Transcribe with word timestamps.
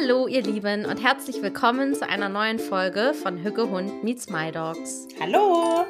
Hallo, 0.00 0.28
ihr 0.28 0.42
Lieben, 0.42 0.86
und 0.86 1.02
herzlich 1.02 1.42
willkommen 1.42 1.94
zu 1.94 2.08
einer 2.08 2.28
neuen 2.28 2.58
Folge 2.58 3.12
von 3.12 3.42
Hücke 3.42 3.68
Hund 3.68 4.02
meets 4.02 4.30
My 4.30 4.50
Dogs. 4.50 5.08
Hallo! 5.20 5.84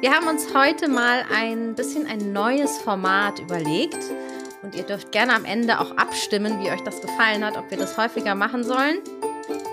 Wir 0.00 0.12
haben 0.12 0.28
uns 0.28 0.54
heute 0.54 0.88
mal 0.88 1.24
ein 1.34 1.74
bisschen 1.74 2.06
ein 2.06 2.32
neues 2.32 2.78
Format 2.78 3.38
überlegt. 3.40 3.98
Und 4.62 4.74
ihr 4.74 4.84
dürft 4.84 5.12
gerne 5.12 5.34
am 5.34 5.44
Ende 5.44 5.80
auch 5.80 5.96
abstimmen, 5.96 6.60
wie 6.60 6.70
euch 6.70 6.82
das 6.82 7.00
gefallen 7.00 7.44
hat, 7.44 7.56
ob 7.56 7.70
wir 7.70 7.78
das 7.78 7.98
häufiger 7.98 8.34
machen 8.34 8.64
sollen. 8.64 8.98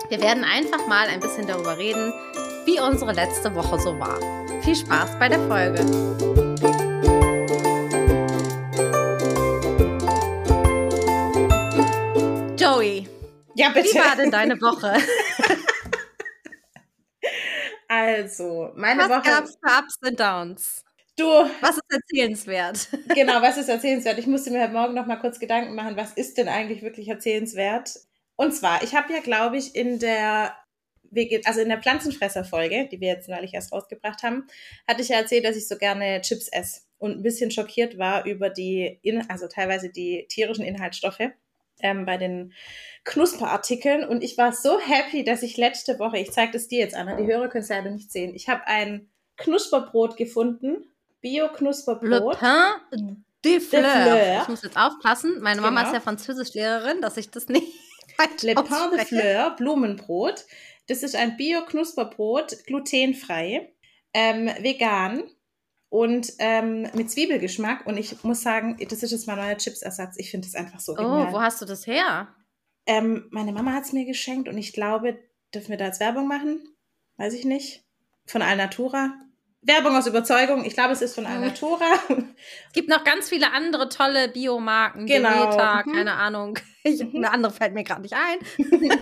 Wir 0.08 0.20
werden 0.20 0.44
einfach 0.44 0.86
mal 0.86 1.06
ein 1.06 1.20
bisschen 1.20 1.46
darüber 1.46 1.78
reden, 1.78 2.12
wie 2.66 2.80
unsere 2.80 3.12
letzte 3.12 3.54
Woche 3.54 3.78
so 3.78 3.98
war. 3.98 4.18
Viel 4.62 4.76
Spaß 4.76 5.18
bei 5.18 5.28
der 5.28 5.40
Folge! 5.48 6.47
Ja, 13.58 13.70
bitte. 13.70 13.88
wie 13.88 13.98
war 13.98 14.16
denn 14.16 14.30
deine 14.30 14.60
Woche? 14.60 14.94
Also, 17.90 18.70
meine 18.76 19.00
Was 19.00 19.08
Woche. 19.08 19.22
gab's 19.22 19.56
für 19.62 19.78
Ups 19.78 19.96
und 20.06 20.20
Downs? 20.20 20.84
Du, 21.16 21.24
Was 21.24 21.78
ist 21.78 21.84
erzählenswert? 21.90 22.88
genau, 23.14 23.40
was 23.40 23.56
ist 23.56 23.70
erzählenswert? 23.70 24.18
Ich 24.18 24.26
musste 24.26 24.50
mir 24.50 24.60
heute 24.60 24.74
Morgen 24.74 24.92
noch 24.92 25.06
mal 25.06 25.16
kurz 25.16 25.40
Gedanken 25.40 25.74
machen, 25.74 25.96
was 25.96 26.12
ist 26.12 26.36
denn 26.36 26.48
eigentlich 26.48 26.82
wirklich 26.82 27.08
erzählenswert? 27.08 27.94
Und 28.36 28.52
zwar, 28.54 28.82
ich 28.82 28.94
habe 28.94 29.10
ja, 29.14 29.20
glaube 29.20 29.56
ich, 29.56 29.74
in 29.74 29.98
der 29.98 30.54
also 31.46 31.60
in 31.60 31.70
der 31.70 31.80
Pflanzenfresser-Folge, 31.80 32.86
die 32.92 33.00
wir 33.00 33.08
jetzt 33.08 33.30
neulich 33.30 33.54
erst 33.54 33.72
rausgebracht 33.72 34.22
haben, 34.22 34.46
hatte 34.86 35.00
ich 35.00 35.08
ja 35.08 35.16
erzählt, 35.16 35.46
dass 35.46 35.56
ich 35.56 35.66
so 35.66 35.78
gerne 35.78 36.20
Chips 36.20 36.48
esse 36.48 36.82
und 36.98 37.12
ein 37.12 37.22
bisschen 37.22 37.50
schockiert 37.50 37.96
war 37.96 38.26
über 38.26 38.50
die, 38.50 39.00
also 39.28 39.48
teilweise 39.48 39.88
die 39.88 40.26
tierischen 40.28 40.66
Inhaltsstoffe 40.66 41.30
ähm, 41.80 42.04
bei 42.06 42.16
den 42.16 42.52
Knusperartikeln. 43.04 44.04
Und 44.06 44.22
ich 44.22 44.36
war 44.38 44.52
so 44.52 44.78
happy, 44.78 45.24
dass 45.24 45.42
ich 45.42 45.56
letzte 45.56 45.98
Woche, 45.98 46.18
ich 46.18 46.32
zeige 46.32 46.52
das 46.52 46.68
dir 46.68 46.78
jetzt 46.80 46.94
an, 46.94 47.16
die 47.16 47.26
Hörer 47.26 47.48
können 47.48 47.64
es 47.64 47.70
leider 47.70 47.90
nicht 47.90 48.12
sehen, 48.12 48.34
ich 48.34 48.48
habe 48.48 48.66
ein 48.66 49.08
Knusperbrot 49.36 50.16
gefunden, 50.16 50.68
Le 50.72 50.84
Bio-Knusperbrot. 51.20 52.38
Pain 52.38 53.24
de 53.44 53.60
Fleur. 53.60 54.42
Ich 54.42 54.48
muss 54.48 54.62
jetzt 54.62 54.76
aufpassen. 54.76 55.40
Meine 55.40 55.60
Mama 55.60 55.80
Genau. 55.80 55.90
ist 55.90 55.94
ja 55.94 56.00
Französischlehrerin, 56.00 57.00
dass 57.00 57.16
ich 57.16 57.30
das 57.30 57.48
nicht 57.48 57.66
Le 58.42 58.54
Pain 58.54 58.90
de. 58.96 59.04
Fleur, 59.04 59.54
Blumenbrot. 59.56 60.44
Das 60.86 61.02
ist 61.02 61.16
ein 61.16 61.36
Bio-Knusperbrot, 61.36 62.64
glutenfrei, 62.66 63.72
ähm, 64.14 64.46
vegan 64.60 65.24
und 65.90 66.32
ähm, 66.38 66.88
mit 66.94 67.10
Zwiebelgeschmack. 67.10 67.86
Und 67.86 67.96
ich 67.96 68.22
muss 68.24 68.42
sagen, 68.42 68.76
das 68.88 69.02
ist 69.02 69.10
jetzt 69.10 69.26
mein 69.26 69.36
neuer 69.36 69.56
Chipsersatz. 69.56 70.16
Ich 70.18 70.30
finde 70.30 70.46
das 70.46 70.54
einfach 70.54 70.80
so 70.80 70.92
Oh, 70.92 70.96
genial. 70.96 71.32
wo 71.32 71.40
hast 71.40 71.60
du 71.60 71.64
das 71.66 71.86
her? 71.86 72.28
ähm, 72.86 73.26
meine 73.30 73.52
Mama 73.52 73.72
hat 73.72 73.84
es 73.84 73.92
mir 73.92 74.06
geschenkt 74.06 74.48
und 74.48 74.56
ich 74.56 74.72
glaube, 74.72 75.18
dürfen 75.54 75.68
wir 75.70 75.76
da 75.76 75.86
jetzt 75.86 76.00
Werbung 76.00 76.26
machen? 76.26 76.60
Weiß 77.18 77.34
ich 77.34 77.44
nicht. 77.44 77.84
Von 78.26 78.40
Alnatura. 78.42 79.12
Werbung 79.60 79.96
aus 79.96 80.06
Überzeugung. 80.06 80.64
Ich 80.64 80.74
glaube, 80.74 80.92
es 80.92 81.02
ist 81.02 81.14
von. 81.14 81.26
Alnatura. 81.26 81.84
Es 82.68 82.72
gibt 82.72 82.88
noch 82.88 83.02
ganz 83.04 83.28
viele 83.28 83.50
andere 83.52 83.88
tolle 83.88 84.28
Biomarken. 84.28 85.04
Genau. 85.06 85.46
Mhm. 85.52 85.92
keine 85.92 86.12
Ahnung. 86.14 86.58
Ich, 86.84 87.02
Mhm. 87.02 87.16
Eine 87.16 87.32
andere 87.32 87.52
fällt 87.52 87.74
mir 87.74 87.82
gerade 87.84 88.02
nicht 88.02 88.14
ein. 88.14 88.38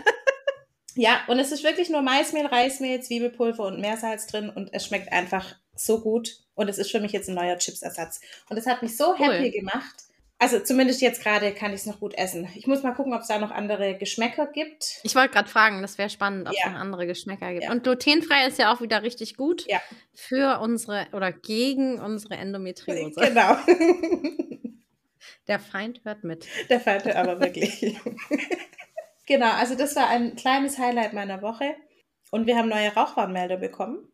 Ja, 0.98 1.20
und 1.28 1.38
es 1.38 1.52
ist 1.52 1.62
wirklich 1.62 1.90
nur 1.90 2.00
Maismehl, 2.00 2.46
Reismehl, 2.46 3.02
Zwiebelpulver 3.02 3.64
und 3.66 3.80
Meersalz 3.82 4.26
drin 4.28 4.48
und 4.48 4.70
es 4.72 4.86
schmeckt 4.86 5.12
einfach 5.12 5.54
so 5.74 6.00
gut. 6.00 6.38
Und 6.56 6.68
es 6.68 6.78
ist 6.78 6.90
für 6.90 6.98
mich 7.00 7.12
jetzt 7.12 7.28
ein 7.28 7.36
neuer 7.36 7.56
Chipsersatz. 7.58 8.20
Und 8.50 8.56
es 8.56 8.66
hat 8.66 8.82
mich 8.82 8.96
so 8.96 9.10
Cool. 9.16 9.18
happy 9.32 9.50
gemacht. 9.52 9.94
Also 10.38 10.58
zumindest 10.60 11.00
jetzt 11.00 11.22
gerade 11.22 11.52
kann 11.52 11.70
ich 11.72 11.80
es 11.80 11.86
noch 11.86 11.98
gut 12.00 12.12
essen. 12.12 12.46
Ich 12.56 12.66
muss 12.66 12.82
mal 12.82 12.92
gucken, 12.92 13.14
ob 13.14 13.22
es 13.22 13.28
da 13.28 13.38
noch 13.38 13.50
andere 13.50 13.96
Geschmäcker 13.96 14.46
gibt. 14.46 15.00
Ich 15.02 15.14
wollte 15.14 15.32
gerade 15.32 15.48
fragen, 15.48 15.80
das 15.80 15.96
wäre 15.96 16.10
spannend, 16.10 16.46
ob 16.48 16.52
es 16.54 16.60
Ja. 16.62 16.70
noch 16.72 16.78
andere 16.78 17.06
Geschmäcker 17.06 17.52
gibt. 17.52 17.64
Ja. 17.64 17.70
Und 17.70 17.84
glutenfrei 17.84 18.46
ist 18.46 18.58
ja 18.58 18.70
auch 18.74 18.82
wieder 18.82 19.02
richtig 19.02 19.36
gut 19.38 19.64
Ja. 19.66 19.80
für 20.12 20.60
unsere 20.60 21.06
oder 21.12 21.32
gegen 21.32 22.00
unsere 22.00 22.34
Endometriose. 22.36 23.18
Genau. 23.20 23.56
Der 25.48 25.58
Feind 25.60 26.00
hört 26.04 26.24
mit. 26.24 26.46
Der 26.68 26.80
Falte 26.80 27.16
aber 27.16 27.40
wirklich. 27.40 27.96
genau, 29.26 29.50
also 29.52 29.74
das 29.74 29.94
war 29.96 30.08
ein 30.08 30.36
kleines 30.36 30.78
Highlight 30.78 31.12
meiner 31.12 31.40
Woche. 31.40 31.76
Und 32.30 32.46
wir 32.46 32.56
haben 32.56 32.68
neue 32.68 32.92
Rauchwarnmelder 32.92 33.56
bekommen. 33.56 34.08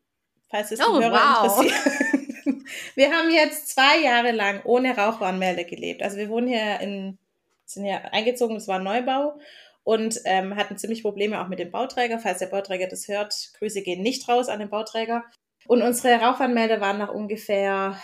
Falls 0.51 0.71
es 0.71 0.79
die 0.79 0.85
Oh, 0.87 1.01
Hörer 1.01 1.13
wow. 1.43 1.65
interessiert. 1.65 2.22
Wir 2.95 3.13
haben 3.13 3.31
jetzt 3.31 3.69
zwei 3.69 4.01
Jahre 4.01 4.33
lang 4.33 4.63
ohne 4.65 4.97
Rauchwarnmelder 4.97 5.65
gelebt. 5.65 6.03
Also 6.03 6.17
wir 6.17 6.29
wohnen 6.29 6.49
hier 6.49 6.81
in, 6.81 7.19
sind 7.65 7.85
hier 7.85 8.13
eingezogen, 8.13 8.57
es 8.57 8.69
war 8.69 8.79
Neubau 8.79 9.39
und 9.85 10.21
ähm, 10.25 10.57
hatten 10.57 10.79
ziemlich 10.79 11.03
Probleme 11.03 11.41
auch 11.41 11.49
mit 11.49 11.59
dem 11.59 11.71
Bauträger. 11.71 12.19
Falls 12.19 12.39
der 12.39 12.47
Bauträger 12.47 12.89
das 12.89 13.09
hört, 13.09 13.53
Grüße 13.59 13.83
gehen 13.83 14.03
nicht 14.03 14.29
raus 14.29 14.49
an 14.49 14.61
den 14.61 14.71
Bauträger. 14.71 15.25
Und 15.67 15.83
unsere 15.83 16.21
Rauchwarnmelder 16.21 16.81
waren 16.81 16.99
nach 16.99 17.13
ungefähr, 17.13 17.97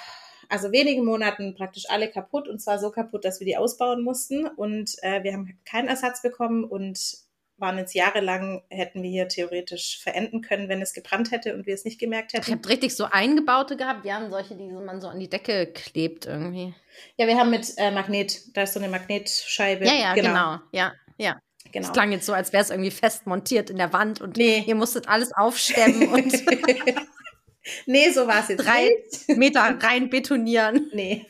also 0.49 0.73
wenigen 0.73 1.05
Monaten 1.05 1.55
praktisch 1.55 1.85
alle 1.89 2.11
kaputt 2.11 2.49
und 2.49 2.61
zwar 2.61 2.79
so 2.79 2.91
kaputt, 2.91 3.25
dass 3.25 3.41
wir 3.41 3.47
die 3.47 3.57
ausbauen 3.57 4.03
mussten 4.03 4.47
und 4.47 4.95
äh, 5.03 5.23
wir 5.23 5.33
haben 5.33 5.59
keinen 5.65 5.89
Ersatz 5.89 6.23
bekommen 6.23 6.65
und 6.65 7.28
waren 7.59 7.79
jetzt 7.79 7.95
jahrelang, 7.95 8.63
hätten 8.71 9.03
wir 9.03 9.11
hier 9.11 9.29
theoretisch 9.29 9.99
verenden 10.03 10.41
können, 10.43 10.69
wenn 10.69 10.81
es 10.81 10.93
gebrannt 10.93 11.31
hätte 11.31 11.55
und 11.55 11.67
wir 11.67 11.75
es 11.75 11.85
nicht 11.85 11.99
gemerkt 11.99 12.33
Ich 12.35 12.41
hätten. 12.41 12.53
habe 12.53 12.69
richtig 12.69 12.95
so 12.97 13.05
eingebaute 13.05 13.77
gehabt. 13.77 14.05
Wir 14.05 14.15
haben 14.15 14.31
solche, 14.31 14.55
die 14.57 14.69
man 14.69 15.01
so 15.01 15.09
an 15.09 15.19
die 15.21 15.29
Decke 15.29 15.67
klebt 15.67 16.27
irgendwie. 16.27 16.75
Ja, 17.17 17.27
wir 17.27 17.37
haben 17.37 17.51
mit 17.51 17.73
äh, 17.77 17.91
Magnet, 17.91 18.57
da 18.57 18.63
ist 18.63 18.75
so 18.75 18.81
eine 18.81 18.89
Magnetscheibe. 18.89 19.85
Ja, 19.85 19.95
ja, 19.95 20.15
genau. 20.15 20.59
Ja, 20.73 20.93
ja. 21.19 21.39
genau. 21.73 21.87
Es 21.87 21.93
klang 21.93 22.13
jetzt 22.13 22.27
so, 22.27 22.33
als 22.33 22.53
wäre 22.53 22.63
es 22.63 22.71
irgendwie 22.71 22.91
fest 22.91 23.27
montiert 23.27 23.71
in 23.71 23.77
der 23.77 23.93
Wand 23.93 24.21
und 24.21 24.37
Nee. 24.37 24.65
ihr 24.67 24.75
musstet 24.75 25.09
alles 25.09 25.33
aufstemmen 25.33 26.09
und 26.13 26.33
nee, 27.87 28.11
so 28.11 28.27
war 28.27 28.41
es 28.41 28.49
jetzt 28.49 28.65
drei 28.67 28.89
nicht. 28.89 29.29
Meter 29.39 29.61
rein 29.81 30.11
betonieren. 30.11 30.91
Nee. 30.93 31.27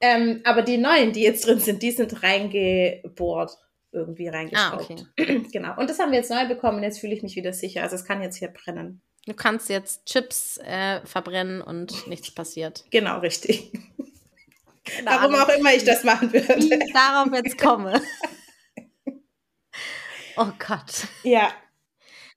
Ähm, 0.00 0.40
aber 0.44 0.62
die 0.62 0.78
neuen, 0.78 1.12
die 1.12 1.22
jetzt 1.22 1.46
drin 1.46 1.60
sind, 1.60 1.82
die 1.82 1.92
sind 1.92 2.22
reingebohrt, 2.24 3.52
irgendwie 3.92 4.28
Ah, 4.28 4.32
reingeschraubt. 4.32 4.90
okay. 5.18 5.46
Genau. 5.52 5.78
Und 5.78 5.88
das 5.90 5.98
haben 5.98 6.10
wir 6.10 6.18
jetzt 6.18 6.30
neu 6.30 6.46
bekommen 6.48 6.82
jetzt 6.82 6.98
fühle 7.00 7.14
ich 7.14 7.22
mich 7.22 7.36
wieder 7.36 7.52
sicher. 7.52 7.82
Also 7.82 7.96
es 7.96 8.04
kann 8.04 8.22
jetzt 8.22 8.36
hier 8.36 8.48
brennen. 8.48 9.02
Du 9.26 9.34
kannst 9.34 9.68
jetzt 9.68 10.06
Chips 10.06 10.58
äh, 10.64 11.00
verbrennen 11.06 11.62
und 11.62 12.06
nichts 12.08 12.30
passiert. 12.34 12.84
Genau, 12.90 13.18
richtig. 13.20 13.72
Keine 14.84 15.06
Warum 15.06 15.34
Ahnung, 15.34 15.40
auch 15.40 15.48
immer 15.56 15.72
ich 15.74 15.84
das 15.84 16.02
machen 16.02 16.32
wie 16.32 16.46
würde. 16.48 16.84
ich 16.84 16.92
darauf 16.92 17.32
jetzt 17.32 17.58
komme. 17.58 18.00
Oh 20.36 20.48
Gott. 20.66 21.06
Ja. 21.24 21.50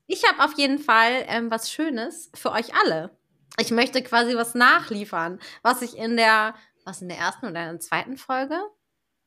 Ich 0.07 0.23
habe 0.27 0.43
auf 0.43 0.57
jeden 0.57 0.79
Fall 0.79 1.23
ähm, 1.27 1.49
was 1.49 1.71
Schönes 1.71 2.29
für 2.35 2.51
euch 2.51 2.73
alle. 2.75 3.17
Ich 3.57 3.71
möchte 3.71 4.03
quasi 4.03 4.35
was 4.35 4.53
nachliefern, 4.53 5.39
was 5.63 5.81
ich 5.81 5.97
in 5.97 6.17
der, 6.17 6.55
was 6.83 7.01
in 7.01 7.07
der 7.07 7.17
ersten 7.17 7.45
oder 7.47 7.63
in 7.63 7.71
der 7.71 7.79
zweiten 7.79 8.17
Folge 8.17 8.59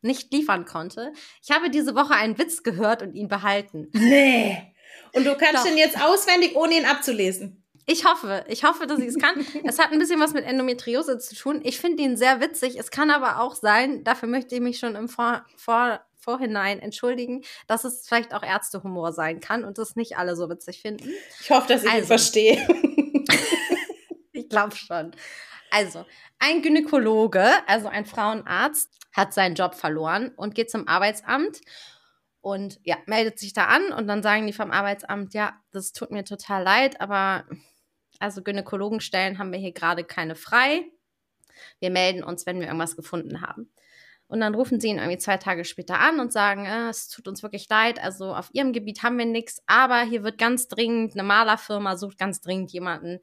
nicht 0.02 0.32
liefern 0.32 0.64
konnte. 0.64 1.12
Ich 1.42 1.50
habe 1.50 1.70
diese 1.70 1.94
Woche 1.94 2.14
einen 2.14 2.38
Witz 2.38 2.62
gehört 2.62 3.02
und 3.02 3.14
ihn 3.14 3.28
behalten. 3.28 3.88
Nee. 3.92 4.74
Und 5.14 5.24
du 5.24 5.34
kannst 5.36 5.56
Doch. 5.56 5.64
den 5.64 5.78
jetzt 5.78 6.00
auswendig, 6.00 6.54
ohne 6.56 6.74
ihn 6.76 6.84
abzulesen. 6.84 7.64
Ich 7.86 8.04
hoffe, 8.04 8.44
ich 8.48 8.64
hoffe, 8.64 8.86
dass 8.86 8.98
ich 8.98 9.06
es 9.08 9.18
kann. 9.18 9.46
es 9.64 9.78
hat 9.78 9.92
ein 9.92 9.98
bisschen 9.98 10.20
was 10.20 10.34
mit 10.34 10.44
Endometriose 10.44 11.18
zu 11.18 11.34
tun. 11.34 11.60
Ich 11.64 11.80
finde 11.80 12.02
ihn 12.02 12.16
sehr 12.18 12.40
witzig. 12.40 12.78
Es 12.78 12.90
kann 12.90 13.10
aber 13.10 13.40
auch 13.40 13.54
sein, 13.54 14.04
dafür 14.04 14.28
möchte 14.28 14.54
ich 14.54 14.60
mich 14.60 14.78
schon 14.78 14.94
im 14.94 15.08
Vor 15.08 15.44
Vor 15.56 16.00
Vorhinein 16.20 16.80
entschuldigen, 16.80 17.42
dass 17.68 17.84
es 17.84 18.06
vielleicht 18.06 18.34
auch 18.34 18.42
Ärztehumor 18.42 19.12
sein 19.12 19.40
kann 19.40 19.64
und 19.64 19.78
das 19.78 19.96
nicht 19.96 20.18
alle 20.18 20.36
so 20.36 20.50
witzig 20.50 20.82
finden. 20.82 21.08
Ich 21.40 21.50
hoffe, 21.50 21.68
dass 21.68 21.82
ich 21.84 21.88
ihn 21.88 21.94
Also. 21.94 22.06
verstehe. 22.08 22.66
Ich 24.32 24.48
glaube 24.48 24.76
schon. 24.76 25.12
Also, 25.70 26.04
ein 26.38 26.62
Gynäkologe, 26.62 27.46
also 27.66 27.88
ein 27.88 28.06
Frauenarzt, 28.06 28.98
hat 29.12 29.34
seinen 29.34 29.54
Job 29.54 29.74
verloren 29.74 30.32
und 30.36 30.54
geht 30.54 30.70
zum 30.70 30.86
Arbeitsamt 30.86 31.60
und 32.40 32.78
ja, 32.84 32.96
meldet 33.06 33.38
sich 33.38 33.52
da 33.52 33.66
an 33.66 33.92
und 33.92 34.06
dann 34.06 34.22
sagen 34.22 34.46
die 34.46 34.52
vom 34.52 34.70
Arbeitsamt, 34.70 35.34
ja, 35.34 35.60
das 35.72 35.92
tut 35.92 36.10
mir 36.10 36.24
total 36.24 36.62
leid, 36.62 37.00
aber 37.00 37.44
also 38.20 38.42
Gynäkologenstellen 38.42 39.38
haben 39.38 39.52
wir 39.52 39.58
hier 39.58 39.72
gerade 39.72 40.04
keine 40.04 40.34
frei. 40.34 40.84
Wir 41.80 41.90
melden 41.90 42.22
uns, 42.22 42.46
wenn 42.46 42.60
wir 42.60 42.66
irgendwas 42.66 42.96
gefunden 42.96 43.40
haben. 43.40 43.72
Und 44.28 44.40
dann 44.40 44.54
rufen 44.54 44.78
sie 44.78 44.88
ihn 44.88 44.98
irgendwie 44.98 45.18
zwei 45.18 45.38
Tage 45.38 45.64
später 45.64 45.98
an 45.98 46.20
und 46.20 46.32
sagen, 46.32 46.66
äh, 46.66 46.90
es 46.90 47.08
tut 47.08 47.26
uns 47.28 47.42
wirklich 47.42 47.66
leid, 47.68 48.02
also 48.02 48.34
auf 48.34 48.50
ihrem 48.52 48.72
Gebiet 48.72 49.02
haben 49.02 49.18
wir 49.18 49.24
nichts, 49.24 49.62
aber 49.66 50.02
hier 50.02 50.22
wird 50.22 50.36
ganz 50.36 50.68
dringend, 50.68 51.14
eine 51.14 51.22
Malerfirma 51.22 51.96
sucht 51.96 52.18
ganz 52.18 52.42
dringend 52.42 52.70
jemanden, 52.70 53.20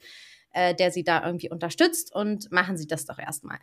äh, 0.56 0.74
der 0.74 0.90
sie 0.90 1.04
da 1.04 1.24
irgendwie 1.24 1.50
unterstützt 1.50 2.16
und 2.16 2.50
machen 2.50 2.78
sie 2.78 2.88
das 2.88 3.06
doch 3.06 3.20
erstmal. 3.20 3.60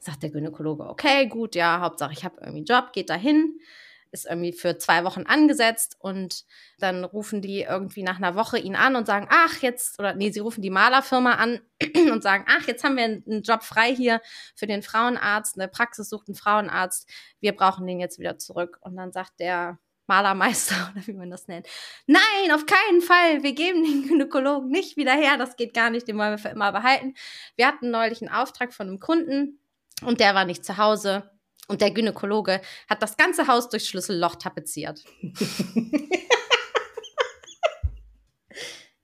Sagt 0.00 0.24
der 0.24 0.30
Gynäkologe, 0.30 0.88
okay, 0.88 1.28
gut, 1.28 1.54
ja, 1.54 1.80
Hauptsache 1.80 2.12
ich 2.12 2.24
habe 2.24 2.36
irgendwie 2.40 2.58
einen 2.58 2.64
Job, 2.66 2.92
geht 2.92 3.10
dahin, 3.10 3.60
ist 4.10 4.26
irgendwie 4.26 4.52
für 4.52 4.76
zwei 4.76 5.04
Wochen 5.04 5.22
angesetzt 5.22 5.96
und 6.00 6.44
dann 6.78 7.04
rufen 7.04 7.42
die 7.42 7.60
irgendwie 7.60 8.02
nach 8.02 8.16
einer 8.16 8.34
Woche 8.34 8.58
ihn 8.58 8.74
an 8.74 8.96
und 8.96 9.06
sagen, 9.06 9.28
ach, 9.30 9.62
jetzt, 9.62 10.00
oder 10.00 10.14
nee, 10.14 10.32
sie 10.32 10.40
rufen 10.40 10.62
die 10.62 10.70
Malerfirma 10.70 11.34
an 11.34 11.60
und 12.10 12.24
sagen, 12.24 12.44
ach, 12.48 12.66
jetzt 12.66 12.82
haben 12.82 12.96
wir 12.96 13.04
einen 13.04 13.42
Job 13.42 13.62
frei 13.62 13.94
hier 13.94 14.20
für 14.56 14.66
den 14.66 14.82
Frauenarzt, 14.82 15.56
eine 15.56 15.68
Praxis 15.68 16.08
sucht 16.10 16.26
einen 16.28 16.34
Frauenarzt, 16.34 17.08
wir 17.38 17.54
brauchen 17.54 17.86
den 17.86 18.00
jetzt 18.00 18.18
wieder 18.18 18.36
zurück. 18.36 18.78
Und 18.80 18.96
dann 18.96 19.12
sagt 19.12 19.38
der 19.38 19.78
Malermeister 20.06 20.90
oder 20.94 21.06
wie 21.06 21.12
man 21.12 21.30
das 21.30 21.48
nennt. 21.48 21.66
Nein, 22.06 22.52
auf 22.52 22.66
keinen 22.66 23.00
Fall. 23.00 23.42
Wir 23.42 23.52
geben 23.52 23.84
den 23.84 24.06
Gynäkologen 24.08 24.70
nicht 24.70 24.96
wieder 24.96 25.12
her. 25.12 25.36
Das 25.36 25.56
geht 25.56 25.74
gar 25.74 25.90
nicht. 25.90 26.08
Den 26.08 26.18
wollen 26.18 26.32
wir 26.32 26.38
für 26.38 26.48
immer 26.48 26.72
behalten. 26.72 27.14
Wir 27.56 27.66
hatten 27.66 27.90
neulich 27.90 28.22
einen 28.22 28.30
Auftrag 28.30 28.72
von 28.72 28.88
einem 28.88 29.00
Kunden 29.00 29.60
und 30.02 30.20
der 30.20 30.34
war 30.34 30.44
nicht 30.44 30.64
zu 30.64 30.76
Hause. 30.76 31.30
Und 31.68 31.80
der 31.80 31.90
Gynäkologe 31.90 32.60
hat 32.88 33.02
das 33.02 33.16
ganze 33.16 33.48
Haus 33.48 33.68
durch 33.68 33.88
Schlüsselloch 33.88 34.36
tapeziert. 34.36 35.02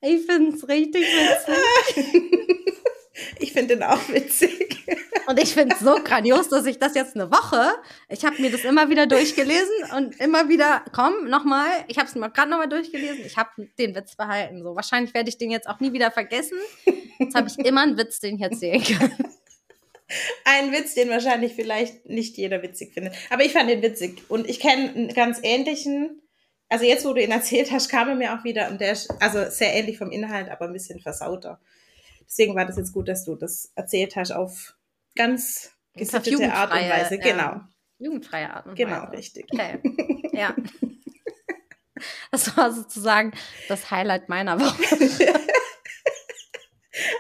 ich 0.01 0.27
finde 0.27 0.57
es 0.57 0.69
richtig 0.69 1.03
witzig. 1.03 2.39
Ich 3.39 3.53
finde 3.53 3.77
den 3.77 3.83
auch 3.83 4.09
witzig. 4.09 4.85
Und 5.27 5.41
ich 5.41 5.55
finde 5.55 5.75
es 5.77 5.81
so 5.81 5.95
grandios, 6.03 6.49
dass 6.49 6.67
ich 6.67 6.79
das 6.79 6.95
jetzt 6.95 7.15
eine 7.15 7.31
Woche, 7.31 7.73
ich 8.09 8.25
habe 8.25 8.41
mir 8.43 8.51
das 8.51 8.65
immer 8.65 8.91
wieder 8.91 9.07
durchgelesen 9.07 9.93
und 9.97 10.19
immer 10.21 10.49
wieder, 10.49 10.85
komm, 10.93 11.29
nochmal, 11.29 11.69
ich 11.89 11.99
habe 11.99 12.09
es 12.09 12.15
mir 12.15 12.31
gerade 12.31 12.51
nochmal 12.51 12.69
durchgelesen, 12.69 13.25
ich 13.25 13.37
habe 13.37 13.51
den 13.79 13.95
Witz 13.95 14.17
behalten. 14.17 14.63
So, 14.63 14.75
wahrscheinlich 14.75 15.15
werde 15.15 15.29
ich 15.29 15.39
den 15.39 15.51
jetzt 15.51 15.69
auch 15.69 15.81
nie 15.81 15.93
wieder 15.93 16.11
vergessen. 16.11 16.59
Jetzt 17.19 17.35
habe 17.35 17.49
ich 17.49 17.59
immer 17.65 17.83
einen 17.83 17.97
Witz, 17.97 18.21
den 18.21 18.37
ich 18.37 18.43
erzählen 18.43 18.83
kann. 18.83 19.13
Ein 20.45 20.73
Witz, 20.73 20.95
den 20.95 21.09
wahrscheinlich 21.09 21.55
vielleicht 21.55 22.07
nicht 22.07 22.37
jeder 22.37 22.63
witzig 22.63 22.93
findet. 22.93 23.15
Aber 23.31 23.45
ich 23.45 23.53
fand 23.53 23.71
den 23.71 23.83
witzig. 23.83 24.23
Und 24.29 24.49
ich 24.49 24.61
kenne 24.61 24.91
einen 24.91 25.15
ganz 25.15 25.39
ähnlichen, 25.43 26.23
also 26.69 26.85
jetzt, 26.85 27.05
wo 27.05 27.13
du 27.13 27.23
ihn 27.23 27.31
erzählt 27.31 27.71
hast, 27.71 27.89
kam 27.89 28.09
er 28.09 28.15
mir 28.15 28.35
auch 28.35 28.45
wieder 28.45 28.71
und 28.71 28.81
der 28.81 28.93
ist 28.93 29.11
also 29.21 29.49
sehr 29.51 29.75
ähnlich 29.75 29.99
vom 29.99 30.11
Inhalt, 30.11 30.51
aber 30.51 30.67
ein 30.67 30.73
bisschen 30.73 31.01
versauter. 31.01 31.61
Deswegen 32.27 32.55
war 32.55 32.67
das 32.67 32.77
jetzt 32.77 32.93
gut, 32.93 33.09
dass 33.09 33.25
du 33.25 33.37
das 33.37 33.73
erzählt 33.75 34.17
hast 34.17 34.33
auf 34.33 34.77
ganz 35.15 35.73
gesittete 35.95 36.53
Art 36.53 36.73
und 36.73 36.79
Weise. 36.79 37.19
Genau. 37.19 37.43
Ja, 37.43 37.69
jugendfreie 37.99 38.53
Art 38.53 38.67
und 38.67 38.75
genau, 38.75 38.91
Weise. 38.93 39.01
Genau, 39.07 39.17
richtig. 39.17 39.47
Okay. 39.53 39.81
Ja. 40.33 40.55
Das 42.33 42.57
war 42.57 42.73
sozusagen 42.73 43.33
das 43.69 43.93
Highlight 43.93 44.29
meiner 44.29 44.59
Woche. 44.59 45.21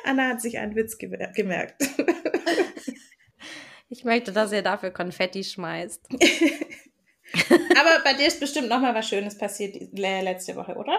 Anna 0.04 0.30
hat 0.30 0.40
sich 0.40 0.58
einen 0.58 0.74
Witz 0.74 0.98
gemerkt. 0.98 1.82
Ich 3.88 4.04
möchte, 4.04 4.32
dass 4.32 4.52
ihr 4.52 4.62
dafür 4.62 4.90
Konfetti 4.90 5.44
schmeißt. 5.44 6.08
Aber 7.78 8.02
bei 8.02 8.14
dir 8.14 8.26
ist 8.26 8.40
bestimmt 8.40 8.70
noch 8.70 8.80
mal 8.80 8.94
was 8.94 9.06
Schönes 9.06 9.36
passiert 9.36 9.76
letzte 9.92 10.56
Woche, 10.56 10.76
oder? 10.76 10.98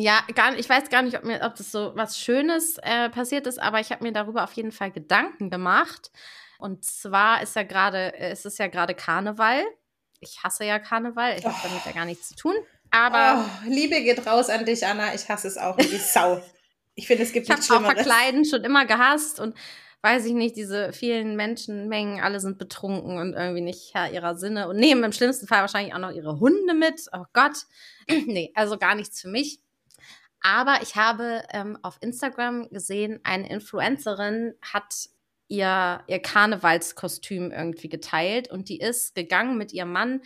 Ja, 0.00 0.20
gar, 0.34 0.56
ich 0.56 0.68
weiß 0.68 0.90
gar 0.90 1.02
nicht, 1.02 1.16
ob, 1.16 1.24
mir, 1.24 1.42
ob 1.42 1.56
das 1.56 1.72
so 1.72 1.92
was 1.96 2.18
Schönes 2.18 2.78
äh, 2.82 3.10
passiert 3.10 3.48
ist, 3.48 3.60
aber 3.60 3.80
ich 3.80 3.90
habe 3.90 4.04
mir 4.04 4.12
darüber 4.12 4.44
auf 4.44 4.52
jeden 4.52 4.70
Fall 4.70 4.92
Gedanken 4.92 5.50
gemacht. 5.50 6.12
Und 6.58 6.84
zwar 6.84 7.42
ist 7.42 7.56
ja 7.56 7.64
gerade, 7.64 8.14
es 8.14 8.44
ist 8.44 8.58
ja 8.58 8.68
gerade 8.68 8.94
Karneval. 8.94 9.64
Ich 10.20 10.42
hasse 10.44 10.64
ja 10.64 10.78
Karneval, 10.78 11.36
ich 11.38 11.44
habe 11.44 11.54
oh. 11.58 11.66
damit 11.66 11.84
ja 11.84 11.92
gar 11.92 12.04
nichts 12.04 12.28
zu 12.28 12.36
tun. 12.36 12.54
Aber 12.90 13.44
oh, 13.44 13.68
Liebe 13.68 14.00
geht 14.02 14.24
raus 14.24 14.48
an 14.50 14.64
dich, 14.64 14.86
Anna. 14.86 15.14
Ich 15.14 15.28
hasse 15.28 15.48
es 15.48 15.58
auch 15.58 15.76
wie 15.78 15.98
Sau. 15.98 16.42
Ich 16.94 17.06
finde, 17.06 17.24
es 17.24 17.32
gibt 17.32 17.44
ich 17.44 17.50
nichts. 17.50 17.66
Ich 17.66 17.70
habe 17.70 17.86
auch 17.86 17.92
Verkleiden 17.92 18.44
schon 18.44 18.62
immer 18.62 18.86
gehasst 18.86 19.40
und 19.40 19.56
weiß 20.02 20.26
ich 20.26 20.32
nicht, 20.32 20.56
diese 20.56 20.92
vielen 20.92 21.34
Menschenmengen, 21.34 22.20
alle 22.20 22.38
sind 22.38 22.58
betrunken 22.58 23.18
und 23.18 23.34
irgendwie 23.34 23.62
nicht 23.62 23.94
Herr 23.94 24.12
ihrer 24.12 24.36
Sinne 24.36 24.68
und 24.68 24.76
nehmen 24.76 25.02
im 25.02 25.12
schlimmsten 25.12 25.48
Fall 25.48 25.60
wahrscheinlich 25.60 25.94
auch 25.94 25.98
noch 25.98 26.12
ihre 26.12 26.38
Hunde 26.38 26.74
mit. 26.74 27.06
Oh 27.12 27.24
Gott. 27.32 27.56
nee, 28.08 28.52
also 28.54 28.78
gar 28.78 28.94
nichts 28.94 29.20
für 29.20 29.28
mich. 29.28 29.60
Aber 30.40 30.78
ich 30.82 30.96
habe 30.96 31.42
ähm, 31.52 31.78
auf 31.82 31.98
Instagram 32.00 32.68
gesehen, 32.70 33.20
eine 33.24 33.48
Influencerin 33.50 34.54
hat 34.62 35.08
ihr, 35.48 36.02
ihr 36.06 36.20
Karnevalskostüm 36.20 37.50
irgendwie 37.50 37.88
geteilt 37.88 38.50
und 38.50 38.68
die 38.68 38.78
ist 38.78 39.14
gegangen 39.14 39.58
mit 39.58 39.72
ihrem 39.72 39.92
Mann. 39.92 40.20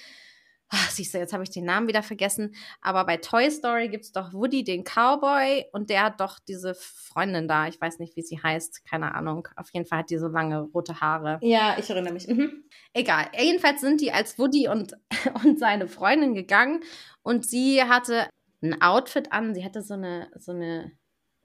Ach, 0.74 0.90
siehst 0.90 1.12
du, 1.12 1.18
jetzt 1.18 1.34
habe 1.34 1.42
ich 1.42 1.50
den 1.50 1.66
Namen 1.66 1.86
wieder 1.86 2.02
vergessen. 2.02 2.54
Aber 2.80 3.04
bei 3.04 3.18
Toy 3.18 3.50
Story 3.50 3.90
gibt 3.90 4.04
es 4.04 4.12
doch 4.12 4.32
Woody, 4.32 4.64
den 4.64 4.84
Cowboy, 4.84 5.66
und 5.72 5.90
der 5.90 6.04
hat 6.04 6.18
doch 6.18 6.38
diese 6.38 6.74
Freundin 6.74 7.46
da. 7.46 7.68
Ich 7.68 7.78
weiß 7.78 7.98
nicht, 7.98 8.16
wie 8.16 8.22
sie 8.22 8.42
heißt. 8.42 8.82
Keine 8.88 9.14
Ahnung. 9.14 9.48
Auf 9.56 9.68
jeden 9.74 9.84
Fall 9.84 9.98
hat 9.98 10.08
die 10.10 10.16
so 10.16 10.28
lange 10.28 10.62
rote 10.62 10.98
Haare. 11.02 11.38
Ja, 11.42 11.76
ich 11.78 11.90
erinnere 11.90 12.14
mich. 12.14 12.26
Mhm. 12.26 12.64
Egal. 12.94 13.26
Jedenfalls 13.38 13.82
sind 13.82 14.00
die 14.00 14.12
als 14.12 14.38
Woody 14.38 14.66
und, 14.68 14.94
und 15.44 15.58
seine 15.58 15.88
Freundin 15.88 16.32
gegangen. 16.32 16.82
Und 17.22 17.44
sie 17.44 17.82
hatte 17.82 18.26
ein 18.62 18.80
Outfit 18.80 19.32
an. 19.32 19.54
Sie 19.54 19.64
hatte 19.64 19.82
so 19.82 19.94
eine, 19.94 20.30
so 20.38 20.52
eine, 20.52 20.92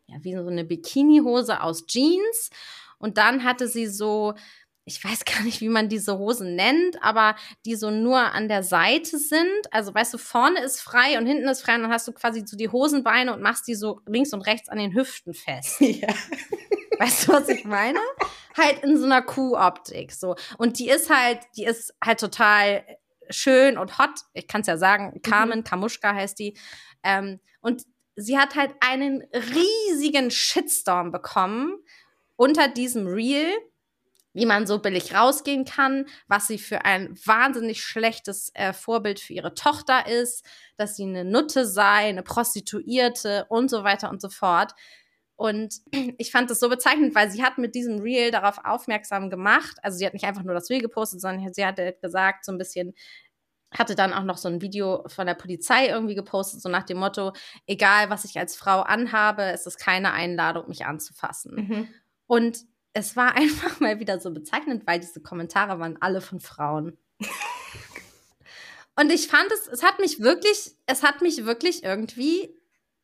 ja, 0.07 0.17
wie 0.21 0.33
so 0.33 0.47
eine 0.47 0.63
Bikini-Hose 0.63 1.61
aus 1.61 1.85
Jeans. 1.87 2.49
Und 2.99 3.17
dann 3.17 3.43
hatte 3.43 3.67
sie 3.67 3.87
so, 3.87 4.33
ich 4.85 5.03
weiß 5.03 5.25
gar 5.25 5.43
nicht, 5.43 5.61
wie 5.61 5.69
man 5.69 5.89
diese 5.89 6.17
Hosen 6.17 6.55
nennt, 6.55 7.01
aber 7.03 7.35
die 7.65 7.75
so 7.75 7.91
nur 7.91 8.19
an 8.19 8.47
der 8.47 8.63
Seite 8.63 9.17
sind. 9.17 9.71
Also, 9.71 9.93
weißt 9.93 10.13
du, 10.13 10.17
vorne 10.17 10.61
ist 10.61 10.81
frei 10.81 11.17
und 11.17 11.25
hinten 11.25 11.47
ist 11.47 11.61
frei 11.61 11.75
und 11.75 11.83
dann 11.83 11.91
hast 11.91 12.07
du 12.07 12.13
quasi 12.13 12.43
so 12.45 12.57
die 12.57 12.69
Hosenbeine 12.69 13.33
und 13.33 13.41
machst 13.41 13.67
die 13.67 13.75
so 13.75 14.01
links 14.05 14.33
und 14.33 14.41
rechts 14.41 14.69
an 14.69 14.77
den 14.77 14.93
Hüften 14.93 15.33
fest. 15.33 15.81
Ja. 15.81 16.13
Weißt 16.99 17.27
du, 17.27 17.33
was 17.33 17.47
ich 17.49 17.63
meine? 17.63 17.99
halt 18.57 18.83
in 18.83 18.97
so 18.97 19.05
einer 19.05 19.21
Kuhoptik, 19.21 20.11
so. 20.11 20.35
Und 20.57 20.79
die 20.79 20.89
ist 20.89 21.09
halt, 21.09 21.39
die 21.55 21.65
ist 21.65 21.93
halt 22.03 22.19
total 22.19 22.83
schön 23.29 23.77
und 23.77 23.97
hot. 23.97 24.21
Ich 24.33 24.47
kann 24.47 24.61
es 24.61 24.67
ja 24.67 24.77
sagen, 24.77 25.21
Carmen 25.21 25.59
mhm. 25.59 25.63
Kamuschka 25.63 26.13
heißt 26.13 26.39
die. 26.39 26.57
Ähm, 27.03 27.39
und 27.61 27.83
sie 28.15 28.37
hat 28.37 28.55
halt 28.55 28.73
einen 28.79 29.23
riesigen 29.33 30.31
Shitstorm 30.31 31.11
bekommen 31.11 31.77
unter 32.35 32.67
diesem 32.67 33.07
Reel, 33.07 33.51
wie 34.33 34.45
man 34.45 34.67
so 34.67 34.79
billig 34.79 35.15
rausgehen 35.15 35.65
kann, 35.65 36.05
was 36.27 36.47
sie 36.47 36.59
für 36.59 36.85
ein 36.85 37.17
wahnsinnig 37.25 37.83
schlechtes 37.83 38.51
äh, 38.53 38.73
Vorbild 38.73 39.19
für 39.19 39.33
ihre 39.33 39.55
Tochter 39.55 40.07
ist, 40.07 40.45
dass 40.77 40.95
sie 40.95 41.03
eine 41.03 41.25
Nutte 41.25 41.65
sei, 41.65 42.09
eine 42.09 42.23
Prostituierte 42.23 43.45
und 43.49 43.69
so 43.69 43.83
weiter 43.83 44.09
und 44.09 44.21
so 44.21 44.29
fort. 44.29 44.73
Und 45.37 45.75
ich 46.17 46.31
fand 46.31 46.49
das 46.49 46.59
so 46.59 46.67
bezeichnend, 46.67 47.15
weil 47.15 47.31
sie 47.31 47.43
hat 47.43 47.57
mit 47.57 47.75
diesem 47.75 47.99
Reel 47.99 48.31
darauf 48.31 48.59
aufmerksam 48.65 49.29
gemacht. 49.29 49.77
Also 49.81 49.97
sie 49.97 50.05
hat 50.05 50.13
nicht 50.13 50.25
einfach 50.25 50.43
nur 50.43 50.55
das 50.55 50.69
Reel 50.69 50.81
gepostet, 50.81 51.21
sondern 51.21 51.53
sie 51.53 51.65
hat 51.65 51.79
halt 51.79 52.01
gesagt, 52.01 52.43
so 52.43 52.51
ein 52.51 52.57
bisschen, 52.57 52.93
hatte 53.71 53.95
dann 53.95 54.13
auch 54.13 54.23
noch 54.23 54.37
so 54.37 54.47
ein 54.47 54.61
Video 54.61 55.03
von 55.07 55.27
der 55.27 55.33
Polizei 55.35 55.87
irgendwie 55.87 56.15
gepostet, 56.15 56.61
so 56.61 56.69
nach 56.69 56.83
dem 56.83 56.97
Motto, 56.97 57.33
egal 57.65 58.09
was 58.09 58.25
ich 58.25 58.37
als 58.37 58.55
Frau 58.55 58.81
anhabe, 58.81 59.43
es 59.43 59.65
ist 59.65 59.77
keine 59.77 60.13
Einladung, 60.13 60.67
mich 60.67 60.85
anzufassen. 60.85 61.55
Mhm. 61.55 61.87
Und 62.27 62.59
es 62.93 63.15
war 63.15 63.35
einfach 63.35 63.79
mal 63.79 63.99
wieder 63.99 64.19
so 64.19 64.31
bezeichnend, 64.31 64.87
weil 64.87 64.99
diese 64.99 65.21
Kommentare 65.21 65.79
waren 65.79 65.97
alle 66.01 66.21
von 66.21 66.39
Frauen. 66.39 66.97
Und 68.99 69.11
ich 69.11 69.27
fand 69.27 69.51
es, 69.51 69.67
es 69.67 69.83
hat 69.83 69.99
mich 69.99 70.21
wirklich, 70.21 70.75
es 70.87 71.03
hat 71.03 71.21
mich 71.21 71.45
wirklich 71.45 71.83
irgendwie 71.83 72.57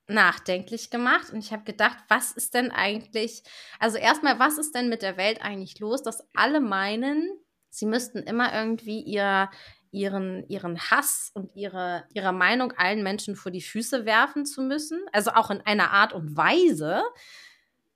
nachdenklich 0.08 0.90
gemacht 0.90 1.32
und 1.32 1.40
ich 1.40 1.54
habe 1.54 1.64
gedacht, 1.64 1.98
was 2.10 2.32
ist 2.32 2.54
denn 2.54 2.72
eigentlich, 2.72 3.44
also 3.80 3.98
erstmal, 3.98 4.38
was 4.40 4.58
ist 4.58 4.76
denn 4.76 4.90
mit 4.90 5.02
der 5.02 5.18
Welt 5.18 5.42
eigentlich 5.42 5.80
los, 5.80 6.04
dass 6.04 6.28
alle 6.36 6.60
meinen, 6.60 7.30
sie 7.70 7.86
müssten 7.86 8.20
immer 8.20 8.54
irgendwie 8.54 9.02
ihr, 9.02 9.50
ihren, 9.94 10.48
ihren 10.50 10.80
Hass 10.80 11.32
und 11.34 11.56
ihre, 11.56 12.06
ihre 12.14 12.34
Meinung 12.34 12.74
allen 12.74 13.04
Menschen 13.04 13.36
vor 13.36 13.52
die 13.52 13.62
Füße 13.62 14.06
werfen 14.06 14.46
zu 14.46 14.62
müssen. 14.62 15.00
Also 15.14 15.32
auch 15.32 15.52
in 15.52 15.62
einer 15.62 15.92
Art 15.92 16.14
und 16.14 16.36
Weise. 16.36 17.04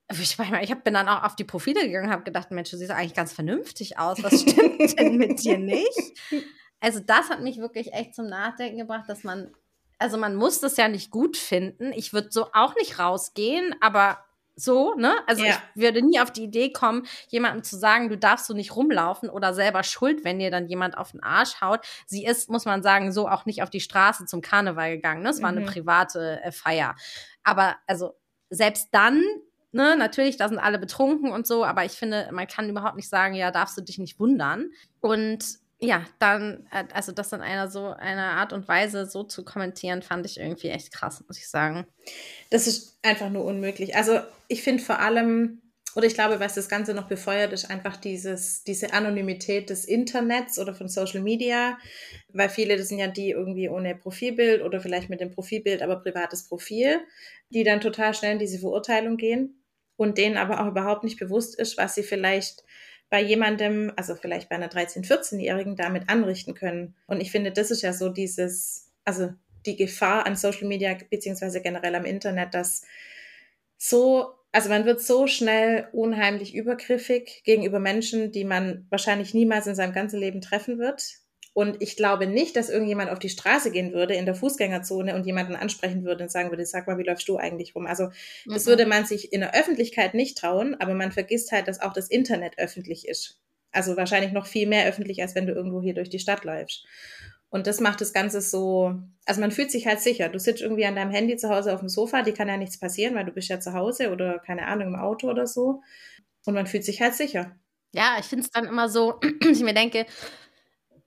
Ich, 0.10 0.38
meine, 0.38 0.64
ich 0.64 0.74
bin 0.84 0.94
dann 0.94 1.10
auch 1.10 1.24
auf 1.24 1.36
die 1.36 1.44
Profile 1.44 1.82
gegangen 1.82 2.06
und 2.08 2.14
habe 2.14 2.24
gedacht, 2.24 2.52
Mensch, 2.52 2.70
du 2.70 2.78
siehst 2.78 2.92
eigentlich 2.92 3.16
ganz 3.16 3.34
vernünftig 3.34 3.98
aus. 3.98 4.24
Was 4.24 4.42
stimmt 4.42 4.98
denn 4.98 5.18
mit 5.18 5.44
dir 5.44 5.58
nicht? 5.58 6.20
Also 6.80 7.00
das 7.00 7.32
hat 7.32 7.42
mich 7.42 7.58
wirklich 7.58 7.92
echt 7.94 8.14
zum 8.14 8.28
Nachdenken 8.28 8.78
gebracht, 8.78 9.10
dass 9.10 9.24
man, 9.24 9.52
also 10.00 10.18
man 10.18 10.36
muss 10.36 10.60
das 10.60 10.78
ja 10.78 10.88
nicht 10.88 11.12
gut 11.12 11.38
finden. 11.38 11.92
Ich 11.94 12.14
würde 12.14 12.30
so 12.32 12.48
auch 12.54 12.76
nicht 12.76 13.00
rausgehen, 13.00 13.76
aber 13.82 14.20
so, 14.60 14.96
ne? 14.96 15.16
Also 15.28 15.44
ja. 15.44 15.52
ich 15.52 15.82
würde 15.82 16.02
nie 16.02 16.20
auf 16.20 16.32
die 16.32 16.44
Idee 16.44 16.72
kommen, 16.72 17.06
jemandem 17.30 17.64
zu 17.64 17.78
sagen, 17.78 18.10
du 18.10 18.18
darfst 18.18 18.48
so 18.48 18.56
nicht 18.56 18.76
rumlaufen 18.76 19.30
oder 19.30 19.54
selber 19.54 19.84
schuld, 19.84 20.24
wenn 20.24 20.40
dir 20.40 20.50
dann 20.50 20.68
jemand 20.68 20.98
auf 20.98 21.12
den 21.12 21.22
Arsch 21.22 21.62
haut. 21.62 21.82
Sie 22.08 22.26
ist, 22.26 22.50
muss 22.50 22.66
man 22.66 22.82
sagen, 22.82 23.12
so 23.12 23.30
auch 23.30 23.46
nicht 23.46 23.62
auf 23.62 23.70
die 23.70 23.80
Straße 23.80 24.26
zum 24.26 24.42
Karneval 24.42 24.96
gegangen. 24.96 25.22
Ne? 25.22 25.30
Es 25.30 25.44
war 25.44 25.52
mhm. 25.52 25.60
eine 25.60 25.68
private 25.68 26.42
äh, 26.44 26.52
Feier. 26.52 26.96
Aber 27.44 27.76
also 27.86 28.16
selbst 28.50 28.90
dann, 28.94 29.22
ne, 29.72 29.96
natürlich, 29.96 30.38
da 30.38 30.50
sind 30.50 30.58
alle 30.58 30.80
betrunken 30.80 31.32
und 31.32 31.46
so, 31.46 31.64
aber 31.64 31.86
ich 31.86 31.92
finde, 31.92 32.30
man 32.32 32.48
kann 32.48 32.68
überhaupt 32.68 32.96
nicht 32.96 33.10
sagen, 33.10 33.36
ja, 33.36 33.52
darfst 33.52 33.78
du 33.78 33.82
dich 33.82 34.00
nicht 34.00 34.20
wundern. 34.20 34.72
Und 35.02 35.60
ja, 35.80 36.06
dann, 36.20 36.68
äh, 36.72 36.86
also 36.94 37.12
das 37.12 37.34
in 37.34 37.42
einer 37.42 37.70
so 37.70 37.90
einer 37.92 38.32
Art 38.32 38.54
und 38.54 38.68
Weise 38.68 39.06
so 39.06 39.24
zu 39.24 39.44
kommentieren, 39.46 40.02
fand 40.02 40.26
ich 40.26 40.40
irgendwie 40.40 40.70
echt 40.70 40.92
krass, 40.92 41.24
muss 41.28 41.38
ich 41.38 41.50
sagen. 41.50 41.86
Das 42.50 42.68
ist 42.68 42.98
einfach 43.04 43.30
nur 43.30 43.46
unmöglich. 43.46 43.96
Also 43.96 44.20
ich 44.48 44.64
finde 44.64 44.84
vor 44.84 45.00
allem, 45.00 45.62
oder 45.96 46.08
ich 46.08 46.16
glaube, 46.16 46.40
was 46.40 46.56
das 46.56 46.70
Ganze 46.70 46.94
noch 46.94 47.08
befeuert, 47.08 47.54
ist 47.54 47.70
einfach 47.70 47.98
dieses, 47.98 48.64
diese 48.64 48.94
Anonymität 48.94 49.70
des 49.70 49.86
Internets 49.86 50.58
oder 50.58 50.74
von 50.74 50.88
Social 50.90 51.22
Media, 51.22 51.78
weil 52.34 52.50
viele, 52.50 52.78
das 52.78 52.90
sind 52.90 53.00
ja 53.00 53.08
die 53.08 53.32
irgendwie 53.32 53.70
ohne 53.70 53.96
Profilbild 53.96 54.64
oder 54.64 54.82
vielleicht 54.82 55.10
mit 55.10 55.22
dem 55.22 55.32
Profilbild, 55.32 55.82
aber 55.82 55.98
privates 55.98 56.48
Profil, 56.48 57.00
die 57.50 57.64
dann 57.64 57.82
total 57.82 58.14
schnell 58.14 58.34
in 58.34 58.40
diese 58.40 58.60
Verurteilung 58.60 59.18
gehen 59.18 59.64
und 59.96 60.18
denen 60.18 60.38
aber 60.38 60.62
auch 60.62 60.68
überhaupt 60.68 61.04
nicht 61.04 61.20
bewusst 61.20 61.58
ist, 61.58 61.78
was 61.78 61.96
sie 61.96 62.04
vielleicht 62.04 62.64
bei 63.10 63.22
jemandem, 63.22 63.92
also 63.96 64.16
vielleicht 64.16 64.50
bei 64.50 64.56
einer 64.56 64.70
13-, 64.70 65.06
14-Jährigen 65.06 65.76
damit 65.76 66.10
anrichten 66.10 66.54
können. 66.54 66.96
Und 67.08 67.22
ich 67.22 67.32
finde, 67.32 67.52
das 67.52 67.72
ist 67.72 67.82
ja 67.82 67.94
so 67.94 68.10
dieses, 68.10 68.92
also 69.06 69.34
die 69.66 69.76
Gefahr 69.76 70.26
an 70.26 70.36
Social 70.36 70.68
Media 70.68 70.96
beziehungsweise 71.10 71.62
generell 71.62 71.96
am 71.96 72.06
Internet, 72.06 72.54
dass 72.54 72.84
so, 73.78 74.34
also 74.52 74.70
man 74.70 74.86
wird 74.86 75.02
so 75.02 75.28
schnell 75.28 75.88
unheimlich 75.92 76.56
übergriffig 76.56 77.44
gegenüber 77.44 77.80
Menschen, 77.80 78.32
die 78.32 78.44
man 78.44 78.86
wahrscheinlich 78.90 79.34
niemals 79.34 79.68
in 79.68 79.76
seinem 79.76 79.94
ganzen 79.94 80.20
Leben 80.20 80.42
treffen 80.42 80.80
wird. 80.80 81.20
Und 81.58 81.82
ich 81.82 81.96
glaube 81.96 82.28
nicht, 82.28 82.56
dass 82.56 82.70
irgendjemand 82.70 83.10
auf 83.10 83.18
die 83.18 83.30
Straße 83.30 83.72
gehen 83.72 83.92
würde 83.92 84.14
in 84.14 84.28
der 84.28 84.36
Fußgängerzone 84.36 85.16
und 85.16 85.26
jemanden 85.26 85.56
ansprechen 85.56 86.06
würde 86.06 86.26
und 86.26 86.30
sagen 86.30 86.52
würde, 86.52 86.64
sag 86.68 86.86
mal, 86.86 87.00
wie 87.00 87.04
läufst 87.04 87.28
du 87.28 87.38
eigentlich 87.38 87.74
rum? 87.74 87.88
Also 87.88 88.10
das 88.46 88.66
mhm. 88.66 88.70
würde 88.70 88.86
man 88.86 89.08
sich 89.08 89.34
in 89.34 89.40
der 89.40 89.56
Öffentlichkeit 89.56 90.14
nicht 90.14 90.38
trauen, 90.38 90.76
aber 90.80 90.94
man 90.94 91.12
vergisst 91.12 91.52
halt, 91.52 91.68
dass 91.68 91.82
auch 91.82 91.94
das 91.94 92.12
Internet 92.12 92.60
öffentlich 92.60 93.08
ist. 93.08 93.40
Also 93.72 93.98
wahrscheinlich 93.98 94.34
noch 94.34 94.46
viel 94.46 94.68
mehr 94.68 94.86
öffentlich, 94.86 95.20
als 95.20 95.34
wenn 95.34 95.48
du 95.48 95.54
irgendwo 95.54 95.82
hier 95.82 95.96
durch 95.96 96.12
die 96.12 96.20
Stadt 96.20 96.44
läufst. 96.44 96.86
Und 97.50 97.66
das 97.66 97.80
macht 97.80 98.02
das 98.02 98.14
Ganze 98.14 98.42
so, 98.42 98.94
also 99.26 99.42
man 99.42 99.50
fühlt 99.50 99.72
sich 99.72 99.88
halt 99.88 100.00
sicher. 100.00 100.30
Du 100.30 100.38
sitzt 100.38 100.62
irgendwie 100.62 100.86
an 100.86 100.96
deinem 100.96 101.10
Handy 101.10 101.38
zu 101.38 101.50
Hause 101.50 101.74
auf 101.74 101.80
dem 101.80 101.90
Sofa, 101.90 102.22
die 102.22 102.34
kann 102.34 102.50
ja 102.50 102.58
nichts 102.58 102.80
passieren, 102.80 103.16
weil 103.16 103.26
du 103.26 103.32
bist 103.32 103.50
ja 103.50 103.60
zu 103.60 103.74
Hause 103.74 104.12
oder 104.12 104.38
keine 104.38 104.68
Ahnung 104.68 104.90
im 104.90 104.96
Auto 104.96 105.28
oder 105.28 105.48
so. 105.48 105.82
Und 106.46 106.54
man 106.54 106.68
fühlt 106.68 106.86
sich 106.86 107.02
halt 107.02 107.16
sicher. 107.16 107.56
Ja, 107.94 108.18
ich 108.20 108.28
finde 108.28 108.46
es 108.46 108.52
dann 108.52 108.66
immer 108.66 108.90
so, 108.90 109.20
ich 109.52 109.62
mir 109.62 109.74
denke, 109.74 110.06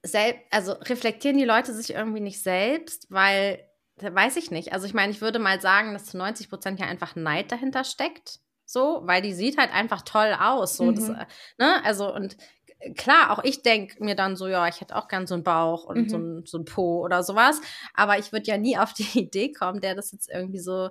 selbst, 0.03 0.43
also 0.51 0.73
reflektieren 0.73 1.39
die 1.39 1.45
Leute 1.45 1.75
sich 1.75 1.95
irgendwie 1.95 2.21
nicht 2.21 2.43
selbst, 2.43 3.07
weil, 3.11 3.67
weiß 3.97 4.37
ich 4.37 4.51
nicht. 4.51 4.73
Also 4.73 4.87
ich 4.87 4.95
meine, 4.95 5.13
ich 5.13 5.21
würde 5.21 5.39
mal 5.39 5.61
sagen, 5.61 5.93
dass 5.93 6.07
zu 6.07 6.17
90 6.17 6.49
Prozent 6.49 6.81
ja 6.81 6.87
einfach 6.87 7.17
Neid 7.17 7.53
dahinter 7.53 7.85
steckt. 7.85 8.41
So, 8.65 9.01
weil 9.05 9.21
die 9.21 9.33
sieht 9.33 9.59
halt 9.59 9.73
einfach 9.75 10.03
toll 10.03 10.33
aus. 10.39 10.77
So, 10.77 10.85
mhm. 10.85 10.95
das, 10.95 11.09
ne? 11.59 11.85
Also, 11.85 12.15
und 12.15 12.37
klar, 12.97 13.31
auch 13.31 13.43
ich 13.43 13.63
denke 13.63 14.03
mir 14.03 14.15
dann 14.15 14.37
so, 14.37 14.47
ja, 14.47 14.69
ich 14.69 14.81
hätte 14.81 14.95
auch 14.95 15.09
gern 15.09 15.27
so 15.27 15.35
einen 15.35 15.43
Bauch 15.43 15.85
und 15.85 16.05
mhm. 16.05 16.09
so, 16.09 16.17
ein, 16.19 16.47
so 16.47 16.59
ein 16.59 16.65
Po 16.65 17.01
oder 17.01 17.25
sowas. 17.25 17.61
Aber 17.95 18.19
ich 18.19 18.33
würde 18.33 18.47
ja 18.47 18.59
nie 18.59 18.79
auf 18.79 18.93
die 18.95 19.19
Idee 19.19 19.53
kommen, 19.53 19.81
der 19.81 19.97
das 19.97 20.13
jetzt 20.13 20.31
irgendwie 20.31 20.61
so, 20.61 20.91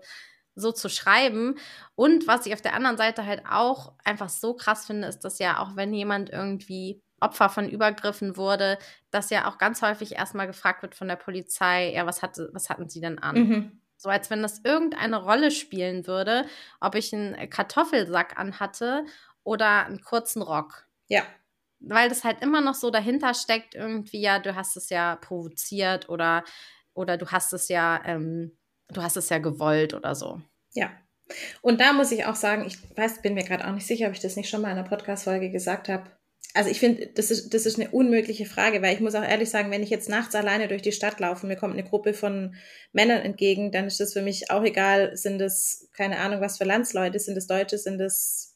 so 0.55 0.71
zu 0.71 0.89
schreiben. 0.89 1.55
Und 1.95 2.27
was 2.27 2.45
ich 2.45 2.53
auf 2.53 2.61
der 2.61 2.73
anderen 2.73 2.97
Seite 2.97 3.25
halt 3.25 3.43
auch 3.49 3.93
einfach 4.03 4.29
so 4.29 4.53
krass 4.53 4.85
finde, 4.85 5.07
ist, 5.07 5.21
dass 5.21 5.39
ja 5.39 5.59
auch 5.59 5.75
wenn 5.75 5.93
jemand 5.93 6.29
irgendwie 6.29 7.01
Opfer 7.21 7.49
von 7.49 7.69
Übergriffen 7.69 8.37
wurde, 8.37 8.77
dass 9.11 9.29
ja 9.29 9.47
auch 9.47 9.57
ganz 9.57 9.81
häufig 9.81 10.13
erstmal 10.15 10.47
gefragt 10.47 10.81
wird 10.81 10.95
von 10.95 11.07
der 11.07 11.15
Polizei, 11.15 11.93
ja, 11.93 12.05
was, 12.05 12.21
hatte, 12.21 12.49
was 12.53 12.69
hatten 12.69 12.89
sie 12.89 13.01
denn 13.01 13.19
an? 13.19 13.35
Mhm. 13.35 13.81
So 13.97 14.09
als 14.09 14.29
wenn 14.29 14.41
das 14.41 14.61
irgendeine 14.63 15.21
Rolle 15.21 15.51
spielen 15.51 16.07
würde, 16.07 16.45
ob 16.79 16.95
ich 16.95 17.13
einen 17.13 17.49
Kartoffelsack 17.49 18.39
anhatte 18.39 19.05
oder 19.43 19.85
einen 19.85 20.01
kurzen 20.01 20.41
Rock. 20.41 20.87
Ja. 21.07 21.23
Weil 21.81 22.07
das 22.07 22.23
halt 22.23 22.41
immer 22.41 22.61
noch 22.61 22.75
so 22.75 22.91
dahinter 22.91 23.33
steckt, 23.33 23.75
irgendwie, 23.75 24.21
ja, 24.21 24.39
du 24.39 24.55
hast 24.55 24.77
es 24.77 24.89
ja 24.89 25.17
provoziert 25.17 26.07
oder, 26.07 26.43
oder 26.93 27.17
du 27.17 27.27
hast 27.27 27.51
es 27.51 27.67
ja, 27.67 28.01
ähm, 28.05 28.57
du 28.87 29.01
hast 29.01 29.17
es 29.17 29.29
ja 29.29 29.39
gewollt 29.39 29.93
oder 29.93 30.15
so. 30.15 30.41
Ja. 30.73 30.91
Und 31.61 31.81
da 31.81 31.93
muss 31.93 32.11
ich 32.11 32.25
auch 32.25 32.35
sagen, 32.35 32.65
ich 32.65 32.77
weiß, 32.97 33.21
bin 33.21 33.33
mir 33.33 33.43
gerade 33.43 33.67
auch 33.67 33.73
nicht 33.73 33.85
sicher, 33.85 34.07
ob 34.07 34.13
ich 34.13 34.19
das 34.19 34.35
nicht 34.35 34.49
schon 34.49 34.61
mal 34.61 34.71
in 34.71 34.77
einer 34.77 34.87
Podcast-Folge 34.87 35.51
gesagt 35.51 35.89
habe 35.89 36.09
also 36.55 36.69
ich 36.69 36.79
finde, 36.79 37.07
das 37.07 37.29
ist, 37.29 37.53
das 37.53 37.65
ist 37.65 37.79
eine 37.79 37.91
unmögliche 37.91 38.45
Frage, 38.45 38.81
weil 38.81 38.93
ich 38.93 38.99
muss 39.01 39.13
auch 39.13 39.23
ehrlich 39.23 39.49
sagen, 39.49 39.69
wenn 39.69 39.83
ich 39.83 39.91
jetzt 39.91 40.09
nachts 40.09 40.33
alleine 40.33 40.67
durch 40.67 40.81
die 40.81 40.91
Stadt 40.91 41.19
laufe 41.19 41.43
und 41.43 41.49
mir 41.49 41.55
kommt 41.55 41.73
eine 41.73 41.83
Gruppe 41.83 42.13
von 42.13 42.55
Männern 42.91 43.21
entgegen, 43.21 43.71
dann 43.71 43.85
ist 43.85 43.99
das 43.99 44.13
für 44.13 44.23
mich 44.23 44.49
auch 44.49 44.63
egal, 44.63 45.15
sind 45.15 45.37
das, 45.37 45.87
keine 45.93 46.17
Ahnung, 46.17 46.41
was 46.41 46.57
für 46.57 46.63
Landsleute, 46.63 47.19
sind 47.19 47.35
das 47.35 47.45
Deutsche, 47.45 47.77
sind 47.77 47.99
das, 47.99 48.55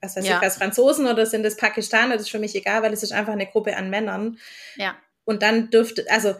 was 0.00 0.16
weiß 0.16 0.26
ja. 0.26 0.36
ich, 0.36 0.42
was 0.42 0.56
Franzosen 0.56 1.06
oder 1.06 1.26
sind 1.26 1.42
das 1.42 1.56
Pakistaner, 1.56 2.14
das 2.14 2.22
ist 2.22 2.30
für 2.30 2.38
mich 2.38 2.54
egal, 2.54 2.82
weil 2.82 2.94
es 2.94 3.02
ist 3.02 3.12
einfach 3.12 3.34
eine 3.34 3.46
Gruppe 3.46 3.76
an 3.76 3.90
Männern. 3.90 4.38
Ja. 4.76 4.96
Und 5.24 5.42
dann 5.42 5.68
dürfte, 5.68 6.06
also 6.08 6.36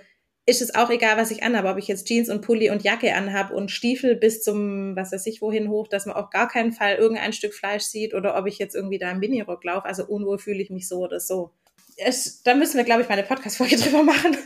ist 0.47 0.63
es 0.63 0.75
auch 0.77 0.91
egal, 0.91 1.17
was 1.17 1.33
ich 1.33 1.43
anhabe, 1.43 1.69
ob 1.69 1.77
ich 1.77 1.89
jetzt 1.89 2.07
Jeans 2.07 2.31
und 2.31 2.41
Pulli 2.41 2.71
und 2.71 2.85
Jacke 2.85 3.15
anhabe 3.15 3.53
und 3.53 3.73
Stiefel 3.73 4.15
bis 4.15 4.45
zum, 4.45 4.95
was 4.95 5.11
weiß 5.11 5.27
ich, 5.27 5.43
wohin 5.43 5.69
hoch, 5.69 5.89
dass 5.89 6.07
man 6.07 6.15
auf 6.15 6.31
gar 6.31 6.47
keinen 6.47 6.71
Fall 6.71 6.95
irgendein 6.95 7.33
Stück 7.33 7.53
Fleisch 7.53 7.83
sieht 7.83 8.15
oder 8.15 8.39
ob 8.39 8.47
ich 8.47 8.59
jetzt 8.59 8.77
irgendwie 8.77 8.99
da 8.99 9.11
im 9.11 9.19
Minirock 9.19 9.65
laufe. 9.65 9.87
Also 9.87 10.07
unwohl 10.07 10.39
fühle 10.39 10.63
ich 10.63 10.71
mich 10.71 10.87
so 10.89 11.01
oder 11.01 11.19
so. 11.19 11.51
Es, 11.97 12.43
da 12.45 12.55
müssen 12.55 12.77
wir, 12.77 12.85
glaube 12.85 13.03
ich, 13.03 13.09
mal 13.09 13.15
eine 13.15 13.27
Podcast-Folge 13.27 13.77
drüber 13.83 14.05
machen. 14.05 14.37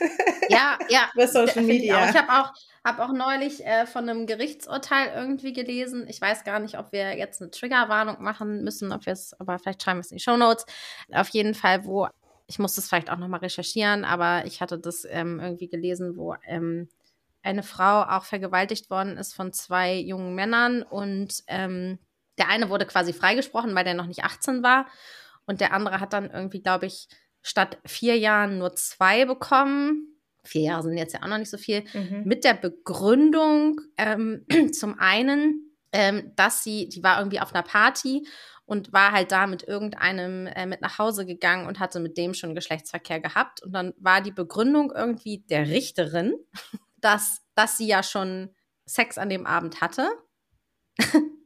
Ja, 0.49 0.79
ja. 0.89 1.11
Über 1.15 1.29
Social 1.29 1.63
Media. 1.63 2.05
Ich, 2.05 2.15
ich 2.15 2.17
habe 2.17 2.33
auch, 2.33 2.53
hab 2.83 2.99
auch 2.99 3.13
neulich 3.13 3.67
äh, 3.67 3.85
von 3.85 4.09
einem 4.09 4.27
Gerichtsurteil 4.27 5.13
irgendwie 5.15 5.53
gelesen. 5.53 6.07
Ich 6.09 6.19
weiß 6.19 6.45
gar 6.45 6.61
nicht, 6.61 6.79
ob 6.79 6.93
wir 6.93 7.19
jetzt 7.19 7.43
eine 7.43 7.51
Triggerwarnung 7.51 8.23
machen 8.23 8.63
müssen, 8.65 8.93
ob 8.93 9.05
wir 9.05 9.13
es, 9.13 9.39
aber 9.39 9.59
vielleicht 9.59 9.83
schreiben 9.83 9.99
wir 9.99 10.03
es 10.03 10.13
in 10.13 10.17
die 10.17 10.23
Show 10.23 10.39
Notes. 10.39 10.65
Auf 11.13 11.29
jeden 11.29 11.55
Fall, 11.55 11.85
wo 11.85 12.09
ich 12.51 12.59
muss 12.59 12.75
das 12.75 12.89
vielleicht 12.89 13.11
auch 13.11 13.17
nochmal 13.17 13.41
recherchieren, 13.41 14.05
aber 14.05 14.45
ich 14.45 14.61
hatte 14.61 14.77
das 14.77 15.07
ähm, 15.09 15.39
irgendwie 15.39 15.69
gelesen, 15.69 16.17
wo 16.17 16.35
ähm, 16.45 16.89
eine 17.43 17.63
Frau 17.63 18.03
auch 18.03 18.25
vergewaltigt 18.25 18.91
worden 18.91 19.17
ist 19.17 19.35
von 19.35 19.53
zwei 19.53 19.95
jungen 19.95 20.35
Männern 20.35 20.83
und 20.83 21.45
ähm, 21.47 22.01
der 22.39 22.49
eine 22.49 22.69
wurde 22.69 22.87
quasi 22.87 23.13
freigesprochen, 23.13 23.75
weil 23.77 23.85
der 23.85 23.95
noch 23.95 24.07
nicht 24.07 24.25
18 24.25 24.65
war 24.65 24.87
und 25.47 25.61
der 25.61 25.73
andere 25.73 26.01
hat 26.01 26.13
dann 26.13 26.29
irgendwie, 26.29 26.61
glaube 26.61 26.87
ich, 26.87 27.07
statt 27.41 27.79
vier 27.87 28.19
Jahren 28.19 28.59
nur 28.59 28.75
zwei 28.75 29.27
bekommen. 29.27 30.21
Vier 30.43 30.63
Jahre 30.63 30.83
sind 30.83 30.99
jetzt 30.99 31.15
ja 31.15 31.23
auch 31.23 31.29
noch 31.29 31.39
nicht 31.39 31.51
so 31.51 31.59
viel. 31.59 31.85
Mhm. 31.95 32.23
Mit 32.25 32.43
der 32.43 32.55
Begründung 32.55 33.81
ähm, 33.97 34.45
zum 34.73 34.99
einen, 34.99 35.77
ähm, 35.93 36.33
dass 36.35 36.65
sie, 36.65 36.89
die 36.89 37.05
war 37.05 37.19
irgendwie 37.19 37.41
auf 37.41 37.55
einer 37.55 37.63
Party 37.63 38.27
und 38.71 38.93
war 38.93 39.11
halt 39.11 39.33
da 39.33 39.49
mit 39.49 39.65
irgendeinem 39.67 40.47
äh, 40.47 40.65
mit 40.65 40.81
nach 40.81 41.01
Hause 41.01 41.27
gegangen 41.27 41.67
und 41.67 41.81
hatte 41.81 41.99
mit 41.99 42.17
dem 42.17 42.35
schon 42.35 42.55
Geschlechtsverkehr 42.55 43.19
gehabt. 43.19 43.65
Und 43.65 43.73
dann 43.73 43.95
war 43.99 44.21
die 44.21 44.31
Begründung 44.31 44.93
irgendwie 44.93 45.39
der 45.39 45.67
Richterin, 45.67 46.35
dass, 46.97 47.43
dass 47.57 47.77
sie 47.77 47.89
ja 47.89 48.05
schon 48.05 48.55
Sex 48.87 49.19
an 49.19 49.29
dem 49.29 49.45
Abend 49.45 49.81
hatte. 49.81 50.09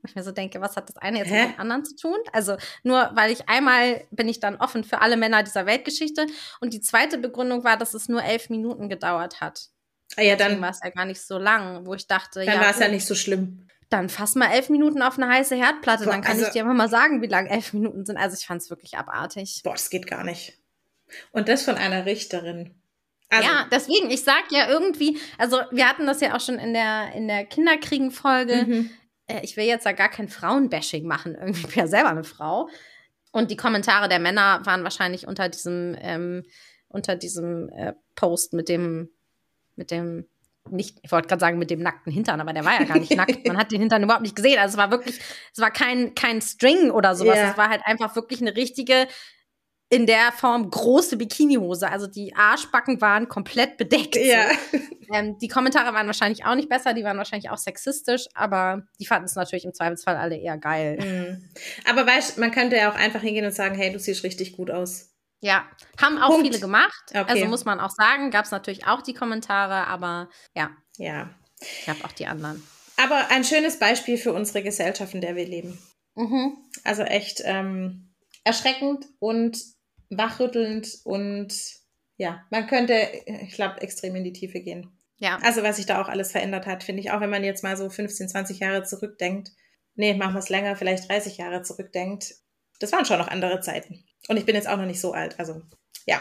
ich 0.07 0.15
mir 0.15 0.23
so 0.23 0.33
denke, 0.33 0.61
was 0.61 0.77
hat 0.77 0.91
das 0.91 0.99
eine 0.99 1.21
jetzt 1.21 1.31
Hä? 1.31 1.47
mit 1.47 1.55
dem 1.55 1.61
anderen 1.61 1.87
zu 1.87 1.97
tun? 1.97 2.19
Also 2.31 2.59
nur 2.83 3.11
weil 3.15 3.33
ich 3.33 3.49
einmal 3.49 4.05
bin 4.11 4.29
ich 4.29 4.39
dann 4.39 4.57
offen 4.57 4.85
für 4.85 5.01
alle 5.01 5.17
Männer 5.17 5.43
dieser 5.43 5.65
Weltgeschichte. 5.65 6.27
Und 6.61 6.75
die 6.75 6.83
zweite 6.83 7.17
Begründung 7.17 7.65
war, 7.65 7.79
dass 7.79 7.95
es 7.95 8.07
nur 8.07 8.23
elf 8.23 8.51
Minuten 8.51 8.91
gedauert 8.91 9.41
hat. 9.41 9.71
Ah 10.19 10.23
ja, 10.23 10.37
dann 10.37 10.61
war 10.61 10.69
es 10.69 10.81
ja 10.85 10.91
gar 10.91 11.07
nicht 11.07 11.23
so 11.23 11.39
lang, 11.39 11.87
wo 11.87 11.95
ich 11.95 12.07
dachte, 12.07 12.45
dann 12.45 12.57
ja. 12.57 12.61
war 12.61 12.71
es 12.71 12.81
ja 12.81 12.89
nicht 12.89 13.07
so 13.07 13.15
schlimm 13.15 13.67
dann 13.95 14.09
fass 14.09 14.35
mal 14.35 14.51
elf 14.51 14.69
Minuten 14.71 15.03
auf 15.03 15.19
eine 15.19 15.29
heiße 15.29 15.55
Herdplatte, 15.55 16.05
Boah, 16.05 16.13
dann 16.13 16.23
kann 16.23 16.33
also, 16.33 16.47
ich 16.47 16.53
dir 16.53 16.63
immer 16.63 16.75
mal 16.75 16.89
sagen, 16.89 17.23
wie 17.23 17.27
lang 17.27 17.47
elf 17.47 17.73
Minuten 17.73 18.05
sind. 18.05 18.17
Also 18.17 18.37
ich 18.39 18.47
fand 18.47 18.61
es 18.61 18.71
wirklich 18.71 18.99
abartig. 18.99 19.61
Boah, 19.63 19.73
das 19.73 19.91
geht 19.91 20.07
gar 20.07 20.25
nicht. 20.25 20.59
Und 21.33 21.49
das 21.49 21.63
von 21.63 21.77
einer 21.77 22.07
Richterin. 22.07 22.75
Also, 23.31 23.49
ja, 23.49 23.67
deswegen, 23.71 24.11
ich 24.11 24.23
sag 24.23 24.45
ja 24.51 24.69
irgendwie, 24.69 25.19
also 25.39 25.61
wir 25.71 25.89
hatten 25.89 26.07
das 26.07 26.21
ja 26.21 26.37
auch 26.37 26.41
schon 26.41 26.59
in 26.59 26.73
der, 26.75 27.13
in 27.15 27.29
der 27.29 27.45
Kinderkriegen-Folge. 27.45 28.65
Mhm. 28.67 28.91
Äh, 29.27 29.41
ich 29.43 29.57
will 29.57 29.65
jetzt 29.65 29.87
da 29.87 29.93
gar 29.93 30.09
kein 30.09 30.29
Frauenbashing 30.29 31.07
machen, 31.07 31.35
irgendwie 31.35 31.67
bin 31.67 31.77
ja 31.77 31.87
selber 31.87 32.11
eine 32.11 32.25
Frau. 32.25 32.69
Und 33.33 33.51
die 33.51 33.57
Kommentare 33.57 34.09
der 34.09 34.21
Männer 34.21 34.61
waren 34.65 34.85
wahrscheinlich 34.85 35.27
unter 35.27 35.49
diesem, 35.49 35.97
ähm, 36.01 36.45
unter 36.89 37.17
diesem 37.17 37.69
äh, 37.71 37.95
Post 38.15 38.53
mit 38.53 38.69
dem, 38.69 39.11
mit 39.75 39.91
dem 39.91 40.27
nicht, 40.71 40.99
ich 41.03 41.13
wollte 41.13 41.29
gerade 41.29 41.41
sagen, 41.41 41.59
mit 41.59 41.71
dem 41.71 41.81
nackten 41.81 42.13
Hintern, 42.13 42.41
aber 42.41 42.53
der 42.53 42.65
war 42.65 42.81
ja 42.81 42.85
gar 42.85 42.99
nicht 42.99 43.15
nackt. 43.17 43.47
Man 43.47 43.59
hat 43.59 43.71
den 43.71 43.81
Hintern 43.81 44.03
überhaupt 44.03 44.23
nicht 44.23 44.37
gesehen. 44.37 44.59
Also 44.59 44.75
es 44.75 44.79
war 44.79 44.91
wirklich, 44.91 45.21
es 45.53 45.61
war 45.61 45.71
kein, 45.71 46.15
kein 46.15 46.41
String 46.41 46.91
oder 46.91 47.15
sowas. 47.15 47.37
Yeah. 47.37 47.51
Es 47.51 47.59
war 47.59 47.69
halt 47.69 47.83
einfach 47.85 48.17
wirklich 48.17 48.41
eine 48.41 48.57
richtige, 48.57 49.07
in 49.91 50.07
der 50.07 50.33
Form 50.33 50.71
große 50.71 51.17
Bikinihose. 51.17 51.89
Also 51.89 52.07
die 52.07 52.35
Arschbacken 52.35 53.01
waren 53.01 53.29
komplett 53.29 53.77
bedeckt. 53.77 54.17
Ja. 54.17 54.49
So. 54.73 54.79
Ähm, 55.13 55.39
die 55.39 55.49
Kommentare 55.49 55.93
waren 55.95 56.07
wahrscheinlich 56.07 56.47
auch 56.47 56.55
nicht 56.55 56.69
besser, 56.69 56.95
die 56.95 57.05
waren 57.05 57.19
wahrscheinlich 57.19 57.51
auch 57.51 57.59
sexistisch, 57.59 58.27
aber 58.35 58.87
die 58.99 59.07
fanden 59.07 59.27
es 59.27 59.35
natürlich 59.35 59.67
im 59.67 59.75
Zweifelsfall 59.75 60.17
alle 60.17 60.37
eher 60.37 60.57
geil. 60.57 60.99
Mhm. 60.99 61.51
Aber 61.89 62.07
weißt, 62.07 62.39
man 62.39 62.51
könnte 62.51 62.77
ja 62.77 62.91
auch 62.91 62.97
einfach 62.97 63.21
hingehen 63.21 63.45
und 63.45 63.55
sagen, 63.55 63.75
hey, 63.75 63.93
du 63.93 63.99
siehst 63.99 64.25
richtig 64.25 64.57
gut 64.57 64.71
aus. 64.71 65.14
Ja, 65.41 65.69
haben 66.01 66.19
auch 66.19 66.29
Punkt. 66.29 66.47
viele 66.47 66.61
gemacht. 66.61 67.05
Okay. 67.11 67.25
Also 67.27 67.47
muss 67.47 67.65
man 67.65 67.81
auch 67.81 67.91
sagen, 67.91 68.31
gab 68.31 68.45
es 68.45 68.51
natürlich 68.51 68.87
auch 68.87 69.03
die 69.03 69.15
Kommentare, 69.15 69.87
aber 69.87 70.31
ja. 70.55 70.71
Ja. 70.97 71.31
Ich 71.61 71.89
habe 71.89 72.05
auch 72.05 72.13
die 72.13 72.27
anderen. 72.27 72.67
Aber 72.97 73.31
ein 73.31 73.45
schönes 73.45 73.79
Beispiel 73.79 74.19
für 74.19 74.33
unsere 74.33 74.63
Gesellschaft, 74.63 75.15
in 75.15 75.21
der 75.21 75.37
wir 75.37 75.47
leben. 75.47 75.79
Mhm. 76.15 76.57
Also 76.85 77.03
echt 77.03 77.43
ähm, 77.45 78.15
erschreckend 78.45 79.07
und 79.19 79.59
wachrüttelnd 80.11 81.01
und 81.05 81.55
ja, 82.17 82.45
man 82.51 82.67
könnte, 82.67 82.95
ich 83.27 83.55
glaube, 83.55 83.81
extrem 83.81 84.15
in 84.15 84.25
die 84.25 84.33
Tiefe 84.33 84.61
gehen. 84.61 84.97
Ja. 85.19 85.39
Also 85.43 85.63
was 85.63 85.77
sich 85.77 85.87
da 85.87 86.01
auch 86.01 86.09
alles 86.09 86.33
verändert 86.33 86.67
hat, 86.67 86.85
finde 86.85 87.01
ich, 87.01 87.11
auch 87.11 87.21
wenn 87.21 87.31
man 87.31 87.45
jetzt 87.45 87.63
mal 87.63 87.77
so 87.77 87.89
15, 87.89 88.29
20 88.29 88.61
Jahre 88.61 88.85
zurückdenkt. 88.85 89.51
Nee, 89.97 90.15
machen 90.15 90.35
wir 90.35 90.41
es 90.41 90.49
länger, 90.49 90.77
vielleicht 90.77 91.09
30 91.09 91.39
Jahre 91.39 91.63
zurückdenkt. 91.63 92.35
Das 92.81 92.93
waren 92.93 93.05
schon 93.05 93.19
noch 93.19 93.29
andere 93.29 93.61
Zeiten. 93.61 94.05
Und 94.29 94.37
ich 94.37 94.47
bin 94.47 94.55
jetzt 94.55 94.69
auch 94.69 94.77
noch 94.77 94.87
nicht 94.87 95.01
so 95.01 95.13
alt, 95.13 95.39
also 95.39 95.63
ja. 96.07 96.21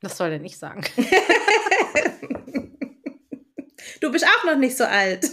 Das 0.00 0.16
soll 0.16 0.30
er 0.30 0.38
nicht 0.38 0.58
sagen. 0.58 0.82
du 4.00 4.10
bist 4.10 4.26
auch 4.26 4.44
noch 4.44 4.56
nicht 4.56 4.76
so 4.76 4.84
alt. 4.84 5.28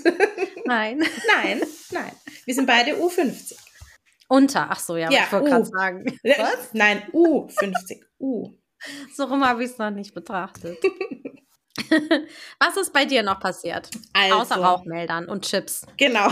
Nein. 0.65 0.99
Nein, 1.33 1.61
nein. 1.91 2.11
Wir 2.45 2.53
sind 2.53 2.65
beide 2.65 2.95
U50. 2.95 3.55
Unter, 4.27 4.67
ach 4.69 4.79
so, 4.79 4.97
ja, 4.97 5.09
ja 5.09 5.23
ich 5.23 5.31
wollte 5.31 5.49
gerade 5.49 5.65
sagen. 5.65 6.19
Was? 6.23 6.73
Nein, 6.73 7.03
U50. 7.13 8.01
U. 8.19 8.51
So 9.15 9.25
rum 9.25 9.45
habe 9.45 9.63
ich 9.63 9.71
es 9.71 9.77
noch 9.77 9.91
nicht 9.91 10.13
betrachtet. 10.13 10.77
Was 12.59 12.75
ist 12.75 12.91
bei 12.91 13.05
dir 13.05 13.23
noch 13.23 13.39
passiert? 13.39 13.89
Also, 14.11 14.35
Außer 14.35 14.57
Rauchmeldern 14.57 15.29
und 15.29 15.45
Chips. 15.45 15.85
Genau. 15.95 16.29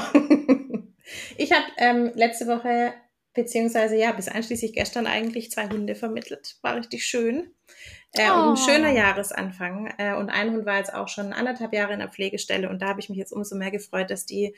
Ich 1.37 1.51
habe 1.51 1.65
ähm, 1.77 2.11
letzte 2.15 2.47
Woche, 2.47 2.93
beziehungsweise 3.35 3.95
ja, 3.97 4.11
bis 4.13 4.27
einschließlich 4.27 4.73
gestern 4.73 5.05
eigentlich 5.05 5.51
zwei 5.51 5.67
Hunde 5.67 5.93
vermittelt. 5.93 6.57
War 6.61 6.77
richtig 6.77 7.05
schön. 7.05 7.51
Äh, 8.13 8.29
oh. 8.31 8.33
Und 8.33 8.49
ein 8.49 8.57
schöner 8.57 8.91
oh. 8.91 8.95
Jahresanfang. 8.95 9.93
Äh, 9.97 10.15
und 10.15 10.29
ein 10.29 10.51
Hund 10.51 10.65
war 10.65 10.77
jetzt 10.77 10.93
auch 10.93 11.09
schon 11.09 11.33
anderthalb 11.33 11.73
Jahre 11.73 11.93
in 11.93 11.99
der 11.99 12.09
Pflegestelle. 12.09 12.69
Und 12.69 12.81
da 12.81 12.87
habe 12.87 12.99
ich 12.99 13.09
mich 13.09 13.19
jetzt 13.19 13.33
umso 13.33 13.55
mehr 13.55 13.71
gefreut, 13.71 14.09
dass 14.09 14.25
die 14.25 14.55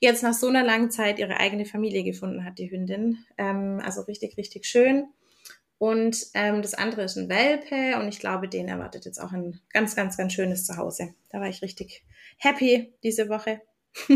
jetzt 0.00 0.22
nach 0.22 0.34
so 0.34 0.48
einer 0.48 0.62
langen 0.62 0.90
Zeit 0.90 1.18
ihre 1.18 1.38
eigene 1.38 1.66
Familie 1.66 2.04
gefunden 2.04 2.44
hat, 2.44 2.58
die 2.58 2.70
Hündin. 2.70 3.18
Ähm, 3.36 3.80
also 3.84 4.02
richtig, 4.02 4.38
richtig 4.38 4.64
schön. 4.64 5.08
Und 5.78 6.28
ähm, 6.34 6.62
das 6.62 6.74
andere 6.74 7.02
ist 7.02 7.16
ein 7.16 7.28
Welpe 7.28 7.98
und 7.98 8.08
ich 8.08 8.20
glaube, 8.20 8.48
den 8.48 8.68
erwartet 8.68 9.04
jetzt 9.06 9.18
auch 9.18 9.32
ein 9.32 9.60
ganz, 9.72 9.96
ganz, 9.96 10.16
ganz 10.16 10.32
schönes 10.32 10.64
Zuhause. 10.64 11.14
Da 11.30 11.40
war 11.40 11.48
ich 11.48 11.62
richtig 11.62 12.04
happy 12.38 12.94
diese 13.02 13.28
Woche. 13.28 13.60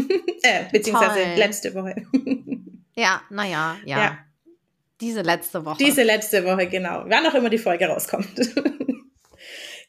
äh, 0.42 0.64
beziehungsweise 0.70 1.20
Toll. 1.20 1.34
letzte 1.36 1.74
Woche. 1.74 2.06
ja, 2.98 3.22
naja, 3.30 3.76
ja. 3.84 3.98
ja. 3.98 4.18
Diese 5.00 5.22
letzte 5.22 5.64
Woche. 5.64 5.78
Diese 5.78 6.02
letzte 6.02 6.44
Woche, 6.44 6.66
genau. 6.66 7.04
Wann 7.06 7.24
auch 7.26 7.34
immer 7.34 7.50
die 7.50 7.58
Folge 7.58 7.86
rauskommt. 7.86 8.36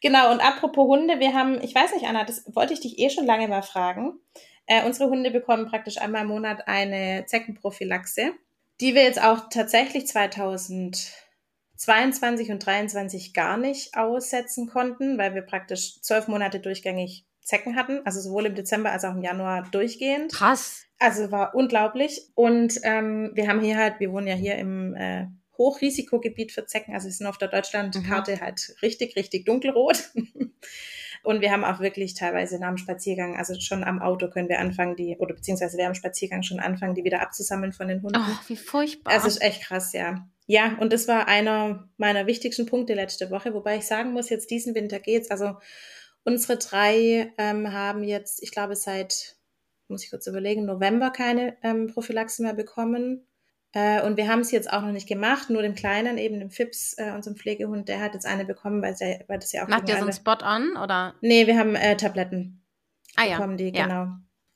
genau, 0.02 0.32
und 0.32 0.40
apropos 0.40 0.88
Hunde, 0.88 1.20
wir 1.20 1.34
haben, 1.34 1.60
ich 1.64 1.74
weiß 1.74 1.94
nicht, 1.94 2.06
Anna, 2.06 2.24
das 2.24 2.44
wollte 2.54 2.74
ich 2.74 2.82
dich 2.82 3.00
eh 3.00 3.10
schon 3.10 3.26
lange 3.26 3.48
mal 3.48 3.64
fragen. 3.64 4.20
Äh, 4.68 4.86
unsere 4.86 5.10
Hunde 5.10 5.32
bekommen 5.32 5.66
praktisch 5.66 5.98
einmal 5.98 6.22
im 6.22 6.28
Monat 6.28 6.68
eine 6.68 7.26
Zeckenprophylaxe, 7.26 8.34
die 8.80 8.94
wir 8.94 9.02
jetzt 9.02 9.20
auch 9.20 9.50
tatsächlich 9.50 10.06
2022 10.06 12.52
und 12.52 12.62
2023 12.62 13.34
gar 13.34 13.58
nicht 13.58 13.98
aussetzen 13.98 14.70
konnten, 14.70 15.18
weil 15.18 15.34
wir 15.34 15.42
praktisch 15.42 16.00
zwölf 16.02 16.28
Monate 16.28 16.60
durchgängig 16.60 17.26
Zecken 17.50 17.76
hatten, 17.76 18.02
also 18.06 18.22
sowohl 18.22 18.46
im 18.46 18.54
Dezember 18.54 18.92
als 18.92 19.04
auch 19.04 19.16
im 19.16 19.24
Januar 19.24 19.68
durchgehend. 19.72 20.32
Krass. 20.32 20.86
Also 21.00 21.32
war 21.32 21.56
unglaublich. 21.56 22.30
Und 22.36 22.80
ähm, 22.84 23.32
wir 23.34 23.48
haben 23.48 23.60
hier 23.60 23.76
halt, 23.76 24.00
wir 24.00 24.12
wohnen 24.12 24.28
ja 24.28 24.36
hier 24.36 24.56
im 24.58 24.94
äh, 24.94 25.26
Hochrisikogebiet 25.58 26.52
für 26.52 26.68
Zecken, 26.68 26.94
also 26.94 27.08
wir 27.08 27.12
sind 27.12 27.26
auf 27.26 27.40
der 27.40 27.48
Deutschlandkarte 27.48 28.36
mhm. 28.36 28.40
halt 28.42 28.76
richtig, 28.84 29.16
richtig 29.16 29.46
dunkelrot. 29.46 30.12
Und 31.24 31.42
wir 31.42 31.52
haben 31.52 31.66
auch 31.66 31.82
wirklich 31.82 32.14
teilweise 32.14 32.60
nach 32.60 32.70
dem 32.70 32.78
Spaziergang, 32.78 33.36
also 33.36 33.60
schon 33.60 33.84
am 33.84 34.02
Auto 34.02 34.30
können 34.30 34.48
wir 34.48 34.60
anfangen, 34.60 34.96
die, 34.96 35.18
oder 35.18 35.34
beziehungsweise 35.34 35.78
wir 35.78 35.88
am 35.88 35.96
Spaziergang 35.96 36.44
schon 36.44 36.62
anfangen, 36.62 36.96
die 36.96 37.04
wieder 37.04 37.22
abzusammeln 37.22 37.74
von 37.74 37.90
den 37.90 38.02
Hunden. 38.02 38.22
Oh, 38.22 38.40
wie 38.48 38.56
furchtbar. 38.56 39.14
Es 39.14 39.26
ist 39.26 39.42
echt 39.42 39.64
krass, 39.64 39.92
ja. 39.92 40.30
Ja, 40.46 40.78
und 40.80 40.94
das 40.94 41.10
war 41.10 41.28
einer 41.28 41.90
meiner 41.98 42.26
wichtigsten 42.26 42.68
Punkte 42.68 42.94
letzte 42.94 43.32
Woche, 43.32 43.54
wobei 43.54 43.78
ich 43.78 43.86
sagen 43.86 44.14
muss, 44.14 44.30
jetzt 44.30 44.50
diesen 44.50 44.76
Winter 44.76 45.00
geht's. 45.00 45.30
Also 45.30 45.58
Unsere 46.24 46.58
drei 46.58 47.34
ähm, 47.38 47.72
haben 47.72 48.04
jetzt, 48.04 48.44
ich 48.44 48.52
glaube, 48.52 48.76
seit, 48.76 49.38
muss 49.88 50.04
ich 50.04 50.10
kurz 50.10 50.28
überlegen, 50.28 50.66
November 50.66 51.10
keine 51.10 51.58
ähm, 51.64 51.88
Prophylaxe 51.88 52.44
mehr 52.44 52.54
bekommen. 52.54 53.26
Äh, 53.72 54.02
und 54.04 54.18
wir 54.18 54.28
haben 54.28 54.40
es 54.40 54.52
jetzt 54.52 54.72
auch 54.72 54.82
noch 54.82 54.92
nicht 54.92 55.08
gemacht, 55.08 55.50
nur 55.50 55.62
dem 55.62 55.76
Kleinen, 55.76 56.18
eben 56.18 56.40
dem 56.40 56.50
Fips, 56.50 56.96
äh, 56.98 57.12
unserem 57.12 57.38
Pflegehund, 57.38 57.88
der 57.88 58.02
hat 58.02 58.14
jetzt 58.16 58.26
eine 58.26 58.46
bekommen, 58.46 58.82
weil, 58.82 58.96
der, 58.96 59.24
weil 59.28 59.40
das 59.40 59.52
ja 59.52 59.64
auch. 59.64 59.68
Macht 59.68 59.88
ihr 59.90 59.96
so 59.96 60.02
einen 60.02 60.14
Spot 60.14 60.38
on 60.44 60.76
oder? 60.76 61.14
Nee, 61.22 61.46
wir 61.46 61.58
haben 61.58 61.76
äh, 61.76 61.96
Tabletten. 61.96 62.66
Ah 63.16 63.26
ja. 63.26 63.36
Bekommen 63.36 63.58
die, 63.58 63.72
ja. 63.74 63.84
genau. 63.84 64.08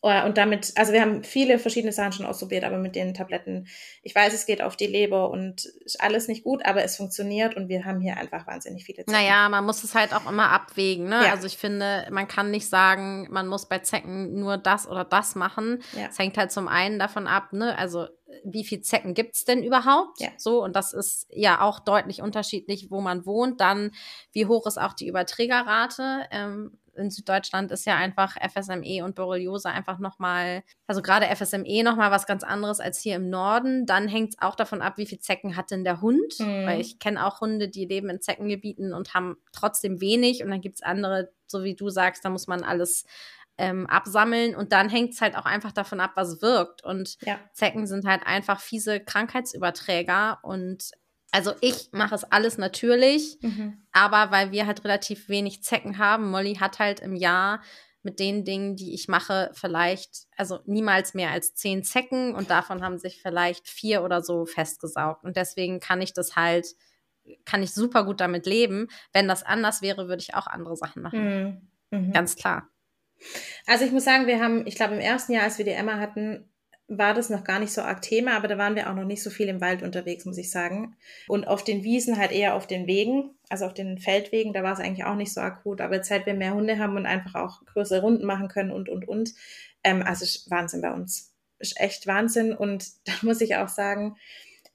Oh, 0.05 0.11
und 0.25 0.37
damit, 0.37 0.73
also 0.75 0.91
wir 0.91 0.99
haben 0.99 1.23
viele 1.23 1.57
verschiedene 1.57 1.93
Sachen 1.93 2.11
schon 2.11 2.25
ausprobiert, 2.25 2.65
aber 2.65 2.77
mit 2.77 2.93
den 2.93 3.13
Tabletten, 3.13 3.69
ich 4.01 4.13
weiß, 4.13 4.33
es 4.33 4.45
geht 4.45 4.61
auf 4.61 4.75
die 4.75 4.85
Leber 4.85 5.31
und 5.31 5.63
ist 5.85 6.01
alles 6.01 6.27
nicht 6.27 6.43
gut, 6.43 6.65
aber 6.65 6.83
es 6.83 6.97
funktioniert 6.97 7.55
und 7.55 7.69
wir 7.69 7.85
haben 7.85 8.01
hier 8.01 8.17
einfach 8.17 8.45
wahnsinnig 8.45 8.83
viele 8.83 9.05
Zecken. 9.05 9.13
Naja, 9.13 9.47
man 9.47 9.63
muss 9.63 9.81
es 9.81 9.95
halt 9.95 10.13
auch 10.13 10.29
immer 10.29 10.49
abwägen. 10.51 11.07
Ne? 11.07 11.23
Ja. 11.23 11.31
Also 11.31 11.47
ich 11.47 11.57
finde, 11.57 12.05
man 12.11 12.27
kann 12.27 12.51
nicht 12.51 12.67
sagen, 12.67 13.29
man 13.31 13.47
muss 13.47 13.69
bei 13.69 13.79
Zecken 13.79 14.37
nur 14.37 14.57
das 14.57 14.89
oder 14.89 15.05
das 15.05 15.35
machen. 15.35 15.81
Es 15.93 16.17
ja. 16.17 16.23
hängt 16.23 16.37
halt 16.37 16.51
zum 16.51 16.67
einen 16.67 16.99
davon 16.99 17.25
ab, 17.25 17.53
ne, 17.53 17.77
also 17.77 18.07
wie 18.43 18.65
viel 18.65 18.81
Zecken 18.81 19.13
gibt's 19.13 19.45
denn 19.45 19.63
überhaupt? 19.63 20.19
Ja. 20.19 20.29
So, 20.37 20.61
und 20.63 20.75
das 20.75 20.91
ist 20.91 21.27
ja 21.29 21.61
auch 21.61 21.79
deutlich 21.79 22.21
unterschiedlich, 22.21 22.87
wo 22.89 22.99
man 22.99 23.25
wohnt. 23.25 23.61
Dann, 23.61 23.91
wie 24.33 24.47
hoch 24.47 24.65
ist 24.67 24.77
auch 24.77 24.93
die 24.93 25.07
Überträgerrate? 25.07 26.25
Ähm, 26.31 26.77
in 26.95 27.09
Süddeutschland 27.09 27.71
ist 27.71 27.85
ja 27.85 27.95
einfach 27.95 28.37
FSME 28.41 29.03
und 29.03 29.15
Borreliose 29.15 29.69
einfach 29.69 29.99
nochmal, 29.99 30.63
also 30.87 31.01
gerade 31.01 31.25
FSME 31.35 31.83
nochmal 31.83 32.11
was 32.11 32.25
ganz 32.25 32.43
anderes 32.43 32.79
als 32.79 32.99
hier 32.99 33.15
im 33.15 33.29
Norden. 33.29 33.85
Dann 33.85 34.07
hängt 34.07 34.31
es 34.31 34.41
auch 34.41 34.55
davon 34.55 34.81
ab, 34.81 34.97
wie 34.97 35.05
viel 35.05 35.19
Zecken 35.19 35.55
hat 35.55 35.71
denn 35.71 35.83
der 35.83 36.01
Hund. 36.01 36.39
Mhm. 36.39 36.65
Weil 36.65 36.81
ich 36.81 36.99
kenne 36.99 37.25
auch 37.25 37.41
Hunde, 37.41 37.69
die 37.69 37.85
leben 37.85 38.09
in 38.09 38.21
Zeckengebieten 38.21 38.93
und 38.93 39.13
haben 39.13 39.37
trotzdem 39.51 40.01
wenig. 40.01 40.43
Und 40.43 40.51
dann 40.51 40.61
gibt's 40.61 40.83
andere, 40.83 41.31
so 41.47 41.63
wie 41.63 41.75
du 41.75 41.89
sagst, 41.89 42.25
da 42.25 42.29
muss 42.29 42.47
man 42.47 42.63
alles 42.63 43.05
ähm, 43.57 43.85
absammeln 43.87 44.55
und 44.55 44.71
dann 44.71 44.89
hängt 44.89 45.13
es 45.13 45.21
halt 45.21 45.37
auch 45.37 45.45
einfach 45.45 45.71
davon 45.71 45.99
ab, 45.99 46.13
was 46.15 46.41
wirkt. 46.41 46.83
Und 46.83 47.17
ja. 47.21 47.39
Zecken 47.53 47.85
sind 47.85 48.05
halt 48.05 48.25
einfach 48.25 48.59
fiese 48.59 48.99
Krankheitsüberträger 48.99 50.39
und 50.41 50.91
also 51.33 51.51
ich 51.61 51.89
mache 51.91 52.13
es 52.13 52.23
alles 52.23 52.59
natürlich, 52.59 53.39
mhm. 53.41 53.81
aber 53.91 54.29
weil 54.29 54.51
wir 54.51 54.67
halt 54.67 54.83
relativ 54.83 55.29
wenig 55.29 55.63
Zecken 55.63 55.97
haben, 55.97 56.29
Molly 56.29 56.55
hat 56.55 56.77
halt 56.77 56.99
im 56.99 57.15
Jahr 57.15 57.63
mit 58.03 58.19
den 58.19 58.45
Dingen, 58.45 58.75
die 58.75 58.93
ich 58.93 59.07
mache, 59.07 59.49
vielleicht, 59.53 60.27
also 60.37 60.59
niemals 60.65 61.15
mehr 61.15 61.31
als 61.31 61.55
zehn 61.55 61.83
Zecken 61.83 62.35
und 62.35 62.51
davon 62.51 62.83
haben 62.83 62.99
sich 62.99 63.19
vielleicht 63.19 63.67
vier 63.67 64.03
oder 64.03 64.21
so 64.21 64.45
festgesaugt. 64.45 65.23
Und 65.23 65.35
deswegen 65.35 65.79
kann 65.79 66.01
ich 66.01 66.13
das 66.13 66.35
halt, 66.35 66.67
kann 67.45 67.63
ich 67.63 67.73
super 67.73 68.05
gut 68.05 68.21
damit 68.21 68.45
leben. 68.45 68.87
Wenn 69.11 69.27
das 69.27 69.41
anders 69.41 69.81
wäre, 69.81 70.07
würde 70.07 70.21
ich 70.21 70.35
auch 70.35 70.45
andere 70.45 70.75
Sachen 70.75 71.01
machen. 71.01 71.69
Mhm. 71.89 71.97
Mhm. 71.97 72.11
Ganz 72.11 72.35
klar. 72.35 72.69
Also 73.65 73.85
ich 73.85 73.91
muss 73.91 74.03
sagen, 74.03 74.27
wir 74.27 74.39
haben, 74.39 74.67
ich 74.67 74.75
glaube, 74.75 74.93
im 74.93 74.99
ersten 74.99 75.31
Jahr, 75.31 75.45
als 75.45 75.57
wir 75.57 75.65
die 75.65 75.71
Emma 75.71 75.97
hatten, 75.97 76.52
war 76.87 77.13
das 77.13 77.29
noch 77.29 77.43
gar 77.43 77.59
nicht 77.59 77.71
so 77.71 77.81
arg 77.81 78.01
Thema, 78.01 78.35
aber 78.35 78.47
da 78.47 78.57
waren 78.57 78.75
wir 78.75 78.89
auch 78.89 78.95
noch 78.95 79.05
nicht 79.05 79.23
so 79.23 79.29
viel 79.29 79.47
im 79.47 79.61
Wald 79.61 79.83
unterwegs, 79.83 80.25
muss 80.25 80.37
ich 80.37 80.51
sagen. 80.51 80.95
Und 81.27 81.47
auf 81.47 81.63
den 81.63 81.83
Wiesen 81.83 82.17
halt 82.17 82.31
eher 82.31 82.55
auf 82.55 82.67
den 82.67 82.87
Wegen, 82.87 83.31
also 83.49 83.65
auf 83.65 83.73
den 83.73 83.97
Feldwegen, 83.97 84.53
da 84.53 84.63
war 84.63 84.73
es 84.73 84.79
eigentlich 84.79 85.05
auch 85.05 85.15
nicht 85.15 85.33
so 85.33 85.41
akut. 85.41 85.81
Aber 85.81 85.95
jetzt 85.95 86.09
seit 86.09 86.25
wir 86.25 86.33
mehr 86.33 86.53
Hunde 86.53 86.77
haben 86.77 86.97
und 86.97 87.05
einfach 87.05 87.35
auch 87.35 87.65
größere 87.65 88.01
Runden 88.01 88.25
machen 88.25 88.49
können 88.49 88.71
und, 88.71 88.89
und, 88.89 89.07
und, 89.07 89.33
ähm, 89.83 90.03
also 90.03 90.25
Wahnsinn 90.49 90.81
bei 90.81 90.91
uns. 90.91 91.33
Ist 91.59 91.79
echt 91.79 92.05
Wahnsinn. 92.05 92.53
Und 92.53 92.85
da 93.05 93.13
muss 93.21 93.41
ich 93.41 93.55
auch 93.55 93.69
sagen, 93.69 94.17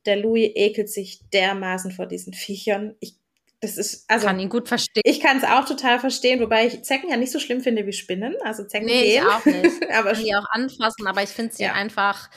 der 0.06 0.16
Louis 0.16 0.50
ekelt 0.54 0.88
sich 0.88 1.20
dermaßen 1.32 1.92
vor 1.92 2.06
diesen 2.06 2.32
Viechern. 2.32 2.94
Ich 3.00 3.17
das 3.60 3.76
ist, 3.76 4.04
also. 4.08 4.26
Kann 4.26 4.38
ihn 4.38 4.48
gut 4.48 4.68
verstehen. 4.68 5.02
Ich 5.04 5.20
kann 5.20 5.38
es 5.38 5.44
auch 5.44 5.64
total 5.64 5.98
verstehen, 5.98 6.40
wobei 6.40 6.66
ich 6.66 6.84
Zecken 6.84 7.10
ja 7.10 7.16
nicht 7.16 7.32
so 7.32 7.40
schlimm 7.40 7.60
finde 7.60 7.86
wie 7.86 7.92
Spinnen. 7.92 8.36
Also 8.42 8.64
Zecken 8.64 8.86
nee, 8.86 9.14
gehen. 9.14 9.24
Ich 9.24 9.32
auch 9.32 9.44
nicht. 9.44 9.90
aber 9.90 10.12
ich 10.12 10.18
kann 10.18 10.24
die 10.24 10.36
auch 10.36 10.50
anfassen, 10.50 11.06
aber 11.06 11.22
ich 11.22 11.30
finde 11.30 11.54
sie 11.54 11.64
ja. 11.64 11.72
einfach, 11.72 12.30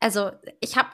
also 0.00 0.32
ich 0.60 0.76
habe, 0.76 0.88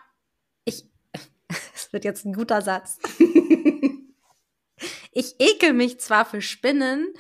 ich, 0.64 0.84
es 1.74 1.92
wird 1.92 2.04
jetzt 2.04 2.26
ein 2.26 2.34
guter 2.34 2.60
Satz. 2.60 2.98
ich 5.12 5.36
ekel 5.38 5.72
mich 5.72 6.00
zwar 6.00 6.26
für 6.26 6.42
Spinnen, 6.42 7.14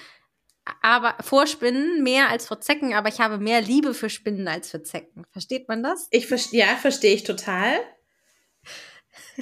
aber 0.82 1.16
vor 1.22 1.46
Spinnen 1.46 2.02
mehr 2.02 2.28
als 2.28 2.46
vor 2.46 2.60
Zecken, 2.60 2.92
aber 2.92 3.08
ich 3.08 3.20
habe 3.20 3.38
mehr 3.38 3.62
Liebe 3.62 3.94
für 3.94 4.10
Spinnen 4.10 4.46
als 4.46 4.70
für 4.70 4.82
Zecken. 4.82 5.24
Versteht 5.30 5.68
man 5.68 5.82
das? 5.82 6.06
Ich 6.10 6.28
ja, 6.52 6.76
verstehe 6.76 7.14
ich 7.14 7.24
total. 7.24 7.80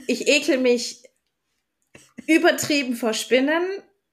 Ich 0.07 0.29
ekel 0.29 0.59
mich 0.59 1.03
übertrieben 2.27 2.95
vor 2.95 3.13
Spinnen. 3.13 3.63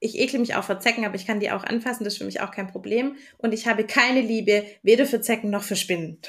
Ich 0.00 0.18
ekle 0.18 0.38
mich 0.38 0.54
auch 0.54 0.64
vor 0.64 0.78
Zecken, 0.78 1.04
aber 1.04 1.16
ich 1.16 1.26
kann 1.26 1.40
die 1.40 1.50
auch 1.50 1.64
anfassen, 1.64 2.04
das 2.04 2.14
ist 2.14 2.18
für 2.18 2.24
mich 2.24 2.40
auch 2.40 2.52
kein 2.52 2.68
Problem. 2.68 3.16
Und 3.38 3.52
ich 3.52 3.66
habe 3.66 3.84
keine 3.84 4.20
Liebe 4.20 4.64
weder 4.82 5.06
für 5.06 5.20
Zecken 5.20 5.50
noch 5.50 5.62
für 5.62 5.76
Spinnen. 5.76 6.20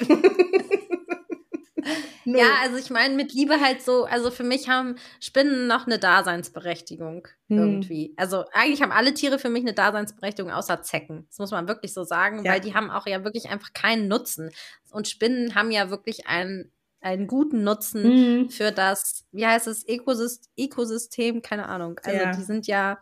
ja, 2.24 2.46
also 2.62 2.76
ich 2.76 2.90
meine 2.90 3.14
mit 3.14 3.32
Liebe 3.32 3.60
halt 3.60 3.82
so, 3.82 4.04
also 4.04 4.30
für 4.30 4.42
mich 4.42 4.68
haben 4.68 4.96
Spinnen 5.20 5.66
noch 5.66 5.86
eine 5.86 5.98
Daseinsberechtigung 5.98 7.28
hm. 7.48 7.58
irgendwie. 7.58 8.14
Also 8.16 8.44
eigentlich 8.52 8.82
haben 8.82 8.92
alle 8.92 9.14
Tiere 9.14 9.38
für 9.38 9.50
mich 9.50 9.62
eine 9.62 9.74
Daseinsberechtigung 9.74 10.50
außer 10.50 10.82
Zecken. 10.82 11.26
Das 11.28 11.38
muss 11.38 11.52
man 11.52 11.68
wirklich 11.68 11.94
so 11.94 12.02
sagen, 12.04 12.44
ja. 12.44 12.52
weil 12.52 12.60
die 12.60 12.74
haben 12.74 12.90
auch 12.90 13.06
ja 13.06 13.24
wirklich 13.24 13.48
einfach 13.50 13.72
keinen 13.72 14.08
Nutzen. 14.08 14.50
Und 14.90 15.08
Spinnen 15.08 15.54
haben 15.54 15.70
ja 15.70 15.90
wirklich 15.90 16.26
einen 16.26 16.72
einen 17.00 17.26
guten 17.26 17.64
Nutzen 17.64 18.02
mhm. 18.42 18.50
für 18.50 18.72
das, 18.72 19.24
wie 19.32 19.46
heißt 19.46 19.66
es, 19.66 19.86
Ökosystem, 19.88 20.50
Ökosystem, 20.58 21.42
keine 21.42 21.66
Ahnung. 21.66 21.98
Also 22.02 22.18
ja. 22.18 22.32
die 22.32 22.42
sind 22.42 22.66
ja, 22.66 22.98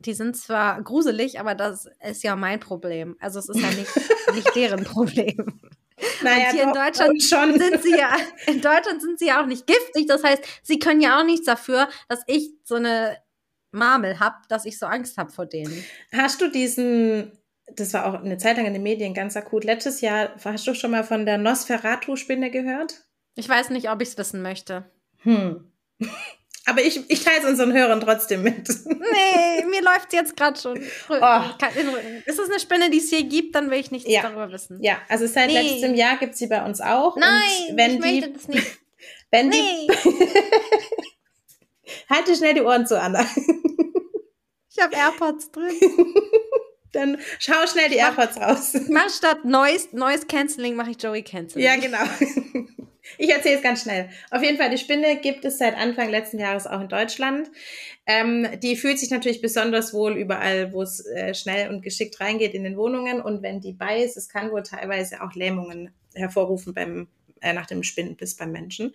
die 0.00 0.14
sind 0.14 0.36
zwar 0.36 0.82
gruselig, 0.82 1.38
aber 1.38 1.54
das 1.54 1.88
ist 2.08 2.22
ja 2.22 2.36
mein 2.36 2.60
Problem. 2.60 3.16
Also 3.20 3.38
es 3.38 3.48
ist 3.48 3.60
ja 3.60 3.70
nicht, 3.70 3.90
nicht 4.34 4.56
deren 4.56 4.84
Problem. 4.84 5.60
Naja, 6.22 6.50
und 6.50 6.54
hier 6.54 6.62
doch, 6.64 6.68
in 6.68 6.74
Deutschland 6.74 7.22
schon. 7.22 7.58
sind 7.58 7.82
sie 7.82 7.96
ja, 7.96 8.16
in 8.46 8.60
Deutschland 8.60 9.02
sind 9.02 9.18
sie 9.18 9.26
ja 9.26 9.42
auch 9.42 9.46
nicht 9.46 9.66
giftig. 9.66 10.06
Das 10.06 10.22
heißt, 10.24 10.42
sie 10.62 10.78
können 10.78 11.00
ja 11.00 11.20
auch 11.20 11.24
nichts 11.24 11.46
dafür, 11.46 11.88
dass 12.08 12.22
ich 12.26 12.50
so 12.64 12.76
eine 12.76 13.18
Marmel 13.72 14.18
habe, 14.18 14.36
dass 14.48 14.64
ich 14.64 14.78
so 14.78 14.86
Angst 14.86 15.18
habe 15.18 15.30
vor 15.30 15.44
denen. 15.44 15.84
Hast 16.12 16.40
du 16.40 16.48
diesen 16.48 17.32
das 17.76 17.92
war 17.92 18.06
auch 18.06 18.22
eine 18.22 18.38
Zeit 18.38 18.56
lang 18.56 18.64
in 18.64 18.72
den 18.72 18.82
Medien 18.82 19.12
ganz 19.12 19.36
akut. 19.36 19.64
Letztes 19.64 20.00
Jahr 20.00 20.30
hast 20.42 20.66
du 20.66 20.72
schon 20.72 20.90
mal 20.90 21.04
von 21.04 21.26
der 21.26 21.36
Nosferatu-Spinne 21.36 22.50
gehört? 22.50 23.07
Ich 23.38 23.48
weiß 23.48 23.70
nicht, 23.70 23.88
ob 23.88 24.02
ich 24.02 24.08
es 24.08 24.18
wissen 24.18 24.42
möchte. 24.42 24.84
Hm. 25.18 25.70
Aber 26.66 26.82
ich, 26.82 27.08
ich 27.08 27.24
teile 27.24 27.38
es 27.38 27.44
unseren 27.44 27.72
Hörern 27.72 28.00
trotzdem 28.00 28.42
mit. 28.42 28.68
Nee, 28.88 29.64
mir 29.70 29.82
läuft 29.82 30.12
jetzt 30.12 30.36
gerade 30.36 30.60
schon. 30.60 30.78
Oh. 31.08 31.40
Ist 32.26 32.38
es 32.38 32.50
eine 32.50 32.60
Spinne, 32.60 32.90
die 32.90 32.98
es 32.98 33.08
hier 33.08 33.22
gibt, 33.22 33.54
dann 33.54 33.70
will 33.70 33.78
ich 33.78 33.90
nichts 33.90 34.10
ja. 34.10 34.22
darüber 34.22 34.52
wissen. 34.52 34.82
Ja, 34.82 34.98
also 35.08 35.26
seit 35.26 35.48
nee. 35.48 35.54
letztem 35.54 35.94
Jahr 35.94 36.18
gibt 36.18 36.34
es 36.34 36.40
sie 36.40 36.46
bei 36.46 36.64
uns 36.64 36.80
auch. 36.80 37.16
Nein, 37.16 37.40
wenn 37.74 37.92
ich 37.92 38.00
die, 38.00 38.20
möchte 38.20 38.30
das 38.30 38.48
nicht. 38.48 38.66
Wenn 39.30 39.48
nee. 39.48 39.86
die. 39.86 39.92
Halte 42.10 42.34
schnell 42.34 42.54
die 42.54 42.62
Ohren 42.62 42.86
zu, 42.86 43.00
Anna. 43.00 43.24
ich 44.70 44.82
habe 44.82 44.94
AirPods 44.96 45.50
drin. 45.52 45.74
Dann 46.92 47.18
schau 47.38 47.66
schnell 47.66 47.90
die 47.90 47.96
AirPods 47.96 48.38
raus. 48.38 48.72
Mach 48.88 49.10
statt 49.10 49.44
Noise, 49.44 49.88
Noise 49.92 50.26
Cancelling 50.26 50.76
mache 50.76 50.90
ich 50.92 51.02
Joey 51.02 51.22
Cancelling. 51.22 51.66
Ja, 51.66 51.76
genau. 51.76 51.98
Ich 53.16 53.30
erzähle 53.30 53.56
es 53.56 53.62
ganz 53.62 53.82
schnell. 53.82 54.08
Auf 54.30 54.42
jeden 54.42 54.58
Fall, 54.58 54.70
die 54.70 54.78
Spinne 54.78 55.16
gibt 55.16 55.44
es 55.44 55.58
seit 55.58 55.76
Anfang 55.76 56.10
letzten 56.10 56.38
Jahres 56.38 56.66
auch 56.66 56.80
in 56.80 56.88
Deutschland. 56.88 57.50
Ähm, 58.06 58.46
die 58.62 58.76
fühlt 58.76 58.98
sich 58.98 59.10
natürlich 59.10 59.40
besonders 59.40 59.94
wohl 59.94 60.16
überall, 60.16 60.72
wo 60.72 60.82
es 60.82 61.04
äh, 61.06 61.34
schnell 61.34 61.70
und 61.70 61.82
geschickt 61.82 62.20
reingeht 62.20 62.54
in 62.54 62.64
den 62.64 62.76
Wohnungen. 62.76 63.20
Und 63.20 63.42
wenn 63.42 63.60
die 63.60 63.72
bei 63.72 64.02
ist, 64.02 64.16
es 64.16 64.28
kann 64.28 64.50
wohl 64.50 64.62
teilweise 64.62 65.22
auch 65.22 65.34
Lähmungen 65.34 65.90
hervorrufen 66.14 66.74
beim 66.74 67.08
äh, 67.40 67.52
nach 67.52 67.66
dem 67.66 67.82
Spinnenbiss 67.82 68.36
beim 68.36 68.52
Menschen. 68.52 68.94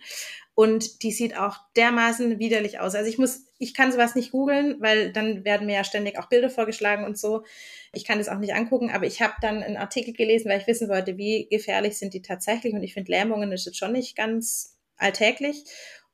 Und 0.54 1.02
die 1.02 1.12
sieht 1.12 1.36
auch 1.36 1.58
dermaßen 1.76 2.38
widerlich 2.38 2.78
aus. 2.80 2.94
Also 2.94 3.08
ich 3.08 3.18
muss, 3.18 3.46
ich 3.58 3.74
kann 3.74 3.92
sowas 3.92 4.14
nicht 4.14 4.30
googeln, 4.30 4.76
weil 4.80 5.12
dann 5.12 5.44
werden 5.44 5.66
mir 5.66 5.76
ja 5.76 5.84
ständig 5.84 6.18
auch 6.18 6.28
Bilder 6.28 6.50
vorgeschlagen 6.50 7.04
und 7.04 7.18
so. 7.18 7.44
Ich 7.92 8.04
kann 8.04 8.18
das 8.18 8.28
auch 8.28 8.38
nicht 8.38 8.54
angucken, 8.54 8.90
aber 8.90 9.06
ich 9.06 9.20
habe 9.20 9.34
dann 9.40 9.62
einen 9.62 9.76
Artikel 9.76 10.14
gelesen, 10.14 10.48
weil 10.48 10.60
ich 10.60 10.66
wissen 10.66 10.88
wollte, 10.88 11.16
wie 11.16 11.48
gefährlich 11.50 11.98
sind 11.98 12.14
die 12.14 12.22
tatsächlich. 12.22 12.72
Und 12.74 12.82
ich 12.82 12.94
finde, 12.94 13.10
Lähmungen 13.10 13.52
ist 13.52 13.66
jetzt 13.66 13.78
schon 13.78 13.92
nicht 13.92 14.16
ganz 14.16 14.78
alltäglich. 14.96 15.64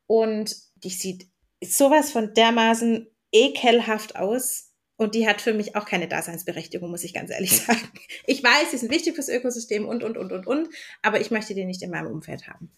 Und 0.07 0.57
die 0.83 0.91
sieht 0.91 1.29
sowas 1.63 2.11
von 2.11 2.35
dermaßen 2.35 3.07
ekelhaft 3.33 4.17
aus. 4.17 4.70
Und 5.01 5.15
die 5.15 5.27
hat 5.27 5.41
für 5.41 5.55
mich 5.55 5.77
auch 5.77 5.87
keine 5.87 6.09
Daseinsberechtigung, 6.09 6.91
muss 6.91 7.05
ich 7.05 7.15
ganz 7.15 7.31
ehrlich 7.31 7.59
sagen. 7.63 7.81
Ich 8.27 8.45
weiß, 8.45 8.71
sie 8.71 8.77
sind 8.77 8.93
wichtig 8.93 9.15
fürs 9.15 9.31
Ökosystem 9.31 9.89
und, 9.89 10.05
und, 10.05 10.19
und, 10.19 10.31
und, 10.31 10.47
und, 10.47 10.69
aber 11.01 11.23
ich 11.23 11.31
möchte 11.31 11.55
die 11.55 11.65
nicht 11.65 11.81
in 11.81 11.91
meinem 11.91 12.09
Umfeld 12.09 12.49
haben. 12.49 12.71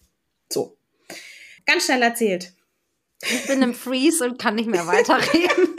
So. 0.49 0.77
Ganz 1.67 1.87
schnell 1.87 2.01
erzählt. 2.01 2.53
Ich 3.23 3.49
bin 3.49 3.61
im 3.61 3.75
Freeze 3.75 4.25
und 4.25 4.41
kann 4.41 4.55
nicht 4.55 4.69
mehr 4.69 4.87
weiterreden. 4.87 5.75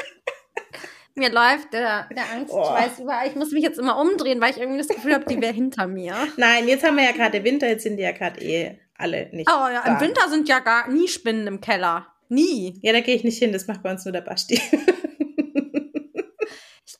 mir 1.16 1.32
läuft 1.32 1.72
der, 1.72 2.10
der 2.14 2.30
Angst, 2.34 2.52
oh. 2.54 2.62
ich 2.62 2.70
weiß 2.70 3.00
überall, 3.00 3.26
ich 3.26 3.36
muss 3.36 3.52
mich 3.52 3.64
jetzt 3.64 3.80
immer 3.80 3.98
umdrehen, 3.98 4.42
weil 4.42 4.52
ich 4.52 4.58
irgendwie 4.58 4.80
das 4.80 4.90
Gefühl 4.90 5.14
habe, 5.14 5.24
die 5.24 5.40
wäre 5.40 5.54
hinter 5.54 5.88
mir. 5.88 6.28
Nein, 6.36 6.68
jetzt 6.68 6.84
haben 6.86 6.98
wir 6.98 7.06
ja 7.06 7.14
gerade 7.14 7.42
Winter, 7.46 7.70
jetzt 7.70 7.84
sind 7.84 7.96
die 7.96 8.04
ja 8.04 8.12
gerade 8.12 8.42
eh 8.42 8.80
alle 8.96 9.30
nicht. 9.32 9.50
Oh 9.50 9.70
ja, 9.70 9.82
da. 9.86 9.94
im 9.94 10.02
Winter 10.02 10.28
sind 10.28 10.50
ja 10.50 10.60
gar 10.60 10.90
nie 10.90 11.08
Spinnen 11.08 11.48
im 11.48 11.62
Keller. 11.62 12.08
Nie. 12.28 12.80
Ja, 12.82 12.92
da 12.92 13.00
gehe 13.00 13.16
ich 13.16 13.24
nicht 13.24 13.40
hin, 13.40 13.54
das 13.54 13.68
macht 13.68 13.82
bei 13.82 13.92
uns 13.92 14.04
nur 14.04 14.12
der 14.12 14.22
Basti. 14.22 14.62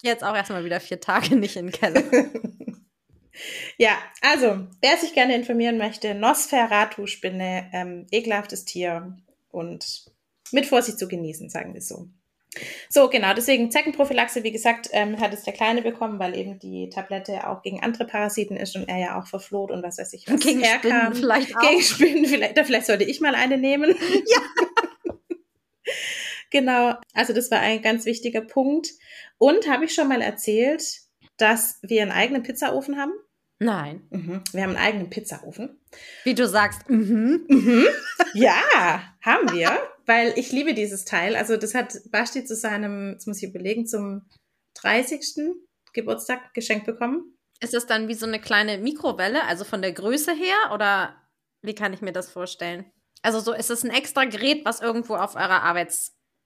Jetzt 0.04 0.24
auch 0.24 0.36
erstmal 0.36 0.66
wieder 0.66 0.80
vier 0.80 1.00
Tage 1.00 1.36
nicht 1.36 1.56
in 1.56 1.68
den 1.68 1.72
Keller. 1.72 2.04
ja, 3.78 3.98
also, 4.22 4.68
wer 4.82 4.98
sich 4.98 5.14
gerne 5.14 5.36
informieren 5.36 5.78
möchte, 5.78 6.14
Nosferatu-Spinne, 6.16 7.70
ähm, 7.74 8.08
ekelhaftes 8.12 8.66
Tier 8.66 9.18
und 9.50 10.06
mit 10.52 10.66
Vorsicht 10.66 11.00
zu 11.00 11.08
genießen, 11.08 11.50
sagen 11.50 11.74
wir 11.74 11.82
so. 11.82 12.10
So, 12.90 13.10
genau, 13.10 13.34
deswegen 13.34 13.72
Zeckenprophylaxe, 13.72 14.44
wie 14.44 14.52
gesagt, 14.52 14.90
ähm, 14.92 15.20
hat 15.20 15.34
es 15.34 15.44
der 15.44 15.54
Kleine 15.54 15.82
bekommen, 15.82 16.20
weil 16.20 16.38
eben 16.38 16.60
die 16.60 16.90
Tablette 16.90 17.48
auch 17.48 17.64
gegen 17.64 17.82
andere 17.82 18.06
Parasiten 18.06 18.58
ist 18.58 18.76
und 18.76 18.88
er 18.88 19.00
ja 19.00 19.20
auch 19.20 19.26
verfloht 19.26 19.72
und 19.72 19.82
was 19.82 19.98
weiß 19.98 20.14
ich, 20.14 20.28
was 20.28 20.40
gegen 20.40 20.62
herkam. 20.62 20.92
Spinnen 20.92 21.16
vielleicht 21.16 21.58
auch. 21.58 21.62
Gegen 21.62 21.82
Spinnen, 21.82 22.26
vielleicht, 22.26 22.60
vielleicht 22.60 22.86
sollte 22.86 23.06
ich 23.06 23.22
mal 23.22 23.34
eine 23.34 23.58
nehmen. 23.58 23.96
Ja. 24.28 24.42
genau, 26.54 26.96
also 27.14 27.34
das 27.34 27.52
war 27.52 27.60
ein 27.60 27.82
ganz 27.82 28.06
wichtiger 28.06 28.42
Punkt. 28.42 28.88
Und 29.38 29.68
habe 29.68 29.84
ich 29.84 29.94
schon 29.94 30.08
mal 30.08 30.22
erzählt, 30.22 31.02
dass 31.36 31.80
wir 31.82 32.02
einen 32.02 32.12
eigenen 32.12 32.44
Pizzaofen 32.44 32.98
haben? 32.98 33.12
Nein. 33.60 34.08
Mhm. 34.10 34.42
Wir 34.54 34.64
haben 34.64 34.76
einen 34.76 34.86
eigenen 34.86 35.10
Pizzaofen. 35.10 35.82
Wie 36.24 36.34
du 36.34 36.48
sagst, 36.48 36.90
mhm. 36.90 37.46
Mhm. 37.50 37.88
Ja, 38.34 39.04
haben 39.22 39.52
wir 39.52 39.78
weil 40.06 40.34
ich 40.38 40.52
liebe 40.52 40.74
dieses 40.74 41.06
Teil. 41.06 41.36
Also 41.36 41.58
das 41.58 41.74
hat 41.74 41.94
Basti 42.12 42.46
zu 42.46 42.56
seinem, 42.56 43.12
jetzt 43.12 43.28
muss 43.28 43.42
ich 43.42 43.50
überlegen, 43.50 43.86
zum 43.86 44.24
30. 44.76 45.56
Geburtstag 45.94 46.54
geschenkt 46.54 46.86
bekommen. 46.86 47.38
Ist 47.60 47.74
es 47.74 47.86
dann 47.86 48.08
wie 48.08 48.14
so 48.14 48.26
eine 48.26 48.42
kleine 48.42 48.78
Mikrowelle, 48.78 49.44
also 49.46 49.64
von 49.64 49.82
der 49.82 49.94
Größe 49.94 50.34
her 50.34 50.72
oder 50.74 51.16
wie 51.62 51.76
kann 51.76 51.94
ich 51.94 52.02
mir 52.02 52.12
das 52.12 52.30
vorstellen? 52.30 52.86
Also 53.22 53.40
so 53.40 53.54
ist 53.54 53.70
es 53.70 53.84
ein 53.84 53.92
extra 53.92 54.26
Gerät, 54.26 54.66
was 54.66 54.82
irgendwo 54.82 55.16
auf 55.16 55.36
eurer 55.36 55.64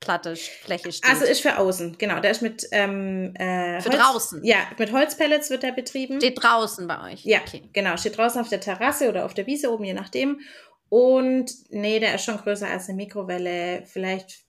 Arbeitsplatte 0.06 0.36
Fläche 0.36 0.92
steht. 0.92 1.10
Also 1.10 1.26
ist 1.26 1.42
für 1.42 1.58
außen, 1.58 1.98
genau. 1.98 2.20
Der 2.20 2.32
ist 2.32 2.42
mit 2.42 2.68
ähm, 2.72 3.34
äh, 3.36 3.82
für 3.82 3.90
Holz, 3.90 4.00
draußen. 4.00 4.44
Ja, 4.44 4.68
mit 4.78 4.92
Holzpellets 4.92 5.50
wird 5.50 5.64
der 5.64 5.72
betrieben. 5.72 6.20
Steht 6.20 6.42
draußen 6.42 6.88
bei 6.88 7.12
euch. 7.12 7.26
Ja, 7.26 7.40
okay. 7.40 7.70
genau. 7.74 7.98
Steht 7.98 8.18
draußen 8.18 8.40
auf 8.40 8.50
der 8.50 8.60
Terrasse 8.60 9.10
oder 9.10 9.26
auf 9.26 9.34
der 9.34 9.48
Wiese 9.48 9.72
oben, 9.72 9.84
je 9.84 9.94
nachdem. 9.94 10.42
Und 10.90 11.52
nee, 11.70 12.00
der 12.00 12.16
ist 12.16 12.24
schon 12.24 12.38
größer 12.38 12.68
als 12.68 12.88
eine 12.88 12.96
Mikrowelle. 12.96 13.84
Vielleicht, 13.86 14.46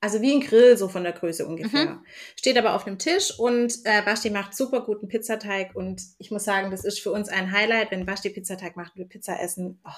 also 0.00 0.22
wie 0.22 0.32
ein 0.32 0.40
Grill, 0.40 0.76
so 0.76 0.88
von 0.88 1.02
der 1.02 1.12
Größe 1.12 1.46
ungefähr. 1.46 1.86
Mhm. 1.86 2.06
Steht 2.36 2.56
aber 2.56 2.74
auf 2.74 2.84
dem 2.84 2.98
Tisch 2.98 3.38
und 3.38 3.74
äh, 3.84 4.02
Basti 4.02 4.30
macht 4.30 4.56
super 4.56 4.84
guten 4.84 5.08
Pizzateig. 5.08 5.74
Und 5.74 6.02
ich 6.18 6.30
muss 6.30 6.44
sagen, 6.44 6.70
das 6.70 6.84
ist 6.84 7.00
für 7.00 7.12
uns 7.12 7.28
ein 7.28 7.52
Highlight, 7.52 7.90
wenn 7.90 8.06
Basti 8.06 8.30
Pizzateig 8.30 8.76
macht 8.76 8.94
und 8.94 9.00
wir 9.00 9.08
Pizza 9.08 9.40
essen. 9.40 9.80
Oh. 9.84 9.90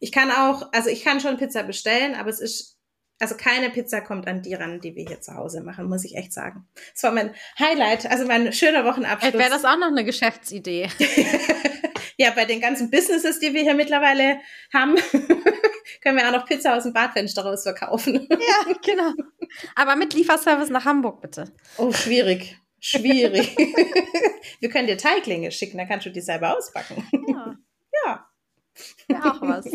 Ich 0.00 0.10
kann 0.10 0.30
auch, 0.30 0.72
also 0.72 0.90
ich 0.90 1.04
kann 1.04 1.20
schon 1.20 1.36
Pizza 1.36 1.62
bestellen, 1.62 2.14
aber 2.14 2.30
es 2.30 2.40
ist, 2.40 2.75
also 3.18 3.36
keine 3.36 3.70
Pizza 3.70 4.00
kommt 4.00 4.26
an 4.26 4.42
die 4.42 4.54
ran, 4.54 4.80
die 4.80 4.94
wir 4.94 5.04
hier 5.06 5.20
zu 5.20 5.34
Hause 5.34 5.62
machen, 5.62 5.88
muss 5.88 6.04
ich 6.04 6.16
echt 6.16 6.32
sagen. 6.32 6.68
Das 6.92 7.02
war 7.02 7.12
mein 7.12 7.34
Highlight, 7.58 8.10
also 8.10 8.26
mein 8.26 8.52
schöner 8.52 8.84
Wochenabschluss. 8.84 9.32
Wäre 9.32 9.50
das 9.50 9.64
auch 9.64 9.78
noch 9.78 9.88
eine 9.88 10.04
Geschäftsidee? 10.04 10.88
ja, 12.18 12.30
bei 12.30 12.44
den 12.44 12.60
ganzen 12.60 12.90
Businesses, 12.90 13.38
die 13.38 13.54
wir 13.54 13.62
hier 13.62 13.74
mittlerweile 13.74 14.40
haben, 14.72 14.96
können 16.02 16.18
wir 16.18 16.28
auch 16.28 16.32
noch 16.32 16.46
Pizza 16.46 16.76
aus 16.76 16.82
dem 16.82 16.92
Badfenster 16.92 17.42
raus 17.42 17.62
verkaufen. 17.62 18.28
ja, 18.30 18.74
genau. 18.84 19.12
Aber 19.74 19.96
mit 19.96 20.12
Lieferservice 20.12 20.70
nach 20.70 20.84
Hamburg, 20.84 21.22
bitte. 21.22 21.52
Oh, 21.78 21.92
schwierig. 21.92 22.58
Schwierig. 22.78 23.56
wir 24.60 24.68
können 24.68 24.86
dir 24.86 24.98
Teiglinge 24.98 25.50
schicken, 25.50 25.78
dann 25.78 25.88
kannst 25.88 26.06
du 26.06 26.10
die 26.10 26.20
selber 26.20 26.56
ausbacken. 26.56 27.08
Ja. 27.28 27.56
Ja. 28.04 28.30
Ja, 29.08 29.32
auch 29.32 29.40
was. 29.40 29.66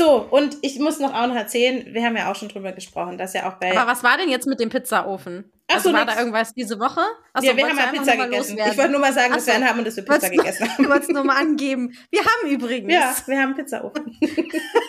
So, 0.00 0.26
und 0.30 0.56
ich 0.62 0.78
muss 0.78 0.98
noch 0.98 1.12
auch 1.12 1.26
noch 1.26 1.34
erzählen, 1.34 1.92
wir 1.92 2.02
haben 2.02 2.16
ja 2.16 2.30
auch 2.30 2.34
schon 2.34 2.48
drüber 2.48 2.72
gesprochen, 2.72 3.18
dass 3.18 3.34
ja 3.34 3.46
auch 3.46 3.58
bei. 3.58 3.76
Aber 3.76 3.90
was 3.90 4.02
war 4.02 4.16
denn 4.16 4.30
jetzt 4.30 4.46
mit 4.46 4.58
dem 4.58 4.70
Pizzaofen? 4.70 5.52
Ach 5.68 5.74
also 5.74 5.90
so, 5.90 5.94
war 5.94 6.06
nix. 6.06 6.14
da 6.14 6.20
irgendwas 6.20 6.54
diese 6.54 6.80
Woche? 6.80 7.02
Achso, 7.34 7.50
ja, 7.50 7.54
wir 7.54 7.68
haben 7.68 7.76
ja 7.76 7.88
Pizza 7.88 8.16
gegessen. 8.16 8.58
Ich 8.58 8.78
wollte 8.78 8.92
nur 8.92 9.00
mal 9.00 9.12
sagen, 9.12 9.34
dass 9.34 9.44
so. 9.44 9.52
wir 9.52 9.68
haben 9.68 9.78
und 9.78 9.84
dass 9.84 9.96
wir 9.96 10.06
Pizza 10.06 10.30
gegessen 10.30 10.66
haben. 10.66 10.82
Ich 10.84 10.88
wollte 10.88 11.02
es 11.02 11.08
nur 11.10 11.22
mal 11.22 11.36
angeben. 11.36 11.92
Wir 12.10 12.20
haben 12.20 12.48
übrigens. 12.48 12.90
Ja, 12.90 13.14
wir 13.26 13.42
haben 13.42 13.54
Pizzaofen. 13.54 14.18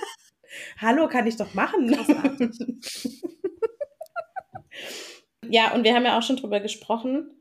Hallo, 0.77 1.09
kann 1.09 1.27
ich 1.27 1.35
doch 1.35 1.53
machen. 1.53 1.89
ja, 5.49 5.73
und 5.73 5.83
wir 5.83 5.93
haben 5.93 6.05
ja 6.05 6.17
auch 6.17 6.23
schon 6.23 6.37
drüber 6.37 6.61
gesprochen, 6.61 7.35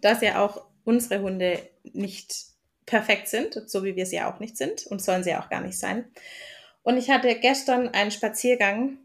dass 0.00 0.20
ja 0.20 0.44
auch 0.44 0.64
unsere 0.84 1.22
Hunde 1.22 1.58
nicht 1.92 2.32
perfekt 2.86 3.26
sind, 3.26 3.68
so 3.68 3.82
wie 3.82 3.96
wir 3.96 4.06
sie 4.06 4.16
ja 4.16 4.32
auch 4.32 4.38
nicht 4.38 4.56
sind 4.56 4.86
und 4.86 5.02
sollen 5.02 5.24
sie 5.24 5.30
ja 5.30 5.42
auch 5.42 5.48
gar 5.50 5.60
nicht 5.60 5.76
sein. 5.76 6.04
Und 6.82 6.96
ich 6.96 7.10
hatte 7.10 7.34
gestern 7.36 7.88
einen 7.88 8.10
Spaziergang, 8.10 8.98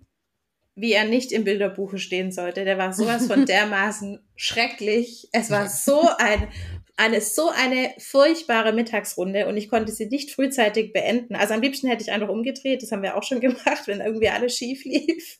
wie 0.75 0.93
er 0.93 1.05
nicht 1.05 1.31
im 1.31 1.43
Bilderbuche 1.43 1.97
stehen 1.97 2.31
sollte. 2.31 2.63
Der 2.63 2.77
war 2.77 2.93
sowas 2.93 3.27
von 3.27 3.45
dermaßen 3.47 4.19
schrecklich. 4.35 5.27
Es 5.31 5.49
war 5.49 5.67
so 5.69 6.07
ein, 6.17 6.49
eine, 6.97 7.21
so 7.21 7.49
eine 7.49 7.91
furchtbare 7.97 8.73
Mittagsrunde 8.73 9.47
und 9.47 9.57
ich 9.57 9.69
konnte 9.69 9.91
sie 9.91 10.07
nicht 10.07 10.31
frühzeitig 10.31 10.93
beenden. 10.93 11.35
Also 11.35 11.55
am 11.55 11.61
liebsten 11.61 11.87
hätte 11.87 12.03
ich 12.03 12.11
einfach 12.11 12.29
umgedreht. 12.29 12.83
Das 12.83 12.91
haben 12.91 13.03
wir 13.03 13.17
auch 13.17 13.23
schon 13.23 13.39
gemacht, 13.41 13.87
wenn 13.87 14.01
irgendwie 14.01 14.29
alles 14.29 14.55
schief 14.55 14.83
lief. 14.85 15.39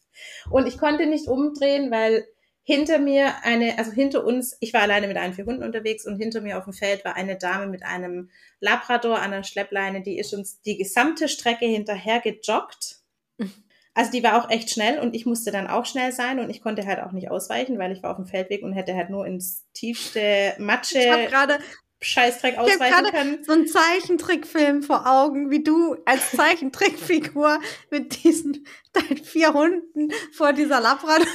Und 0.50 0.68
ich 0.68 0.80
konnte 0.80 1.06
nicht 1.06 1.28
umdrehen, 1.28 1.92
weil 1.92 2.26
hinter 2.68 3.00
mir 3.00 3.34
eine, 3.44 3.78
also 3.78 3.94
hinter 3.94 4.26
uns, 4.26 4.58
ich 4.60 4.74
war 4.74 4.82
alleine 4.82 5.08
mit 5.08 5.16
allen 5.16 5.34
vier 5.34 5.46
Hunden 5.46 5.64
unterwegs 5.64 6.06
und 6.06 6.18
hinter 6.18 6.42
mir 6.42 6.58
auf 6.58 6.66
dem 6.66 6.74
Feld 6.74 7.06
war 7.06 7.16
eine 7.16 7.38
Dame 7.38 7.68
mit 7.68 7.84
einem 7.84 8.30
Labrador 8.60 9.20
an 9.20 9.32
der 9.32 9.44
Schleppleine, 9.44 10.02
die 10.02 10.20
ist 10.20 10.34
uns 10.34 10.62
die 10.64 10.78
gesamte 10.78 11.30
Strecke 11.30 11.66
hinterher 11.66 12.20
gejoggt. 12.20 13.00
Also 13.94 14.12
die 14.12 14.22
war 14.22 14.38
auch 14.40 14.52
echt 14.52 14.70
schnell 14.70 15.00
und 15.00 15.16
ich 15.16 15.26
musste 15.26 15.50
dann 15.50 15.66
auch 15.66 15.88
schnell 15.88 16.12
sein 16.12 16.38
und 16.38 16.52
ich 16.52 16.62
konnte 16.62 16.86
halt 16.86 17.00
auch 17.00 17.14
nicht 17.14 17.32
ausweichen, 17.32 17.80
weil 17.80 17.92
ich 17.92 18.04
war 18.04 18.12
auf 18.12 18.18
dem 18.18 18.28
Feldweg 18.28 18.62
und 18.62 18.74
hätte 18.74 18.94
halt 18.94 19.10
nur 19.10 19.26
ins 19.26 19.66
tiefste 19.74 20.54
Matsche. 20.60 21.00
Ich 21.00 21.10
habe 21.10 21.26
gerade 21.26 21.58
Scheißdreck 22.00 22.60
ausweichen 22.60 23.06
ich 23.08 23.12
können. 23.12 23.44
So 23.44 23.54
ein 23.54 23.66
Zeichentrickfilm 23.66 24.84
vor 24.84 25.08
Augen, 25.08 25.50
wie 25.50 25.64
du 25.64 25.96
als 26.06 26.30
Zeichentrickfigur 26.38 27.60
mit 27.90 28.24
diesen 28.24 28.68
deinen 28.94 29.18
vier 29.18 29.54
Hunden 29.54 30.12
vor 30.32 30.54
dieser 30.54 30.80
Labrador 30.80 31.26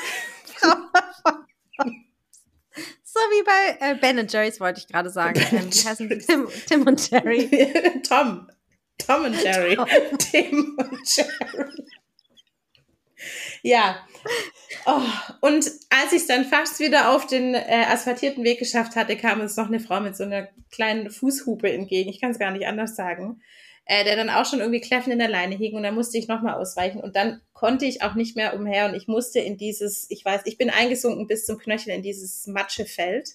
so 3.04 3.20
wie 3.20 3.44
bei 3.44 3.76
äh, 3.80 3.94
Ben 3.96 4.26
Jerry's 4.26 4.60
wollte 4.60 4.80
ich 4.80 4.88
gerade 4.88 5.10
sagen. 5.10 5.40
Ähm, 5.52 5.70
die 5.70 5.84
heißen 5.84 6.08
Tim, 6.08 6.48
Tim 6.66 6.82
und 6.86 7.10
Jerry. 7.10 8.00
Tom. 8.08 8.48
Tom 8.98 9.24
und 9.24 9.42
Jerry. 9.42 9.76
Tom. 9.76 9.86
Tim 10.18 10.76
und 10.78 11.16
Jerry. 11.16 11.72
Ja. 13.62 14.06
Oh, 14.86 15.00
und 15.40 15.70
als 15.90 16.12
ich 16.12 16.22
es 16.22 16.26
dann 16.26 16.44
fast 16.44 16.80
wieder 16.80 17.10
auf 17.10 17.26
den 17.26 17.54
äh, 17.54 17.84
asphaltierten 17.88 18.42
Weg 18.44 18.58
geschafft 18.58 18.96
hatte, 18.96 19.16
kam 19.16 19.40
uns 19.40 19.56
noch 19.56 19.68
eine 19.68 19.80
Frau 19.80 20.00
mit 20.00 20.16
so 20.16 20.24
einer 20.24 20.48
kleinen 20.70 21.10
Fußhupe 21.10 21.70
entgegen. 21.70 22.10
Ich 22.10 22.20
kann 22.20 22.32
es 22.32 22.38
gar 22.38 22.50
nicht 22.50 22.66
anders 22.66 22.96
sagen. 22.96 23.42
Äh, 23.84 24.04
der 24.04 24.14
dann 24.14 24.30
auch 24.30 24.46
schon 24.46 24.60
irgendwie 24.60 24.80
kläffend 24.80 25.12
in 25.12 25.18
der 25.18 25.28
Leine 25.28 25.56
hing 25.56 25.74
und 25.74 25.82
dann 25.82 25.96
musste 25.96 26.16
ich 26.16 26.28
nochmal 26.28 26.54
ausweichen 26.54 27.00
und 27.00 27.16
dann 27.16 27.40
konnte 27.52 27.84
ich 27.84 28.00
auch 28.02 28.14
nicht 28.14 28.36
mehr 28.36 28.54
umher 28.54 28.86
und 28.86 28.94
ich 28.94 29.08
musste 29.08 29.40
in 29.40 29.56
dieses, 29.56 30.08
ich 30.08 30.24
weiß, 30.24 30.42
ich 30.44 30.56
bin 30.56 30.70
eingesunken 30.70 31.26
bis 31.26 31.46
zum 31.46 31.58
Knöchel 31.58 31.92
in 31.92 32.02
dieses 32.02 32.46
Matschefeld. 32.46 33.30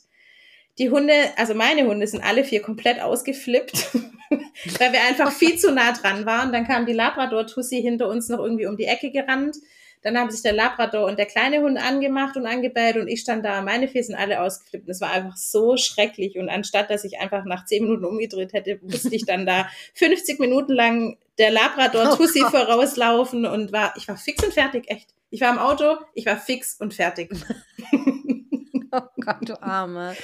Die 0.78 0.90
Hunde, 0.90 1.14
also 1.36 1.54
meine 1.54 1.86
Hunde 1.86 2.08
sind 2.08 2.24
alle 2.24 2.46
vier 2.46 2.62
komplett 2.62 3.02
ausgeflippt, 3.02 3.94
weil 4.80 4.94
wir 4.94 5.04
einfach 5.10 5.34
viel 5.34 5.58
zu 5.58 5.74
nah 5.74 5.92
dran 5.92 6.26
waren. 6.26 6.54
Dann 6.54 6.66
kam 6.66 6.86
die 6.86 6.94
Labrador-Tussi 6.94 7.82
hinter 7.82 8.08
uns 8.08 8.30
noch 8.30 8.40
irgendwie 8.40 8.68
um 8.68 8.78
die 8.78 8.86
Ecke 8.86 9.12
gerannt 9.12 9.58
dann 10.04 10.18
haben 10.18 10.30
sich 10.30 10.42
der 10.42 10.54
Labrador 10.54 11.06
und 11.06 11.18
der 11.18 11.26
kleine 11.26 11.62
Hund 11.62 11.78
angemacht 11.78 12.38
und 12.38 12.46
angebellt 12.46 12.98
und 12.98 13.08
ich 13.08 13.22
stand 13.22 13.44
da, 13.44 13.62
meine 13.62 13.88
Füße 13.88 14.06
sind 14.06 14.16
alle 14.16 14.42
ausgeflippt. 14.42 14.88
Es 14.90 15.02
war 15.02 15.12
einfach 15.12 15.36
so 15.36 15.78
schrecklich 15.78 16.38
und 16.38 16.50
anstatt, 16.50 16.90
dass 16.90 17.04
ich 17.04 17.20
einfach 17.20 17.46
nach 17.46 17.66
zehn 17.66 17.84
Minuten 17.84 18.06
umgedreht 18.06 18.54
hätte, 18.54 18.80
musste 18.82 19.14
ich 19.16 19.26
dann 19.26 19.46
da 19.46 19.68
50 19.96 20.40
Minuten 20.40 20.74
lang 20.74 21.18
der 21.38 21.52
Labrador 21.52 22.12
oh 22.14 22.16
Tussi 22.16 22.44
oh 22.46 22.50
vorauslaufen 22.50 23.46
und 23.46 23.72
war, 23.72 23.94
ich 23.98 24.08
war 24.08 24.18
fix 24.18 24.44
und 24.44 24.54
fertig, 24.54 24.90
echt. 24.90 25.10
Ich 25.30 25.42
war 25.42 25.52
im 25.52 25.60
Auto, 25.60 25.98
ich 26.14 26.26
war 26.26 26.38
fix 26.38 26.80
und 26.80 26.94
fertig. 26.94 27.32
oh 28.92 29.02
Gott, 29.20 29.38
du 29.42 29.62
Arme. 29.62 30.16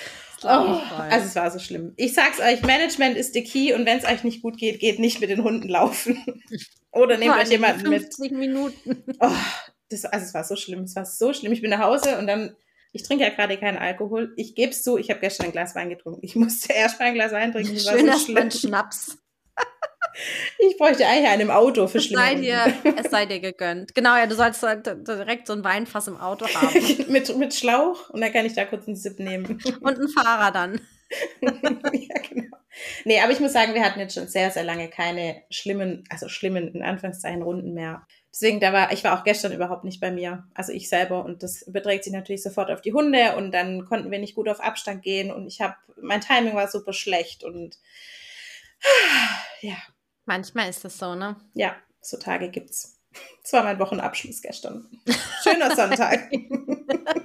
Oh, 0.45 0.79
also 1.09 1.25
es 1.25 1.35
war 1.35 1.49
so 1.51 1.59
schlimm. 1.59 1.93
Ich 1.95 2.13
sag's 2.13 2.39
euch, 2.39 2.61
Management 2.63 3.15
ist 3.15 3.35
der 3.35 3.43
Key 3.43 3.73
und 3.73 3.85
wenn 3.85 3.97
es 3.97 4.05
euch 4.05 4.23
nicht 4.23 4.41
gut 4.41 4.57
geht, 4.57 4.79
geht 4.79 4.99
nicht 4.99 5.21
mit 5.21 5.29
den 5.29 5.43
Hunden 5.43 5.69
laufen. 5.69 6.21
Oder 6.91 7.17
nehmt 7.17 7.35
euch 7.35 7.49
jemanden 7.49 7.85
50 7.85 8.31
mit. 8.31 8.39
Minuten. 8.39 9.03
Oh, 9.19 9.31
das, 9.93 10.05
also 10.05 10.25
es 10.25 10.33
war 10.33 10.43
so 10.43 10.55
schlimm, 10.55 10.81
es 10.83 10.95
war 10.95 11.05
so 11.05 11.33
schlimm. 11.33 11.53
Ich 11.53 11.61
bin 11.61 11.69
nach 11.69 11.79
Hause 11.79 12.17
und 12.17 12.27
dann, 12.27 12.55
ich 12.91 13.03
trinke 13.03 13.23
ja 13.23 13.29
gerade 13.29 13.57
keinen 13.57 13.77
Alkohol. 13.77 14.33
Ich 14.35 14.55
gebe 14.55 14.71
es 14.71 14.83
zu, 14.83 14.97
ich 14.97 15.09
habe 15.09 15.19
gestern 15.19 15.47
ein 15.47 15.51
Glas 15.51 15.75
Wein 15.75 15.89
getrunken. 15.89 16.19
Ich 16.23 16.35
musste 16.35 16.73
erst 16.75 16.99
mal 16.99 17.05
ein 17.05 17.13
Glas 17.13 17.31
Wein 17.31 17.51
trinken. 17.51 17.73
Das 17.73 17.83
Schön, 17.83 18.07
war 18.07 18.17
so 18.17 18.25
schlimm. 18.25 18.51
Schnaps. 18.51 19.17
Ich 20.59 20.77
bräuchte 20.77 21.07
eigentlich 21.07 21.27
einen 21.27 21.41
im 21.41 21.49
Auto 21.49 21.87
für 21.87 21.99
schlimme 21.99 22.21
es 22.23 22.29
sei, 22.29 22.35
dir, 22.35 22.73
es 22.97 23.09
sei 23.09 23.25
dir 23.25 23.39
gegönnt. 23.39 23.95
Genau, 23.95 24.15
ja, 24.15 24.27
du 24.27 24.35
sollst 24.35 24.61
direkt 24.61 25.47
so 25.47 25.53
ein 25.53 25.63
Weinfass 25.63 26.07
im 26.07 26.17
Auto 26.17 26.45
haben. 26.47 26.71
mit, 27.11 27.35
mit 27.35 27.55
Schlauch 27.55 28.11
und 28.11 28.21
dann 28.21 28.31
kann 28.31 28.45
ich 28.45 28.53
da 28.53 28.65
kurz 28.65 28.85
einen 28.85 28.95
Sip 28.95 29.17
nehmen. 29.17 29.59
Und 29.81 29.97
einen 29.97 30.09
Fahrer 30.09 30.51
dann. 30.51 30.79
ja, 31.41 32.21
genau. 32.29 32.57
Nee, 33.05 33.19
aber 33.19 33.31
ich 33.31 33.39
muss 33.39 33.53
sagen, 33.53 33.73
wir 33.73 33.83
hatten 33.83 33.99
jetzt 33.99 34.15
schon 34.15 34.27
sehr, 34.27 34.51
sehr 34.51 34.63
lange 34.63 34.89
keine 34.89 35.43
schlimmen, 35.49 36.03
also 36.09 36.27
schlimmen, 36.27 36.73
in 36.73 36.81
Anführungszeichen, 36.81 37.43
Runden 37.43 37.73
mehr. 37.73 38.05
Deswegen, 38.31 38.59
da 38.59 38.73
war, 38.73 38.91
ich 38.91 39.03
war 39.03 39.19
auch 39.19 39.23
gestern 39.23 39.51
überhaupt 39.51 39.83
nicht 39.83 40.01
bei 40.01 40.09
mir, 40.09 40.47
also 40.55 40.71
ich 40.71 40.89
selber. 40.89 41.23
Und 41.23 41.43
das 41.43 41.61
überträgt 41.61 42.03
sich 42.03 42.13
natürlich 42.13 42.41
sofort 42.41 42.71
auf 42.71 42.81
die 42.81 42.93
Hunde 42.93 43.35
und 43.35 43.51
dann 43.51 43.85
konnten 43.85 44.09
wir 44.09 44.19
nicht 44.19 44.35
gut 44.35 44.49
auf 44.49 44.59
Abstand 44.59 45.03
gehen 45.03 45.31
und 45.31 45.47
ich 45.47 45.61
habe, 45.61 45.75
mein 46.01 46.21
Timing 46.21 46.55
war 46.55 46.67
super 46.67 46.93
schlecht 46.93 47.43
und 47.43 47.77
ja. 49.61 49.75
Manchmal 50.25 50.69
ist 50.69 50.83
das 50.83 50.97
so, 50.97 51.15
ne? 51.15 51.35
Ja, 51.53 51.75
so 52.01 52.17
Tage 52.17 52.49
gibt's. 52.49 52.99
Das 53.43 53.53
war 53.53 53.63
mein 53.63 53.77
Wochenabschluss 53.77 54.41
gestern. 54.41 54.87
Schöner 55.43 55.75
Sonntag. 55.75 56.31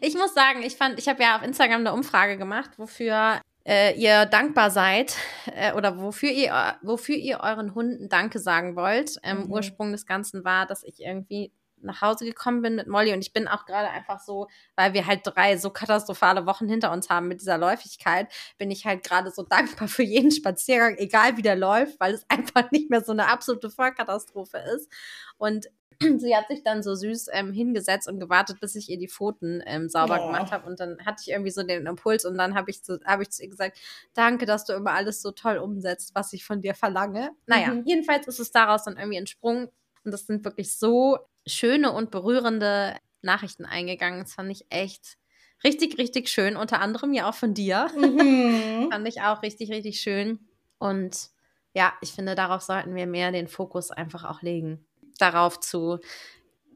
ich 0.00 0.14
muss 0.14 0.34
sagen, 0.34 0.62
ich 0.62 0.76
fand, 0.76 0.98
ich 0.98 1.08
habe 1.08 1.22
ja 1.22 1.36
auf 1.36 1.42
Instagram 1.42 1.80
eine 1.80 1.92
Umfrage 1.92 2.36
gemacht, 2.36 2.70
wofür 2.78 3.40
äh, 3.66 3.94
ihr 3.94 4.26
dankbar 4.26 4.70
seid 4.70 5.16
äh, 5.54 5.72
oder 5.74 5.98
wofür 5.98 6.30
ihr, 6.30 6.78
wofür 6.82 7.16
ihr 7.16 7.40
euren 7.40 7.74
Hunden 7.74 8.08
Danke 8.08 8.38
sagen 8.38 8.76
wollt. 8.76 9.18
Ähm, 9.22 9.44
mhm. 9.44 9.52
Ursprung 9.52 9.92
des 9.92 10.06
Ganzen 10.06 10.44
war, 10.44 10.66
dass 10.66 10.82
ich 10.82 11.00
irgendwie 11.00 11.52
nach 11.82 12.02
Hause 12.02 12.24
gekommen 12.24 12.62
bin 12.62 12.76
mit 12.76 12.86
Molly 12.86 13.12
und 13.12 13.20
ich 13.20 13.32
bin 13.32 13.48
auch 13.48 13.64
gerade 13.64 13.88
einfach 13.88 14.20
so, 14.20 14.48
weil 14.76 14.92
wir 14.92 15.06
halt 15.06 15.20
drei 15.24 15.56
so 15.56 15.70
katastrophale 15.70 16.46
Wochen 16.46 16.68
hinter 16.68 16.92
uns 16.92 17.08
haben 17.08 17.28
mit 17.28 17.40
dieser 17.40 17.58
Läufigkeit, 17.58 18.30
bin 18.58 18.70
ich 18.70 18.84
halt 18.84 19.02
gerade 19.02 19.30
so 19.30 19.42
dankbar 19.42 19.88
für 19.88 20.02
jeden 20.02 20.30
Spaziergang, 20.30 20.96
egal 20.98 21.36
wie 21.36 21.42
der 21.42 21.56
läuft, 21.56 21.98
weil 22.00 22.14
es 22.14 22.24
einfach 22.28 22.70
nicht 22.70 22.90
mehr 22.90 23.02
so 23.02 23.12
eine 23.12 23.28
absolute 23.28 23.70
Vollkatastrophe 23.70 24.58
ist. 24.74 24.90
Und 25.38 25.68
sie 26.18 26.34
hat 26.34 26.48
sich 26.48 26.62
dann 26.62 26.82
so 26.82 26.94
süß 26.94 27.28
ähm, 27.32 27.52
hingesetzt 27.52 28.08
und 28.08 28.20
gewartet, 28.20 28.60
bis 28.60 28.74
ich 28.74 28.88
ihr 28.88 28.98
die 28.98 29.08
Pfoten 29.08 29.62
ähm, 29.66 29.88
sauber 29.88 30.18
oh. 30.20 30.26
gemacht 30.26 30.50
habe. 30.50 30.66
Und 30.66 30.80
dann 30.80 30.98
hatte 31.04 31.22
ich 31.22 31.30
irgendwie 31.30 31.50
so 31.50 31.62
den 31.62 31.86
Impuls 31.86 32.24
und 32.24 32.38
dann 32.38 32.54
habe 32.54 32.70
ich, 32.70 32.82
zu, 32.82 33.00
hab 33.04 33.20
ich 33.20 33.30
zu 33.30 33.42
ihr 33.42 33.50
gesagt, 33.50 33.78
danke, 34.14 34.46
dass 34.46 34.64
du 34.64 34.72
immer 34.72 34.92
alles 34.92 35.20
so 35.20 35.30
toll 35.30 35.58
umsetzt, 35.58 36.12
was 36.14 36.32
ich 36.32 36.44
von 36.44 36.62
dir 36.62 36.74
verlange. 36.74 37.30
Naja, 37.46 37.74
mhm. 37.74 37.84
jedenfalls 37.86 38.26
ist 38.28 38.40
es 38.40 38.50
daraus 38.50 38.84
dann 38.84 38.96
irgendwie 38.96 39.18
entsprungen. 39.18 39.68
Und 40.04 40.12
das 40.12 40.26
sind 40.26 40.44
wirklich 40.44 40.76
so 40.76 41.18
schöne 41.46 41.92
und 41.92 42.10
berührende 42.10 42.96
Nachrichten 43.20 43.66
eingegangen. 43.66 44.20
Das 44.20 44.32
fand 44.32 44.50
ich 44.50 44.64
echt 44.70 45.18
richtig, 45.62 45.98
richtig 45.98 46.28
schön. 46.28 46.56
Unter 46.56 46.80
anderem 46.80 47.12
ja 47.12 47.28
auch 47.28 47.34
von 47.34 47.52
dir. 47.52 47.90
Mhm. 47.94 48.88
fand 48.90 49.06
ich 49.06 49.20
auch 49.20 49.42
richtig, 49.42 49.70
richtig 49.70 50.00
schön. 50.00 50.48
Und 50.78 51.28
ja, 51.74 51.92
ich 52.00 52.12
finde, 52.12 52.34
darauf 52.34 52.62
sollten 52.62 52.94
wir 52.94 53.06
mehr 53.06 53.32
den 53.32 53.48
Fokus 53.48 53.90
einfach 53.90 54.24
auch 54.24 54.40
legen 54.40 54.86
darauf 55.20 55.60
zu 55.60 56.00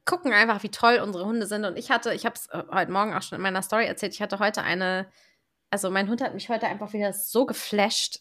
gucken 0.05 0.33
einfach, 0.33 0.63
wie 0.63 0.71
toll 0.71 1.01
unsere 1.03 1.25
Hunde 1.25 1.47
sind. 1.47 1.65
Und 1.65 1.79
ich 1.79 1.91
hatte, 1.91 2.15
ich 2.15 2.27
habe 2.27 2.35
es 2.37 2.47
äh, 2.49 2.63
heute 2.71 2.93
Morgen 2.93 3.15
auch 3.15 3.23
schon 3.23 3.37
in 3.37 3.43
meiner 3.43 3.63
Story 3.63 3.87
erzählt, 3.87 4.15
ich 4.15 4.23
hatte 4.23 4.39
heute 4.39 4.63
eine, 4.63 5.07
also 5.71 5.91
mein 5.91 6.09
Hund 6.09 6.21
hat 6.21 6.35
mich 6.35 6.49
heute 6.49 6.67
einfach 6.67 6.93
wieder 6.93 7.13
so 7.13 7.47
geflasht, 7.47 8.21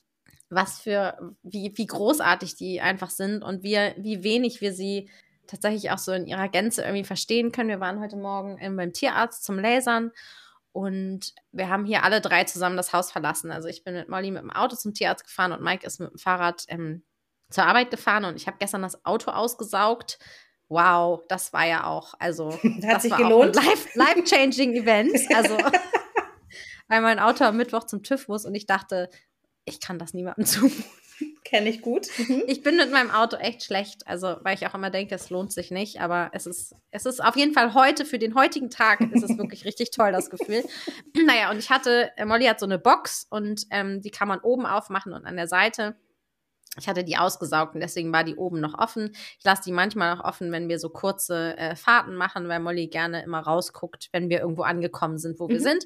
was 0.49 0.79
für, 0.79 1.35
wie, 1.43 1.73
wie 1.75 1.85
großartig 1.85 2.55
die 2.55 2.81
einfach 2.81 3.09
sind 3.09 3.43
und 3.43 3.63
wie, 3.63 3.77
wie 3.97 4.23
wenig 4.23 4.61
wir 4.61 4.73
sie 4.73 5.09
tatsächlich 5.47 5.91
auch 5.91 5.97
so 5.97 6.13
in 6.13 6.25
ihrer 6.25 6.47
Gänze 6.47 6.83
irgendwie 6.83 7.03
verstehen 7.03 7.51
können. 7.51 7.69
Wir 7.69 7.79
waren 7.79 7.99
heute 7.99 8.15
Morgen 8.15 8.57
beim 8.77 8.93
Tierarzt 8.93 9.43
zum 9.43 9.59
Lasern 9.59 10.11
und 10.71 11.33
wir 11.51 11.69
haben 11.69 11.85
hier 11.85 12.03
alle 12.03 12.21
drei 12.21 12.45
zusammen 12.45 12.77
das 12.77 12.93
Haus 12.93 13.11
verlassen. 13.11 13.51
Also 13.51 13.67
ich 13.67 13.83
bin 13.83 13.93
mit 13.93 14.09
Molly 14.09 14.31
mit 14.31 14.41
dem 14.41 14.51
Auto 14.51 14.75
zum 14.75 14.93
Tierarzt 14.93 15.25
gefahren 15.25 15.51
und 15.51 15.61
Mike 15.61 15.85
ist 15.85 15.99
mit 15.99 16.11
dem 16.11 16.17
Fahrrad 16.17 16.63
ähm, 16.69 17.03
zur 17.53 17.65
Arbeit 17.65 17.91
gefahren 17.91 18.25
und 18.25 18.35
ich 18.35 18.47
habe 18.47 18.57
gestern 18.59 18.81
das 18.81 19.05
Auto 19.05 19.31
ausgesaugt. 19.31 20.19
Wow, 20.69 21.21
das 21.27 21.53
war 21.53 21.65
ja 21.65 21.85
auch, 21.85 22.13
also 22.19 22.51
hat 22.83 22.95
das 22.95 23.03
sich 23.03 23.11
war 23.11 23.19
gelohnt. 23.19 23.57
Auch 23.57 23.63
ein 23.63 23.77
life-changing 23.93 24.73
Event. 24.75 25.13
Also 25.33 25.57
weil 26.87 27.01
mein 27.01 27.19
Auto 27.19 27.43
am 27.43 27.57
Mittwoch 27.57 27.85
zum 27.85 28.03
TÜV 28.03 28.27
muss 28.27 28.45
und 28.45 28.55
ich 28.55 28.65
dachte, 28.65 29.09
ich 29.65 29.79
kann 29.79 29.99
das 29.99 30.13
niemandem 30.13 30.45
zumuten. 30.45 30.83
Kenne 31.45 31.69
ich 31.69 31.81
gut. 31.81 32.07
Mhm. 32.17 32.43
Ich 32.47 32.63
bin 32.63 32.75
mit 32.75 32.91
meinem 32.91 33.11
Auto 33.11 33.35
echt 33.35 33.63
schlecht, 33.63 34.07
also 34.07 34.37
weil 34.41 34.55
ich 34.55 34.65
auch 34.65 34.73
immer 34.73 34.89
denke, 34.89 35.13
es 35.13 35.29
lohnt 35.29 35.53
sich 35.53 35.69
nicht, 35.69 36.01
aber 36.01 36.31
es 36.33 36.47
ist, 36.47 36.75
es 36.89 37.05
ist 37.05 37.23
auf 37.23 37.35
jeden 37.35 37.53
Fall 37.53 37.75
heute, 37.75 38.05
für 38.05 38.17
den 38.17 38.33
heutigen 38.33 38.71
Tag, 38.71 39.01
ist 39.01 39.23
es 39.23 39.37
wirklich 39.37 39.63
richtig 39.63 39.91
toll, 39.91 40.11
das 40.11 40.31
Gefühl. 40.31 40.63
Naja, 41.13 41.51
und 41.51 41.59
ich 41.59 41.69
hatte, 41.69 42.11
Molly 42.25 42.45
hat 42.45 42.59
so 42.59 42.65
eine 42.65 42.79
Box 42.79 43.27
und 43.29 43.67
ähm, 43.69 44.01
die 44.01 44.09
kann 44.09 44.27
man 44.27 44.39
oben 44.39 44.65
aufmachen 44.65 45.13
und 45.13 45.25
an 45.25 45.35
der 45.35 45.47
Seite 45.47 45.95
ich 46.79 46.87
hatte 46.87 47.03
die 47.03 47.17
ausgesaugt 47.17 47.75
und 47.75 47.81
deswegen 47.81 48.11
war 48.11 48.23
die 48.23 48.35
oben 48.35 48.59
noch 48.59 48.77
offen. 48.77 49.11
Ich 49.37 49.45
lasse 49.45 49.63
die 49.65 49.71
manchmal 49.71 50.15
noch 50.15 50.23
offen, 50.23 50.51
wenn 50.51 50.69
wir 50.69 50.79
so 50.79 50.89
kurze 50.89 51.55
äh, 51.57 51.75
Fahrten 51.75 52.15
machen, 52.15 52.47
weil 52.47 52.59
Molly 52.59 52.87
gerne 52.87 53.23
immer 53.23 53.39
rausguckt, 53.39 54.09
wenn 54.11 54.29
wir 54.29 54.39
irgendwo 54.39 54.63
angekommen 54.63 55.17
sind, 55.17 55.39
wo 55.39 55.47
mhm. 55.47 55.51
wir 55.51 55.61
sind. 55.61 55.85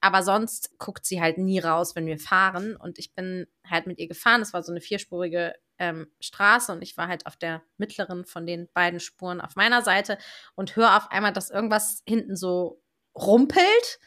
Aber 0.00 0.22
sonst 0.22 0.78
guckt 0.78 1.06
sie 1.06 1.20
halt 1.20 1.38
nie 1.38 1.58
raus, 1.58 1.96
wenn 1.96 2.06
wir 2.06 2.18
fahren. 2.18 2.76
Und 2.76 2.98
ich 2.98 3.14
bin 3.14 3.46
halt 3.68 3.86
mit 3.86 3.98
ihr 3.98 4.08
gefahren. 4.08 4.42
Es 4.42 4.52
war 4.52 4.62
so 4.62 4.72
eine 4.72 4.80
vierspurige 4.80 5.54
ähm, 5.78 6.08
Straße 6.20 6.72
und 6.72 6.82
ich 6.82 6.96
war 6.96 7.08
halt 7.08 7.26
auf 7.26 7.36
der 7.36 7.62
mittleren 7.76 8.24
von 8.24 8.46
den 8.46 8.68
beiden 8.72 9.00
Spuren 9.00 9.40
auf 9.40 9.56
meiner 9.56 9.82
Seite 9.82 10.18
und 10.54 10.76
höre 10.76 10.96
auf 10.96 11.10
einmal, 11.10 11.32
dass 11.32 11.50
irgendwas 11.50 12.02
hinten 12.06 12.36
so 12.36 12.82
rumpelt 13.14 13.98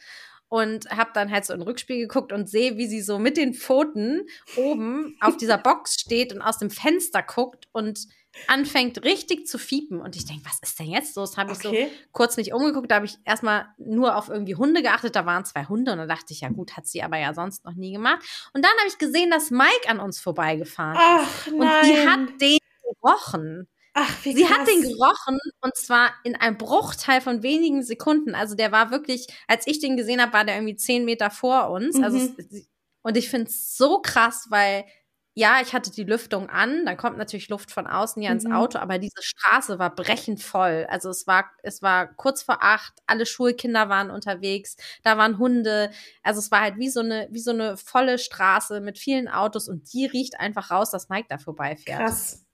und 0.50 0.90
habe 0.90 1.10
dann 1.14 1.30
halt 1.30 1.46
so 1.46 1.54
in 1.54 1.60
den 1.60 1.68
Rückspiel 1.68 2.00
geguckt 2.00 2.32
und 2.32 2.50
sehe, 2.50 2.76
wie 2.76 2.88
sie 2.88 3.00
so 3.00 3.18
mit 3.18 3.36
den 3.36 3.54
Pfoten 3.54 4.26
oben 4.56 5.16
auf 5.20 5.36
dieser 5.36 5.56
Box 5.62 5.94
steht 5.94 6.34
und 6.34 6.42
aus 6.42 6.58
dem 6.58 6.70
Fenster 6.70 7.22
guckt 7.22 7.68
und 7.72 8.08
anfängt 8.48 9.04
richtig 9.04 9.46
zu 9.46 9.58
fiepen. 9.58 10.00
Und 10.00 10.16
ich 10.16 10.26
denke, 10.26 10.44
was 10.44 10.58
ist 10.60 10.78
denn 10.78 10.88
jetzt 10.90 11.16
los? 11.16 11.36
Habe 11.36 11.52
ich 11.52 11.64
okay. 11.64 11.88
so 11.88 11.96
kurz 12.10 12.36
nicht 12.36 12.52
umgeguckt. 12.52 12.90
Da 12.90 12.96
habe 12.96 13.06
ich 13.06 13.16
erstmal 13.24 13.66
nur 13.78 14.16
auf 14.16 14.28
irgendwie 14.28 14.56
Hunde 14.56 14.82
geachtet. 14.82 15.14
Da 15.14 15.24
waren 15.24 15.44
zwei 15.44 15.64
Hunde 15.66 15.92
und 15.92 15.98
dann 15.98 16.08
dachte 16.08 16.32
ich, 16.32 16.40
ja 16.40 16.48
gut, 16.48 16.76
hat 16.76 16.86
sie 16.86 17.02
aber 17.02 17.16
ja 17.18 17.32
sonst 17.32 17.64
noch 17.64 17.74
nie 17.74 17.92
gemacht. 17.92 18.20
Und 18.52 18.64
dann 18.64 18.72
habe 18.78 18.88
ich 18.88 18.98
gesehen, 18.98 19.30
dass 19.30 19.50
Mike 19.52 19.88
an 19.88 20.00
uns 20.00 20.18
vorbeigefahren 20.18 20.96
ist. 20.96 21.02
Ach, 21.02 21.46
nein. 21.46 21.60
Und 21.60 21.86
die 21.86 22.08
hat 22.08 22.40
den 22.40 22.58
gerochen. 22.82 23.68
Ach, 24.02 24.24
wie 24.24 24.32
Sie 24.32 24.44
krass. 24.44 24.60
hat 24.60 24.66
den 24.66 24.82
gerochen 24.82 25.38
und 25.60 25.76
zwar 25.76 26.10
in 26.24 26.34
einem 26.34 26.56
Bruchteil 26.56 27.20
von 27.20 27.42
wenigen 27.42 27.82
Sekunden. 27.82 28.34
Also 28.34 28.54
der 28.54 28.72
war 28.72 28.90
wirklich, 28.90 29.26
als 29.46 29.66
ich 29.66 29.78
den 29.78 29.98
gesehen 29.98 30.22
habe, 30.22 30.32
war 30.32 30.44
der 30.44 30.56
irgendwie 30.56 30.76
zehn 30.76 31.04
Meter 31.04 31.30
vor 31.30 31.70
uns. 31.70 32.02
Also 32.02 32.18
mhm. 32.18 32.34
Also 32.38 32.64
und 33.02 33.16
ich 33.16 33.28
finde 33.28 33.50
es 33.50 33.76
so 33.76 34.00
krass, 34.00 34.46
weil 34.48 34.84
ja, 35.34 35.58
ich 35.62 35.74
hatte 35.74 35.90
die 35.90 36.04
Lüftung 36.04 36.48
an, 36.50 36.84
dann 36.84 36.96
kommt 36.96 37.16
natürlich 37.16 37.48
Luft 37.48 37.70
von 37.70 37.86
außen 37.86 38.20
ja 38.20 38.32
ins 38.32 38.44
mhm. 38.44 38.52
Auto, 38.52 38.78
aber 38.78 38.98
diese 38.98 39.22
Straße 39.22 39.78
war 39.78 39.94
brechend 39.94 40.42
voll. 40.42 40.86
Also 40.90 41.08
es 41.10 41.26
war, 41.26 41.50
es 41.62 41.82
war 41.82 42.12
kurz 42.14 42.42
vor 42.42 42.58
acht, 42.62 42.94
alle 43.06 43.26
Schulkinder 43.26 43.88
waren 43.88 44.10
unterwegs, 44.10 44.76
da 45.02 45.18
waren 45.18 45.38
Hunde. 45.38 45.90
Also 46.22 46.40
es 46.40 46.50
war 46.50 46.60
halt 46.62 46.78
wie 46.78 46.88
so 46.88 47.00
eine, 47.00 47.28
wie 47.30 47.38
so 47.38 47.52
eine 47.52 47.76
volle 47.76 48.18
Straße 48.18 48.80
mit 48.80 48.98
vielen 48.98 49.28
Autos 49.28 49.68
und 49.68 49.92
die 49.92 50.06
riecht 50.06 50.40
einfach 50.40 50.70
raus, 50.70 50.90
dass 50.90 51.08
Mike 51.08 51.28
da 51.28 51.38
vorbeifährt. 51.38 52.00
Krass. 52.00 52.44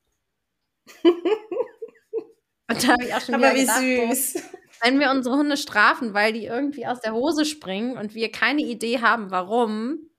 Und 2.69 2.83
da 2.83 2.89
habe 2.93 3.05
ich 3.05 3.15
auch 3.15 3.21
schon 3.21 3.35
Aber 3.37 3.55
wieder 3.55 3.55
wie 3.55 3.61
gedacht, 3.61 3.81
süß. 3.81 4.33
So, 4.35 4.41
wenn 4.83 5.01
wir 5.01 5.11
unsere 5.11 5.37
Hunde 5.37 5.57
strafen, 5.57 6.15
weil 6.15 6.33
die 6.33 6.47
irgendwie 6.47 6.87
aus 6.87 7.01
der 7.01 7.13
Hose 7.13 7.45
springen 7.45 7.97
und 7.97 8.15
wir 8.15 8.31
keine 8.31 8.63
Idee 8.63 9.01
haben, 9.01 9.31
warum, 9.31 10.11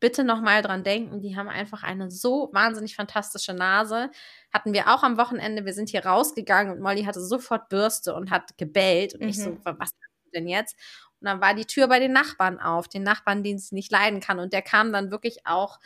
bitte 0.00 0.22
nochmal 0.22 0.62
dran 0.62 0.84
denken, 0.84 1.20
die 1.20 1.36
haben 1.36 1.48
einfach 1.48 1.82
eine 1.82 2.10
so 2.10 2.50
wahnsinnig 2.52 2.94
fantastische 2.94 3.54
Nase. 3.54 4.10
Hatten 4.52 4.72
wir 4.72 4.88
auch 4.94 5.02
am 5.02 5.16
Wochenende, 5.16 5.64
wir 5.64 5.72
sind 5.72 5.88
hier 5.88 6.04
rausgegangen 6.06 6.72
und 6.72 6.80
Molly 6.80 7.04
hatte 7.04 7.20
sofort 7.20 7.68
Bürste 7.68 8.14
und 8.14 8.30
hat 8.30 8.56
gebellt. 8.58 9.14
Und 9.14 9.22
ich 9.22 9.42
so, 9.42 9.50
Mhm. 9.50 9.60
was 9.64 9.90
denn 10.34 10.46
jetzt? 10.46 10.76
Und 11.20 11.26
dann 11.26 11.40
war 11.40 11.54
die 11.54 11.64
Tür 11.64 11.88
bei 11.88 11.98
den 11.98 12.12
Nachbarn 12.12 12.60
auf, 12.60 12.86
den 12.86 13.02
Nachbarn, 13.02 13.42
den 13.42 13.58
sie 13.58 13.74
nicht 13.74 13.90
leiden 13.90 14.20
kann. 14.20 14.38
Und 14.38 14.52
der 14.52 14.62
kam 14.62 14.92
dann 14.92 15.10
wirklich 15.10 15.46
auch 15.46 15.78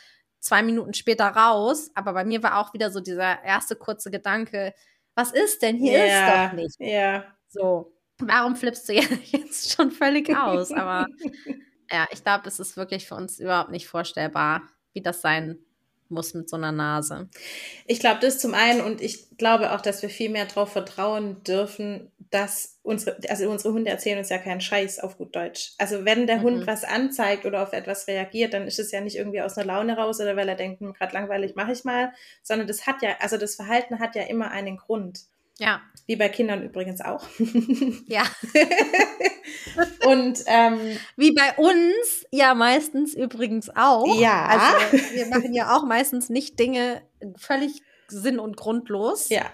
zwei 0.43 0.61
Minuten 0.61 0.93
später 0.93 1.25
raus. 1.25 1.89
Aber 1.95 2.13
bei 2.13 2.25
mir 2.25 2.43
war 2.43 2.59
auch 2.59 2.73
wieder 2.73 2.91
so 2.91 2.99
dieser 2.99 3.43
erste 3.43 3.75
kurze 3.75 4.11
Gedanke, 4.11 4.73
was 5.15 5.31
ist 5.31 5.61
denn? 5.61 5.77
Hier 5.77 6.05
ist 6.05 6.33
doch 6.33 6.53
nicht. 6.53 6.75
Ja. 6.79 7.25
So, 7.47 7.93
warum 8.19 8.55
flippst 8.55 8.89
du 8.89 8.93
jetzt 9.31 9.73
schon 9.73 9.91
völlig 9.91 10.35
aus? 10.35 10.71
Aber 10.71 11.07
ja, 11.91 12.07
ich 12.11 12.23
glaube, 12.23 12.47
es 12.47 12.59
ist 12.59 12.77
wirklich 12.77 13.07
für 13.07 13.15
uns 13.15 13.39
überhaupt 13.39 13.71
nicht 13.71 13.87
vorstellbar, 13.87 14.63
wie 14.93 15.01
das 15.01 15.21
sein 15.21 15.59
muss 16.13 16.33
mit 16.33 16.49
so 16.49 16.55
einer 16.55 16.71
Nase. 16.71 17.29
Ich 17.85 17.99
glaube, 17.99 18.19
das 18.21 18.39
zum 18.39 18.53
einen 18.53 18.81
und 18.81 19.01
ich 19.01 19.37
glaube 19.37 19.71
auch, 19.73 19.81
dass 19.81 20.01
wir 20.01 20.09
viel 20.09 20.29
mehr 20.29 20.45
darauf 20.45 20.71
vertrauen 20.71 21.43
dürfen, 21.43 22.11
dass 22.31 22.79
unsere, 22.83 23.17
also 23.29 23.49
unsere 23.49 23.73
Hunde 23.73 23.91
erzählen 23.91 24.17
uns 24.17 24.29
ja 24.29 24.37
keinen 24.39 24.61
Scheiß 24.61 24.99
auf 24.99 25.17
gut 25.17 25.35
Deutsch. 25.35 25.73
Also 25.77 26.05
wenn 26.05 26.25
der 26.27 26.39
Mhm. 26.39 26.41
Hund 26.41 26.67
was 26.67 26.83
anzeigt 26.83 27.45
oder 27.45 27.61
auf 27.63 27.73
etwas 27.73 28.07
reagiert, 28.07 28.53
dann 28.53 28.67
ist 28.67 28.79
es 28.79 28.91
ja 28.91 29.01
nicht 29.01 29.15
irgendwie 29.17 29.41
aus 29.41 29.57
einer 29.57 29.67
Laune 29.67 29.95
raus 29.97 30.19
oder 30.19 30.35
weil 30.35 30.49
er 30.49 30.55
denkt, 30.55 30.79
gerade 30.81 31.13
langweilig 31.13 31.55
mache 31.55 31.73
ich 31.73 31.83
mal, 31.83 32.13
sondern 32.41 32.67
das 32.67 32.87
hat 32.87 33.01
ja, 33.01 33.17
also 33.19 33.37
das 33.37 33.55
Verhalten 33.55 33.99
hat 33.99 34.15
ja 34.15 34.23
immer 34.23 34.51
einen 34.51 34.77
Grund. 34.77 35.21
Ja, 35.59 35.81
Wie 36.07 36.15
bei 36.15 36.29
Kindern 36.29 36.63
übrigens 36.63 36.99
auch. 37.01 37.27
ja. 38.07 38.23
und 40.07 40.43
ähm, 40.47 40.97
Wie 41.15 41.31
bei 41.33 41.53
uns 41.57 42.25
ja 42.31 42.55
meistens 42.55 43.13
übrigens 43.13 43.69
auch. 43.69 44.19
Ja. 44.19 44.45
Also 44.47 44.97
wir 45.13 45.27
machen 45.27 45.53
ja 45.53 45.75
auch 45.75 45.85
meistens 45.85 46.29
nicht 46.29 46.59
Dinge 46.59 47.03
völlig 47.37 47.81
sinn- 48.07 48.39
und 48.39 48.57
grundlos. 48.57 49.29
Ja. 49.29 49.49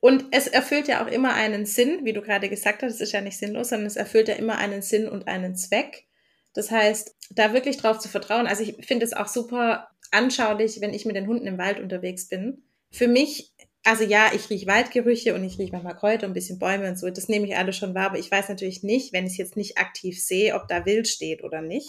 Und 0.00 0.26
es 0.30 0.46
erfüllt 0.46 0.88
ja 0.88 1.04
auch 1.04 1.08
immer 1.10 1.34
einen 1.34 1.66
Sinn, 1.66 2.04
wie 2.04 2.14
du 2.14 2.22
gerade 2.22 2.48
gesagt 2.48 2.82
hast, 2.82 2.94
es 2.94 3.00
ist 3.00 3.12
ja 3.12 3.20
nicht 3.20 3.38
sinnlos, 3.38 3.68
sondern 3.68 3.86
es 3.86 3.96
erfüllt 3.96 4.28
ja 4.28 4.34
immer 4.34 4.56
einen 4.56 4.80
Sinn 4.80 5.08
und 5.08 5.28
einen 5.28 5.56
Zweck. 5.56 6.06
Das 6.54 6.70
heißt, 6.70 7.16
da 7.30 7.52
wirklich 7.52 7.76
drauf 7.76 7.98
zu 7.98 8.08
vertrauen. 8.08 8.46
Also 8.46 8.62
ich 8.62 8.86
finde 8.86 9.04
es 9.04 9.12
auch 9.12 9.28
super 9.28 9.90
anschaulich, 10.10 10.80
wenn 10.80 10.94
ich 10.94 11.04
mit 11.04 11.16
den 11.16 11.26
Hunden 11.26 11.46
im 11.46 11.58
Wald 11.58 11.80
unterwegs 11.80 12.28
bin. 12.28 12.62
Für 12.90 13.08
mich, 13.08 13.49
also 13.84 14.04
ja, 14.04 14.30
ich 14.34 14.50
rieche 14.50 14.66
Waldgerüche 14.66 15.34
und 15.34 15.44
ich 15.44 15.58
rieche 15.58 15.72
manchmal 15.72 15.96
Kräuter 15.96 16.26
und 16.26 16.32
ein 16.32 16.34
bisschen 16.34 16.58
Bäume 16.58 16.88
und 16.88 16.98
so. 16.98 17.08
Das 17.08 17.28
nehme 17.28 17.46
ich 17.46 17.56
alles 17.56 17.76
schon 17.76 17.94
wahr, 17.94 18.06
aber 18.06 18.18
ich 18.18 18.30
weiß 18.30 18.48
natürlich 18.48 18.82
nicht, 18.82 19.12
wenn 19.12 19.26
ich 19.26 19.32
es 19.32 19.38
jetzt 19.38 19.56
nicht 19.56 19.78
aktiv 19.78 20.22
sehe, 20.22 20.54
ob 20.54 20.68
da 20.68 20.84
Wild 20.84 21.08
steht 21.08 21.42
oder 21.42 21.62
nicht. 21.62 21.88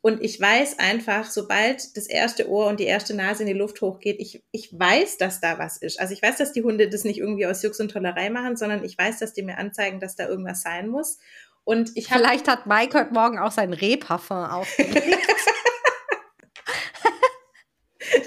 Und 0.00 0.22
ich 0.22 0.40
weiß 0.40 0.78
einfach, 0.78 1.28
sobald 1.28 1.96
das 1.96 2.06
erste 2.06 2.48
Ohr 2.48 2.68
und 2.68 2.78
die 2.78 2.84
erste 2.84 3.12
Nase 3.12 3.42
in 3.42 3.48
die 3.48 3.58
Luft 3.58 3.80
hochgeht, 3.80 4.20
ich, 4.20 4.44
ich 4.52 4.70
weiß, 4.72 5.18
dass 5.18 5.40
da 5.40 5.58
was 5.58 5.78
ist. 5.78 5.98
Also 5.98 6.14
ich 6.14 6.22
weiß, 6.22 6.36
dass 6.36 6.52
die 6.52 6.62
Hunde 6.62 6.88
das 6.88 7.02
nicht 7.02 7.18
irgendwie 7.18 7.46
aus 7.46 7.62
Jux 7.62 7.80
und 7.80 7.90
Tollerei 7.90 8.30
machen, 8.30 8.56
sondern 8.56 8.84
ich 8.84 8.96
weiß, 8.96 9.18
dass 9.18 9.32
die 9.32 9.42
mir 9.42 9.58
anzeigen, 9.58 9.98
dass 9.98 10.14
da 10.14 10.28
irgendwas 10.28 10.62
sein 10.62 10.88
muss. 10.88 11.18
Und 11.64 11.90
ich 11.96 12.12
habe 12.12 12.20
Vielleicht 12.20 12.46
hat 12.46 12.66
Mike 12.66 12.96
heute 12.96 13.12
Morgen 13.12 13.40
auch 13.40 13.50
seinen 13.50 13.72
Rehparfum 13.72 14.36
aufgelegt. 14.36 15.18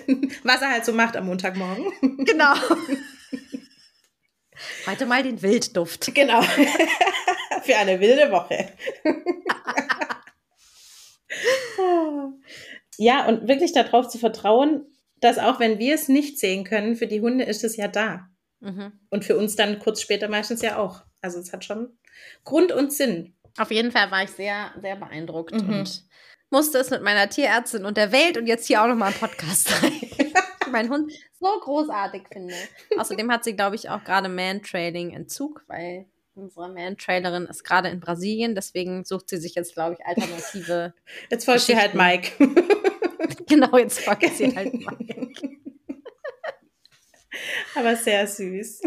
was 0.44 0.62
er 0.62 0.72
halt 0.72 0.86
so 0.86 0.94
macht 0.94 1.16
am 1.18 1.26
Montagmorgen. 1.28 1.92
genau. 2.26 2.54
Heute 4.86 5.06
mal 5.08 5.24
den 5.24 5.42
Wildduft. 5.42 6.14
genau. 6.16 6.42
Für 7.64 7.76
eine 7.78 8.00
wilde 8.00 8.32
Woche. 8.32 8.70
ja, 12.98 13.26
und 13.28 13.48
wirklich 13.48 13.74
darauf 13.74 14.08
zu 14.08 14.18
vertrauen, 14.18 14.86
dass 15.20 15.38
auch 15.38 15.60
wenn 15.60 15.80
wir 15.80 15.96
es 15.96 16.08
nicht 16.08 16.40
sehen 16.40 16.64
können, 16.64 16.96
für 16.96 17.08
die 17.08 17.22
Hunde 17.22 17.44
ist 17.44 17.64
es 17.64 17.76
ja 17.76 17.88
da. 17.88 18.30
Mhm. 18.62 18.94
Und 19.10 19.26
für 19.26 19.38
uns 19.38 19.56
dann 19.56 19.80
kurz 19.80 20.02
später 20.02 20.28
meistens 20.30 20.62
ja 20.62 20.78
auch. 20.78 21.04
Also 21.22 21.40
es 21.40 21.52
hat 21.54 21.66
schon 21.66 21.98
Grund 22.44 22.72
und 22.72 22.94
Sinn. 22.94 23.36
Auf 23.58 23.72
jeden 23.72 23.92
Fall 23.92 24.10
war 24.12 24.24
ich 24.24 24.30
sehr, 24.32 24.72
sehr 24.82 24.96
beeindruckt 24.96 25.54
Mhm. 25.54 25.70
und 25.80 26.04
musste 26.50 26.78
es 26.80 26.90
mit 26.90 27.04
meiner 27.04 27.30
Tierärztin 27.30 27.86
und 27.86 27.98
der 27.98 28.12
Welt 28.12 28.38
und 28.38 28.48
jetzt 28.48 28.68
hier 28.68 28.82
auch 28.82 28.88
nochmal 28.88 29.10
einen 29.10 29.20
Podcast 29.20 29.72
rein. 29.84 30.10
mein 30.72 30.90
Hund 30.90 31.12
so 31.40 31.48
großartig 31.48 32.24
finde. 32.32 32.54
Außerdem 32.98 33.32
hat 33.32 33.44
sie, 33.44 33.56
glaube 33.56 33.76
ich, 33.76 33.90
auch 33.90 34.04
gerade 34.04 34.30
Man-Trailing-Entzug, 34.30 35.64
weil 35.68 36.06
unsere 36.36 36.70
Man-Trailerin 36.70 37.46
ist 37.46 37.64
gerade 37.64 37.90
in 37.90 38.00
Brasilien. 38.00 38.56
Deswegen 38.56 39.04
sucht 39.04 39.30
sie 39.30 39.38
sich 39.38 39.56
jetzt, 39.56 39.74
glaube 39.74 39.96
ich, 39.96 40.06
alternative. 40.06 40.94
Jetzt 41.30 41.46
folgt 41.46 41.62
sie 41.62 41.76
halt 41.76 41.96
Mike. 41.96 42.32
genau, 43.48 43.78
jetzt 43.78 44.00
folgt 44.02 44.36
sie 44.36 44.56
halt 44.56 44.74
mal. 44.82 44.98
Aber 47.76 47.96
sehr 47.96 48.26
süß. 48.28 48.82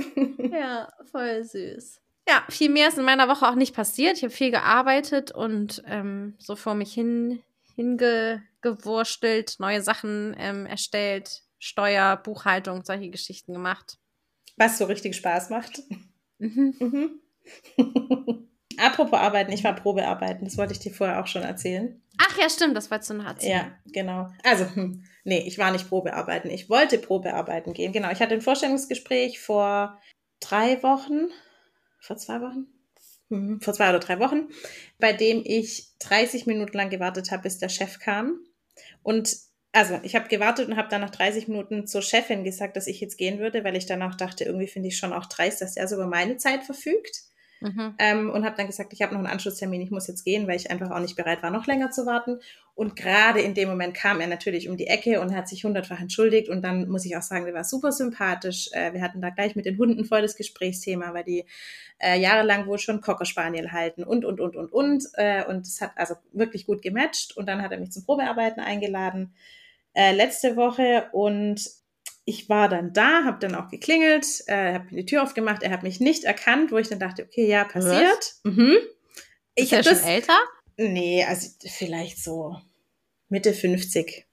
Ja, 0.53 0.89
voll 1.11 1.45
süß. 1.45 2.01
Ja, 2.29 2.45
viel 2.49 2.71
mehr 2.71 2.89
ist 2.89 2.99
in 2.99 3.05
meiner 3.05 3.29
Woche 3.29 3.49
auch 3.49 3.55
nicht 3.55 3.75
passiert. 3.75 4.17
Ich 4.17 4.23
habe 4.23 4.33
viel 4.33 4.51
gearbeitet 4.51 5.33
und 5.33 5.83
ähm, 5.87 6.35
so 6.39 6.57
vor 6.57 6.75
mich 6.75 6.93
hin 6.93 7.43
hingewurstelt, 7.75 9.57
neue 9.59 9.83
Sachen 9.83 10.35
ähm, 10.39 10.67
erstellt, 10.67 11.43
Steuer, 11.59 12.17
Buchhaltung, 12.17 12.85
solche 12.85 13.11
Geschichten 13.11 13.53
gemacht. 13.53 13.99
Was 14.57 14.79
so 14.79 14.85
richtig 14.87 15.17
Spaß 15.17 15.51
macht. 15.51 15.83
Mhm. 16.39 16.75
Mhm. 16.79 17.21
Apropos 18.79 19.19
Arbeiten, 19.19 19.53
ich 19.53 19.65
war 19.65 19.75
Probearbeiten, 19.75 20.45
das 20.45 20.57
wollte 20.57 20.73
ich 20.73 20.79
dir 20.79 20.93
vorher 20.93 21.21
auch 21.21 21.27
schon 21.27 21.43
erzählen. 21.43 22.01
Ach 22.19 22.39
ja, 22.39 22.49
stimmt, 22.49 22.77
das 22.77 22.91
wolltest 22.91 23.11
du 23.11 23.15
noch 23.15 23.27
erzählen. 23.27 23.53
Ja, 23.53 23.93
genau. 23.93 24.29
Also, 24.43 24.65
hm, 24.75 25.05
nee, 25.25 25.41
ich 25.41 25.59
war 25.59 25.71
nicht 25.71 25.89
Probearbeiten. 25.89 26.51
Ich 26.51 26.69
wollte 26.69 26.99
Probearbeiten 26.99 27.75
gehen. 27.75 27.93
Genau, 27.93 28.11
ich 28.11 28.21
hatte 28.21 28.35
ein 28.35 28.41
Vorstellungsgespräch 28.41 29.41
vor 29.41 30.01
drei 30.41 30.83
Wochen, 30.83 31.29
vor 32.01 32.17
zwei 32.17 32.41
Wochen, 32.41 32.67
vor 33.61 33.75
zwei 33.75 33.91
oder 33.91 33.99
drei 33.99 34.19
Wochen, 34.19 34.49
bei 34.99 35.13
dem 35.13 35.43
ich 35.45 35.89
30 36.01 36.47
Minuten 36.47 36.77
lang 36.77 36.91
gewartet 36.91 37.31
habe, 37.31 37.45
bis 37.45 37.59
der 37.59 37.69
Chef 37.69 37.99
kam. 37.99 38.39
Und 39.03 39.37
also, 39.73 39.99
ich 40.03 40.15
habe 40.15 40.29
gewartet 40.29 40.69
und 40.69 40.77
habe 40.77 40.89
dann 40.89 41.01
nach 41.01 41.11
30 41.11 41.49
Minuten 41.49 41.87
zur 41.87 42.03
Chefin 42.03 42.45
gesagt, 42.45 42.77
dass 42.77 42.87
ich 42.87 43.01
jetzt 43.01 43.17
gehen 43.17 43.39
würde, 43.39 43.65
weil 43.65 43.77
ich 43.77 43.87
danach 43.87 44.17
dachte, 44.17 44.45
irgendwie 44.45 44.67
finde 44.67 44.89
ich 44.89 44.99
schon 44.99 45.15
auch 45.15 45.27
dreist, 45.27 45.63
dass 45.63 45.77
er 45.77 45.89
so 45.89 45.95
über 45.97 46.07
meine 46.07 46.37
Zeit 46.37 46.65
verfügt. 46.65 47.32
Mhm. 47.63 47.95
Ähm, 47.99 48.31
und 48.31 48.45
habe 48.45 48.57
dann 48.57 48.67
gesagt, 48.67 48.93
ich 48.93 49.03
habe 49.03 49.15
noch 49.15 49.21
einen 49.21 49.29
Anschlusstermin, 49.29 49.81
ich 49.81 49.91
muss 49.91 50.09
jetzt 50.09 50.25
gehen, 50.25 50.49
weil 50.49 50.57
ich 50.57 50.71
einfach 50.71 50.91
auch 50.91 50.99
nicht 50.99 51.17
bereit 51.17 51.43
war, 51.43 51.51
noch 51.51 51.67
länger 51.67 51.91
zu 51.91 52.07
warten. 52.07 52.41
Und 52.75 52.97
gerade 52.97 53.41
in 53.41 53.55
dem 53.55 53.69
Moment 53.69 53.95
kam 53.95 54.21
er 54.21 54.27
natürlich 54.27 54.69
um 54.69 54.77
die 54.77 54.87
Ecke 54.87 55.21
und 55.21 55.35
hat 55.35 55.49
sich 55.49 55.65
hundertfach 55.65 56.01
entschuldigt. 56.01 56.49
Und 56.49 56.63
dann 56.63 56.89
muss 56.89 57.05
ich 57.05 57.17
auch 57.17 57.23
sagen, 57.23 57.45
der 57.45 57.55
war 57.55 57.65
super 57.65 57.93
sympathisch. 57.93 58.71
Äh, 58.73 58.95
wir 58.95 59.03
hatten 59.03 59.21
da 59.21 59.31
gleich 59.31 59.55
mit 59.55 59.67
den 59.67 59.79
Hunden 59.79 60.05
voll 60.05 60.23
das 60.23 60.37
Gesprächsthema, 60.37 61.15
weil 61.15 61.25
die 61.25 61.45
äh, 61.99 62.19
jahrelang 62.19 62.67
wohl 62.67 62.79
schon 62.79 63.01
Cocker 63.01 63.27
Spaniel 63.27 63.73
halten 63.73 64.03
und, 64.05 64.25
und, 64.25 64.41
und, 64.41 64.57
und, 64.57 64.73
und. 64.73 65.05
Äh, 65.15 65.45
und 65.45 65.67
es 65.67 65.81
hat 65.81 65.93
also 65.97 66.15
wirklich 66.33 66.67
gut 66.67 66.83
gematcht. 66.83 67.37
Und 67.37 67.47
dann 67.47 67.63
hat 67.63 67.73
er 67.73 67.79
mich 67.79 67.93
zum 67.93 68.05
Probearbeiten 68.05 68.61
eingeladen 68.61 69.35
äh, 69.95 70.13
letzte 70.15 70.57
Woche 70.57 71.09
und 71.13 71.82
ich 72.25 72.49
war 72.49 72.69
dann 72.69 72.93
da, 72.93 73.25
habe 73.25 73.39
dann 73.41 73.55
auch 73.55 73.69
geklingelt, 73.69 74.27
äh, 74.47 74.75
habe 74.75 74.87
die 74.95 75.07
Tür 75.07 75.23
aufgemacht, 75.23 75.63
er 75.63 75.71
hat 75.71 75.83
mich 75.83 76.01
nicht 76.01 76.25
erkannt, 76.25 76.71
wo 76.71 76.79
ich 76.79 76.89
dann 76.89 77.01
dachte, 77.01 77.25
okay, 77.25 77.47
ja, 77.49 77.65
passiert. 77.65 78.35
Mhm. 78.45 78.77
Ist 79.55 79.65
Ich 79.67 79.73
er 79.73 79.79
habe 79.79 79.89
schon 79.89 79.99
das, 79.99 80.07
älter? 80.07 80.39
nee, 80.77 81.25
also 81.25 81.49
vielleicht 81.67 82.23
so 82.23 82.57
Mitte 83.29 83.53
50. 83.53 84.27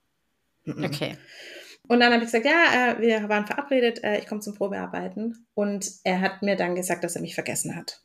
Mhm. 0.66 0.84
Okay. 0.84 1.18
Und 1.88 2.02
dann 2.02 2.14
habe 2.14 2.24
ich 2.24 2.32
gesagt, 2.32 2.46
ja, 2.46 2.92
äh, 2.92 3.02
wir 3.02 3.28
waren 3.30 3.48
verabredet, 3.48 4.04
äh, 4.04 4.20
ich 4.20 4.28
komme 4.28 4.42
zum 4.42 4.54
Probearbeiten. 4.54 5.48
Und 5.56 5.90
er 6.04 6.22
hat 6.22 6.44
mir 6.44 6.56
dann 6.56 6.76
gesagt, 6.76 7.04
dass 7.04 7.16
er 7.16 7.22
mich 7.22 7.34
vergessen 7.34 7.76
hat. 7.76 8.04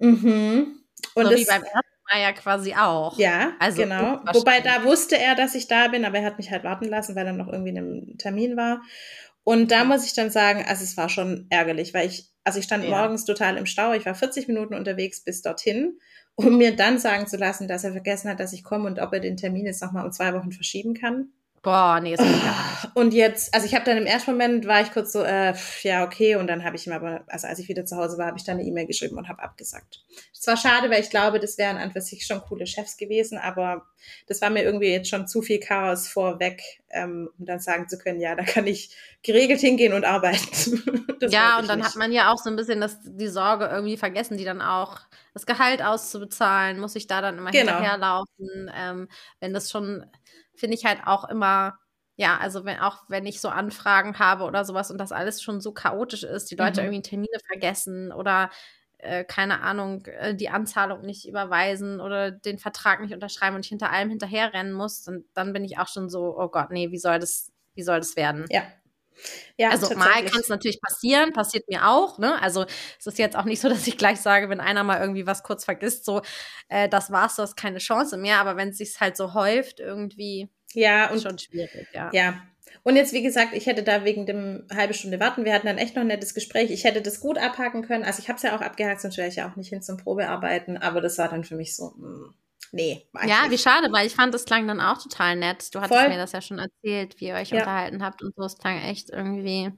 Mhm. 0.00 0.80
Und 1.14 1.24
so 1.24 1.30
das, 1.30 1.40
wie 1.40 1.44
beim 1.44 1.62
ersten 1.62 1.87
Ja 2.16 2.32
quasi 2.32 2.74
auch. 2.74 3.18
ja, 3.18 3.52
Also 3.58 3.82
genau. 3.82 4.20
Wobei 4.32 4.60
da 4.60 4.84
wusste 4.84 5.18
er, 5.18 5.34
dass 5.34 5.54
ich 5.54 5.68
da 5.68 5.88
bin, 5.88 6.04
aber 6.04 6.18
er 6.18 6.24
hat 6.24 6.38
mich 6.38 6.50
halt 6.50 6.64
warten 6.64 6.86
lassen, 6.86 7.14
weil 7.16 7.26
er 7.26 7.32
noch 7.32 7.48
irgendwie 7.48 7.70
in 7.70 7.78
einem 7.78 8.18
Termin 8.18 8.56
war. 8.56 8.82
Und 9.44 9.70
da 9.70 9.84
muss 9.84 10.04
ich 10.04 10.14
dann 10.14 10.30
sagen, 10.30 10.64
also 10.66 10.84
es 10.84 10.96
war 10.96 11.08
schon 11.08 11.46
ärgerlich, 11.50 11.94
weil 11.94 12.06
ich, 12.06 12.28
also 12.44 12.58
ich 12.58 12.66
stand 12.66 12.84
Ja. 12.84 12.90
morgens 12.90 13.24
total 13.24 13.56
im 13.56 13.66
Stau. 13.66 13.92
Ich 13.94 14.04
war 14.06 14.14
40 14.14 14.46
Minuten 14.48 14.74
unterwegs 14.74 15.24
bis 15.24 15.42
dorthin, 15.42 15.98
um 16.34 16.58
mir 16.58 16.76
dann 16.76 16.98
sagen 16.98 17.26
zu 17.26 17.36
lassen, 17.36 17.66
dass 17.66 17.84
er 17.84 17.92
vergessen 17.92 18.30
hat, 18.30 18.40
dass 18.40 18.52
ich 18.52 18.62
komme 18.62 18.86
und 18.86 18.98
ob 19.00 19.12
er 19.12 19.20
den 19.20 19.36
Termin 19.36 19.66
jetzt 19.66 19.82
nochmal 19.82 20.04
um 20.04 20.12
zwei 20.12 20.34
Wochen 20.34 20.52
verschieben 20.52 20.94
kann. 20.94 21.32
Boah, 21.68 22.00
nee, 22.00 22.14
ist 22.14 22.22
geht 22.22 22.42
gar 22.42 22.70
nicht. 22.70 22.96
Und 22.96 23.12
jetzt, 23.12 23.52
also 23.52 23.66
ich 23.66 23.74
habe 23.74 23.84
dann 23.84 23.98
im 23.98 24.06
ersten 24.06 24.30
Moment 24.30 24.66
war 24.66 24.80
ich 24.80 24.90
kurz 24.90 25.12
so, 25.12 25.22
äh, 25.22 25.52
ja, 25.82 26.02
okay, 26.02 26.36
und 26.36 26.46
dann 26.46 26.64
habe 26.64 26.76
ich 26.76 26.86
ihm 26.86 26.94
aber, 26.94 27.24
also 27.26 27.46
als 27.46 27.58
ich 27.58 27.68
wieder 27.68 27.84
zu 27.84 27.98
Hause 27.98 28.16
war, 28.16 28.28
habe 28.28 28.38
ich 28.38 28.44
dann 28.44 28.58
eine 28.58 28.66
E-Mail 28.66 28.86
geschrieben 28.86 29.18
und 29.18 29.28
habe 29.28 29.42
abgesagt. 29.42 30.02
Es 30.32 30.46
war 30.46 30.56
schade, 30.56 30.88
weil 30.88 31.02
ich 31.02 31.10
glaube, 31.10 31.40
das 31.40 31.58
wären 31.58 31.76
an 31.76 31.92
für 31.92 32.00
sich 32.00 32.24
schon 32.24 32.40
coole 32.40 32.66
Chefs 32.66 32.96
gewesen, 32.96 33.36
aber 33.36 33.86
das 34.26 34.40
war 34.40 34.48
mir 34.48 34.62
irgendwie 34.62 34.90
jetzt 34.90 35.10
schon 35.10 35.28
zu 35.28 35.42
viel 35.42 35.60
Chaos 35.60 36.08
vorweg, 36.08 36.62
ähm, 36.88 37.28
um 37.38 37.44
dann 37.44 37.60
sagen 37.60 37.86
zu 37.86 37.98
können, 37.98 38.18
ja, 38.18 38.34
da 38.34 38.44
kann 38.44 38.66
ich 38.66 38.96
geregelt 39.22 39.60
hingehen 39.60 39.92
und 39.92 40.06
arbeiten. 40.06 41.18
ja, 41.28 41.58
und 41.58 41.68
dann 41.68 41.80
nicht. 41.80 41.88
hat 41.88 41.96
man 41.96 42.12
ja 42.12 42.32
auch 42.32 42.38
so 42.38 42.48
ein 42.48 42.56
bisschen 42.56 42.80
das, 42.80 42.96
die 43.04 43.28
Sorge 43.28 43.66
irgendwie 43.66 43.98
vergessen, 43.98 44.38
die 44.38 44.44
dann 44.46 44.62
auch 44.62 45.00
das 45.34 45.44
Gehalt 45.44 45.82
auszubezahlen, 45.82 46.80
muss 46.80 46.96
ich 46.96 47.06
da 47.06 47.20
dann 47.20 47.36
immer 47.36 47.50
genau. 47.50 47.72
hinterherlaufen. 47.72 48.72
Ähm, 48.74 49.08
wenn 49.40 49.52
das 49.52 49.70
schon 49.70 50.06
finde 50.58 50.76
ich 50.76 50.84
halt 50.84 51.00
auch 51.06 51.28
immer, 51.28 51.78
ja, 52.16 52.36
also 52.38 52.64
wenn 52.64 52.78
auch 52.80 53.04
wenn 53.08 53.26
ich 53.26 53.40
so 53.40 53.48
Anfragen 53.48 54.18
habe 54.18 54.44
oder 54.44 54.64
sowas 54.64 54.90
und 54.90 54.98
das 54.98 55.12
alles 55.12 55.42
schon 55.42 55.60
so 55.60 55.72
chaotisch 55.72 56.24
ist, 56.24 56.50
die 56.50 56.56
Leute 56.56 56.80
mhm. 56.80 56.88
irgendwie 56.88 57.02
Termine 57.02 57.38
vergessen 57.46 58.12
oder 58.12 58.50
äh, 58.98 59.24
keine 59.24 59.60
Ahnung, 59.60 60.04
äh, 60.06 60.34
die 60.34 60.48
Anzahlung 60.48 61.02
nicht 61.02 61.28
überweisen 61.28 62.00
oder 62.00 62.32
den 62.32 62.58
Vertrag 62.58 63.00
nicht 63.00 63.14
unterschreiben 63.14 63.54
und 63.54 63.64
ich 63.64 63.68
hinter 63.68 63.90
allem 63.90 64.10
hinterherrennen 64.10 64.72
muss, 64.72 65.04
dann, 65.04 65.24
dann 65.34 65.52
bin 65.52 65.64
ich 65.64 65.78
auch 65.78 65.88
schon 65.88 66.08
so, 66.08 66.36
oh 66.36 66.48
Gott, 66.48 66.70
nee, 66.70 66.90
wie 66.90 66.98
soll 66.98 67.20
das, 67.20 67.52
wie 67.74 67.82
soll 67.82 67.98
das 68.00 68.16
werden? 68.16 68.44
Ja. 68.50 68.62
Ja, 69.56 69.70
also 69.70 69.94
mal 69.94 70.24
kann 70.24 70.40
es 70.40 70.48
natürlich 70.48 70.80
passieren, 70.80 71.32
passiert 71.32 71.68
mir 71.68 71.88
auch. 71.88 72.18
Ne? 72.18 72.40
Also 72.40 72.64
es 72.98 73.06
ist 73.06 73.18
jetzt 73.18 73.36
auch 73.36 73.44
nicht 73.44 73.60
so, 73.60 73.68
dass 73.68 73.86
ich 73.86 73.98
gleich 73.98 74.20
sage, 74.20 74.48
wenn 74.48 74.60
einer 74.60 74.84
mal 74.84 75.00
irgendwie 75.00 75.26
was 75.26 75.42
kurz 75.42 75.64
vergisst, 75.64 76.04
so 76.04 76.22
äh, 76.68 76.88
das 76.88 77.10
war's, 77.10 77.36
du 77.36 77.42
hast 77.42 77.56
keine 77.56 77.78
Chance 77.78 78.16
mehr. 78.16 78.38
Aber 78.38 78.56
wenn 78.56 78.70
es 78.70 78.78
sich 78.78 79.00
halt 79.00 79.16
so 79.16 79.34
häuft, 79.34 79.80
irgendwie 79.80 80.48
ja 80.74 81.10
und 81.10 81.22
schon 81.22 81.38
schwierig. 81.38 81.88
Ja. 81.92 82.10
Ja. 82.12 82.42
Und 82.84 82.96
jetzt, 82.96 83.12
wie 83.12 83.22
gesagt, 83.22 83.54
ich 83.54 83.66
hätte 83.66 83.82
da 83.82 84.04
wegen 84.04 84.26
dem 84.26 84.66
halbe 84.74 84.94
Stunde 84.94 85.20
warten, 85.20 85.44
wir 85.44 85.52
hatten 85.52 85.66
dann 85.66 85.78
echt 85.78 85.94
noch 85.94 86.02
ein 86.02 86.08
nettes 86.08 86.34
Gespräch. 86.34 86.70
Ich 86.70 86.84
hätte 86.84 87.02
das 87.02 87.20
gut 87.20 87.38
abhaken 87.38 87.82
können. 87.82 88.04
Also 88.04 88.20
ich 88.22 88.28
habe 88.28 88.36
es 88.36 88.42
ja 88.42 88.56
auch 88.56 88.60
abgehakt, 88.60 89.00
sonst 89.00 89.18
wäre 89.18 89.28
ich 89.28 89.36
ja 89.36 89.50
auch 89.50 89.56
nicht 89.56 89.68
hin 89.68 89.82
zum 89.82 89.96
Probearbeiten. 89.96 90.76
Aber 90.76 91.00
das 91.00 91.18
war 91.18 91.28
dann 91.28 91.44
für 91.44 91.56
mich 91.56 91.74
so, 91.74 91.92
mh, 91.96 92.06
hm, 92.06 92.34
nee. 92.72 93.06
Ja, 93.26 93.46
wie 93.50 93.58
schade, 93.58 93.92
weil 93.92 94.06
ich 94.06 94.14
fand, 94.14 94.34
das 94.34 94.44
klang 94.44 94.66
dann 94.66 94.80
auch 94.80 95.02
total 95.02 95.36
nett. 95.36 95.74
Du 95.74 95.80
hattest 95.80 95.98
Voll. 95.98 96.08
mir 96.08 96.18
das 96.18 96.32
ja 96.32 96.40
schon 96.40 96.58
erzählt, 96.58 97.20
wie 97.20 97.28
ihr 97.28 97.34
euch 97.34 97.50
ja. 97.50 97.58
unterhalten 97.58 98.02
habt 98.02 98.22
und 98.22 98.34
so. 98.34 98.44
Es 98.44 98.58
klang 98.58 98.78
echt 98.82 99.10
irgendwie 99.10 99.72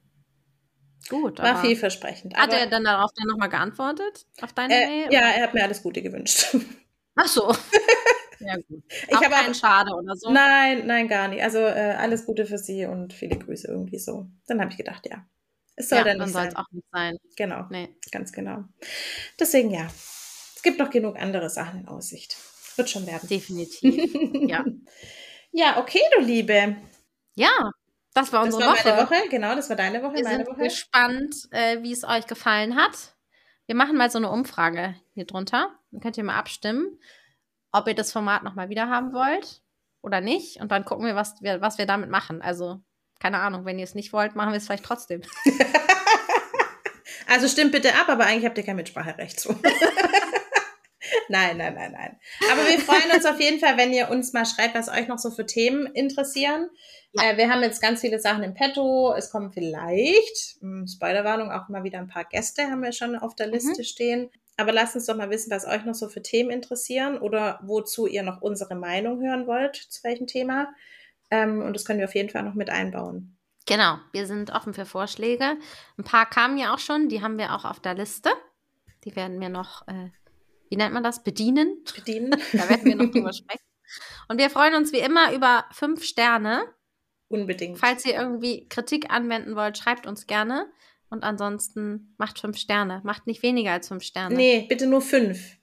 gut. 1.08 1.38
War 1.38 1.60
vielversprechend. 1.60 2.36
Hat 2.36 2.52
er 2.52 2.66
dann 2.66 2.84
darauf 2.84 3.10
dann 3.16 3.26
nochmal 3.26 3.48
geantwortet? 3.48 4.26
Auf 4.40 4.52
deine 4.52 4.74
äh, 4.74 4.86
Mail? 4.86 5.12
Ja, 5.12 5.30
er 5.30 5.42
hat 5.44 5.54
mir 5.54 5.62
alles 5.62 5.82
Gute 5.82 6.02
gewünscht. 6.02 6.56
Ach 7.16 7.26
so. 7.26 7.52
ja, 8.40 8.56
gut. 8.56 8.82
Ich 9.08 9.14
habe 9.14 9.30
keinen 9.30 9.54
Schade 9.54 9.92
oder 9.92 10.16
so. 10.16 10.30
Nein, 10.30 10.86
nein, 10.86 11.08
gar 11.08 11.28
nicht. 11.28 11.42
Also 11.42 11.58
äh, 11.58 11.96
alles 11.98 12.24
Gute 12.24 12.46
für 12.46 12.58
Sie 12.58 12.86
und 12.86 13.12
viele 13.12 13.38
Grüße 13.38 13.68
irgendwie 13.68 13.98
so. 13.98 14.26
Dann 14.46 14.60
habe 14.60 14.70
ich 14.70 14.76
gedacht, 14.76 15.06
ja. 15.06 15.26
Es 15.76 15.88
soll 15.88 15.98
ja, 15.98 16.04
dann 16.04 16.18
nicht 16.18 16.28
es 16.28 16.56
auch 16.56 16.70
nicht 16.70 16.86
sein. 16.92 17.16
Genau. 17.36 17.66
Nee. 17.70 17.94
Ganz 18.12 18.32
genau. 18.32 18.64
Deswegen 19.38 19.70
ja. 19.70 19.88
Es 20.54 20.62
gibt 20.62 20.78
noch 20.78 20.90
genug 20.90 21.18
andere 21.18 21.48
Sachen 21.48 21.80
in 21.80 21.88
Aussicht. 21.88 22.36
Wird 22.76 22.90
schon 22.90 23.06
werden. 23.06 23.28
Definitiv. 23.28 24.14
ja. 24.48 24.64
Ja, 25.52 25.78
okay, 25.78 26.00
du 26.16 26.22
Liebe. 26.22 26.76
Ja, 27.34 27.72
das 28.14 28.32
war 28.32 28.42
unsere 28.44 28.62
das 28.62 28.84
war 28.84 28.98
Woche. 28.98 29.10
Woche. 29.10 29.28
Genau, 29.30 29.54
das 29.54 29.68
war 29.68 29.76
deine 29.76 30.02
Woche, 30.02 30.14
Wir 30.14 30.22
meine 30.22 30.44
sind 30.44 30.48
Woche. 30.48 30.62
gespannt, 30.62 31.34
äh, 31.50 31.82
wie 31.82 31.92
es 31.92 32.04
euch 32.04 32.26
gefallen 32.26 32.76
hat. 32.76 33.16
Wir 33.66 33.74
machen 33.74 33.96
mal 33.96 34.10
so 34.10 34.18
eine 34.18 34.30
Umfrage 34.30 34.94
hier 35.14 35.26
drunter. 35.26 35.74
Dann 35.90 36.00
könnt 36.00 36.16
ihr 36.18 36.24
mal 36.24 36.36
abstimmen, 36.38 36.98
ob 37.72 37.88
ihr 37.88 37.94
das 37.94 38.12
Format 38.12 38.42
nochmal 38.42 38.68
wieder 38.68 38.88
haben 38.88 39.12
wollt 39.12 39.62
oder 40.02 40.20
nicht. 40.20 40.60
Und 40.60 40.70
dann 40.70 40.84
gucken 40.84 41.04
wir, 41.04 41.14
was 41.14 41.40
wir, 41.40 41.60
was 41.60 41.78
wir 41.78 41.86
damit 41.86 42.10
machen. 42.10 42.42
Also, 42.42 42.80
keine 43.20 43.38
Ahnung, 43.38 43.64
wenn 43.64 43.78
ihr 43.78 43.84
es 43.84 43.94
nicht 43.94 44.12
wollt, 44.12 44.36
machen 44.36 44.52
wir 44.52 44.56
es 44.58 44.66
vielleicht 44.66 44.84
trotzdem. 44.84 45.22
also 47.28 47.48
stimmt 47.48 47.72
bitte 47.72 47.94
ab, 47.94 48.08
aber 48.08 48.26
eigentlich 48.26 48.46
habt 48.46 48.58
ihr 48.58 48.64
kein 48.64 48.76
Mitspracherecht 48.76 49.38
zu. 49.38 49.54
nein, 51.30 51.56
nein, 51.56 51.74
nein, 51.74 51.92
nein. 51.92 52.20
Aber 52.50 52.66
wir 52.66 52.78
freuen 52.78 53.10
uns 53.14 53.24
auf 53.24 53.40
jeden 53.40 53.58
Fall, 53.58 53.76
wenn 53.76 53.92
ihr 53.92 54.10
uns 54.10 54.32
mal 54.32 54.44
schreibt, 54.44 54.74
was 54.74 54.88
euch 54.88 55.08
noch 55.08 55.18
so 55.18 55.30
für 55.30 55.46
Themen 55.46 55.86
interessieren. 55.86 56.68
Ja. 57.12 57.30
Äh, 57.30 57.36
wir 57.36 57.48
haben 57.48 57.62
jetzt 57.62 57.80
ganz 57.80 58.00
viele 58.00 58.18
Sachen 58.18 58.42
im 58.42 58.54
Petto. 58.54 59.14
Es 59.16 59.30
kommen 59.30 59.52
vielleicht, 59.52 60.60
hm, 60.60 60.86
Spoilerwarnung, 60.86 61.50
auch 61.50 61.68
mal 61.68 61.84
wieder 61.84 61.98
ein 61.98 62.08
paar 62.08 62.24
Gäste 62.24 62.64
haben 62.64 62.82
wir 62.82 62.92
schon 62.92 63.16
auf 63.16 63.34
der 63.34 63.46
mhm. 63.46 63.54
Liste 63.54 63.80
mhm. 63.80 63.84
stehen. 63.84 64.30
Aber 64.56 64.72
lasst 64.72 64.94
uns 64.94 65.06
doch 65.06 65.16
mal 65.16 65.30
wissen, 65.30 65.50
was 65.50 65.66
euch 65.66 65.84
noch 65.86 65.94
so 65.94 66.08
für 66.08 66.22
Themen 66.22 66.50
interessieren 66.50 67.16
oder 67.18 67.60
wozu 67.62 68.06
ihr 68.06 68.22
noch 68.22 68.42
unsere 68.42 68.74
Meinung 68.74 69.22
hören 69.22 69.46
wollt, 69.46 69.76
zu 69.76 70.04
welchem 70.04 70.26
Thema. 70.26 70.74
Ähm, 71.30 71.62
und 71.62 71.74
das 71.74 71.84
können 71.84 71.98
wir 71.98 72.06
auf 72.06 72.14
jeden 72.14 72.28
Fall 72.28 72.42
noch 72.42 72.54
mit 72.54 72.68
einbauen. 72.68 73.38
Genau, 73.66 73.98
wir 74.12 74.26
sind 74.26 74.52
offen 74.52 74.74
für 74.74 74.84
Vorschläge. 74.84 75.56
Ein 75.96 76.04
paar 76.04 76.28
kamen 76.28 76.58
ja 76.58 76.74
auch 76.74 76.78
schon, 76.78 77.08
die 77.08 77.22
haben 77.22 77.38
wir 77.38 77.54
auch 77.54 77.64
auf 77.64 77.80
der 77.80 77.94
Liste. 77.94 78.30
Die 79.04 79.16
werden 79.16 79.40
wir 79.40 79.48
noch, 79.48 79.86
äh, 79.88 80.10
wie 80.70 80.76
nennt 80.76 80.94
man 80.94 81.02
das, 81.02 81.22
bedienen. 81.22 81.84
Bedienen. 81.94 82.30
da 82.52 82.68
werden 82.68 82.84
wir 82.84 82.96
noch 82.96 83.10
drüber 83.10 83.32
sprechen. 83.32 83.60
Und 84.28 84.38
wir 84.38 84.48
freuen 84.48 84.74
uns 84.74 84.92
wie 84.92 85.00
immer 85.00 85.34
über 85.34 85.66
fünf 85.72 86.04
Sterne. 86.04 86.62
Unbedingt. 87.28 87.78
Falls 87.78 88.06
ihr 88.06 88.14
irgendwie 88.14 88.68
Kritik 88.68 89.10
anwenden 89.10 89.56
wollt, 89.56 89.76
schreibt 89.76 90.06
uns 90.06 90.26
gerne. 90.26 90.70
Und 91.10 91.24
ansonsten 91.24 92.14
macht 92.18 92.38
fünf 92.38 92.56
Sterne. 92.56 93.00
Macht 93.04 93.26
nicht 93.26 93.42
weniger 93.42 93.72
als 93.72 93.88
fünf 93.88 94.04
Sterne. 94.04 94.34
Nee, 94.34 94.66
bitte 94.68 94.86
nur 94.86 95.00
fünf. 95.00 95.56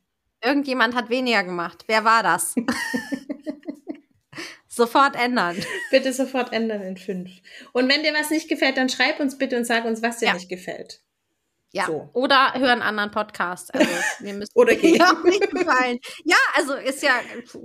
Irgendjemand 0.44 0.94
hat 0.94 1.10
weniger 1.10 1.44
gemacht. 1.44 1.86
Wer 1.88 2.04
war 2.04 2.22
das? 2.22 2.54
sofort 4.68 5.16
ändern. 5.16 5.58
Bitte 5.90 6.14
sofort 6.14 6.54
ändern 6.54 6.82
in 6.82 6.98
fünf. 6.98 7.32
Und 7.72 7.90
wenn 7.90 8.04
dir 8.04 8.14
was 8.14 8.30
nicht 8.30 8.50
gefällt, 8.50 8.78
dann 8.78 8.90
schreib 8.90 9.20
uns 9.20 9.38
bitte 9.38 9.58
und 9.58 9.66
sag 9.66 9.86
uns, 9.86 10.02
was 10.02 10.20
dir 10.20 10.28
ja. 10.28 10.34
nicht 10.34 10.50
gefällt. 10.50 11.02
Ja. 11.78 11.86
So. 11.86 12.10
Oder 12.14 12.54
hör 12.56 12.72
einen 12.72 12.82
anderen 12.82 13.12
Podcast. 13.12 13.74
Also, 13.74 13.88
wir 14.20 14.34
müssen 14.34 14.52
Oder 14.56 14.76
gehen. 14.76 15.02
auch 15.02 15.24
nicht 15.24 15.50
gefallen. 15.52 16.00
Ja, 16.26 16.38
also 16.56 16.74
ist 16.74 17.04
ja, 17.04 17.12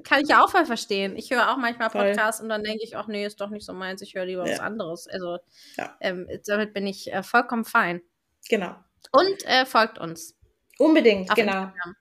kann 0.05 0.23
ich 0.23 0.29
ja 0.29 0.45
auch 0.45 0.51
voll 0.51 0.67
verstehen. 0.67 1.17
Ich 1.17 1.31
höre 1.31 1.51
auch 1.51 1.57
manchmal 1.57 1.89
Podcasts 1.89 2.41
voll. 2.41 2.45
und 2.45 2.51
dann 2.51 2.63
denke 2.63 2.85
ich, 2.85 2.97
ach 2.97 3.07
nee, 3.07 3.25
ist 3.25 3.41
doch 3.41 3.49
nicht 3.49 3.65
so 3.65 3.73
meins, 3.73 4.03
ich 4.03 4.15
höre 4.15 4.27
lieber 4.27 4.47
ja. 4.47 4.53
was 4.53 4.61
anderes. 4.61 5.09
Also 5.09 5.39
ja. 5.77 5.97
ähm, 6.01 6.29
damit 6.47 6.75
bin 6.75 6.87
ich 6.87 7.13
äh, 7.13 7.23
vollkommen 7.23 7.65
fein. 7.65 8.03
Genau. 8.49 8.75
Und 9.13 9.45
äh, 9.47 9.65
folgt 9.65 9.99
uns. 9.99 10.37
Unbedingt, 10.79 11.31
Auf 11.31 11.37
genau. 11.37 11.65
Instagram. 11.65 11.97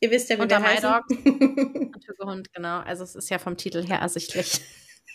Ihr 0.00 0.10
wisst 0.10 0.30
ja, 0.30 0.36
wie 0.36 0.42
Unter 0.42 0.60
wir 0.60 0.68
heißen. 0.68 0.90
MyDog. 1.08 2.26
Hund, 2.26 2.52
genau. 2.52 2.80
Also 2.80 3.04
es 3.04 3.14
ist 3.14 3.30
ja 3.30 3.38
vom 3.38 3.56
Titel 3.56 3.86
her 3.86 3.98
ersichtlich. 3.98 4.60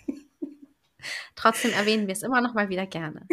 Trotzdem 1.36 1.71
erwähnen 1.73 2.07
wir 2.07 2.13
es 2.13 2.23
immer 2.23 2.41
noch 2.41 2.53
mal 2.53 2.69
wieder 2.69 2.86
gerne. 2.86 3.27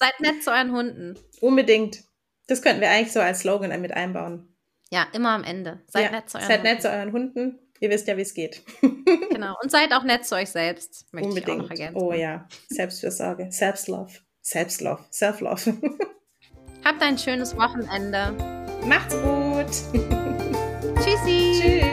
Seid 0.00 0.18
nett 0.20 0.42
zu 0.42 0.50
euren 0.50 0.72
Hunden. 0.72 1.18
Unbedingt. 1.40 2.02
Das 2.46 2.62
könnten 2.62 2.80
wir 2.80 2.90
eigentlich 2.90 3.12
so 3.12 3.20
als 3.20 3.40
Slogan 3.40 3.80
mit 3.80 3.92
einbauen. 3.92 4.56
Ja, 4.90 5.06
immer 5.12 5.30
am 5.30 5.44
Ende. 5.44 5.82
Seid 5.86 6.04
ja, 6.04 6.10
nett 6.10 6.30
zu 6.30 6.38
euren 6.38 6.48
Seid 6.48 6.58
Hunden. 6.58 6.72
nett 6.72 6.82
zu 6.82 6.90
euren 6.90 7.12
Hunden. 7.12 7.58
Ihr 7.80 7.90
wisst 7.90 8.08
ja, 8.08 8.16
wie 8.16 8.22
es 8.22 8.34
geht. 8.34 8.62
genau. 9.30 9.54
Und 9.62 9.70
seid 9.70 9.92
auch 9.92 10.02
nett 10.02 10.26
zu 10.26 10.34
euch 10.34 10.50
selbst. 10.50 11.06
Möchte 11.12 11.28
Unbedingt. 11.28 11.48
Ich 11.48 11.54
auch 11.54 11.62
noch 11.62 11.70
ergänzen. 11.70 12.02
Oh 12.02 12.12
ja. 12.12 12.48
Selbstfürsorge. 12.68 13.52
Selbstlove. 13.52 14.20
Selbstlove. 14.40 15.04
Self-love. 15.10 15.78
Habt 16.84 17.02
ein 17.02 17.18
schönes 17.18 17.56
Wochenende. 17.56 18.32
Macht's 18.86 19.14
gut. 19.22 19.66
Tschüssi. 20.96 21.60
Tschüss. 21.60 21.89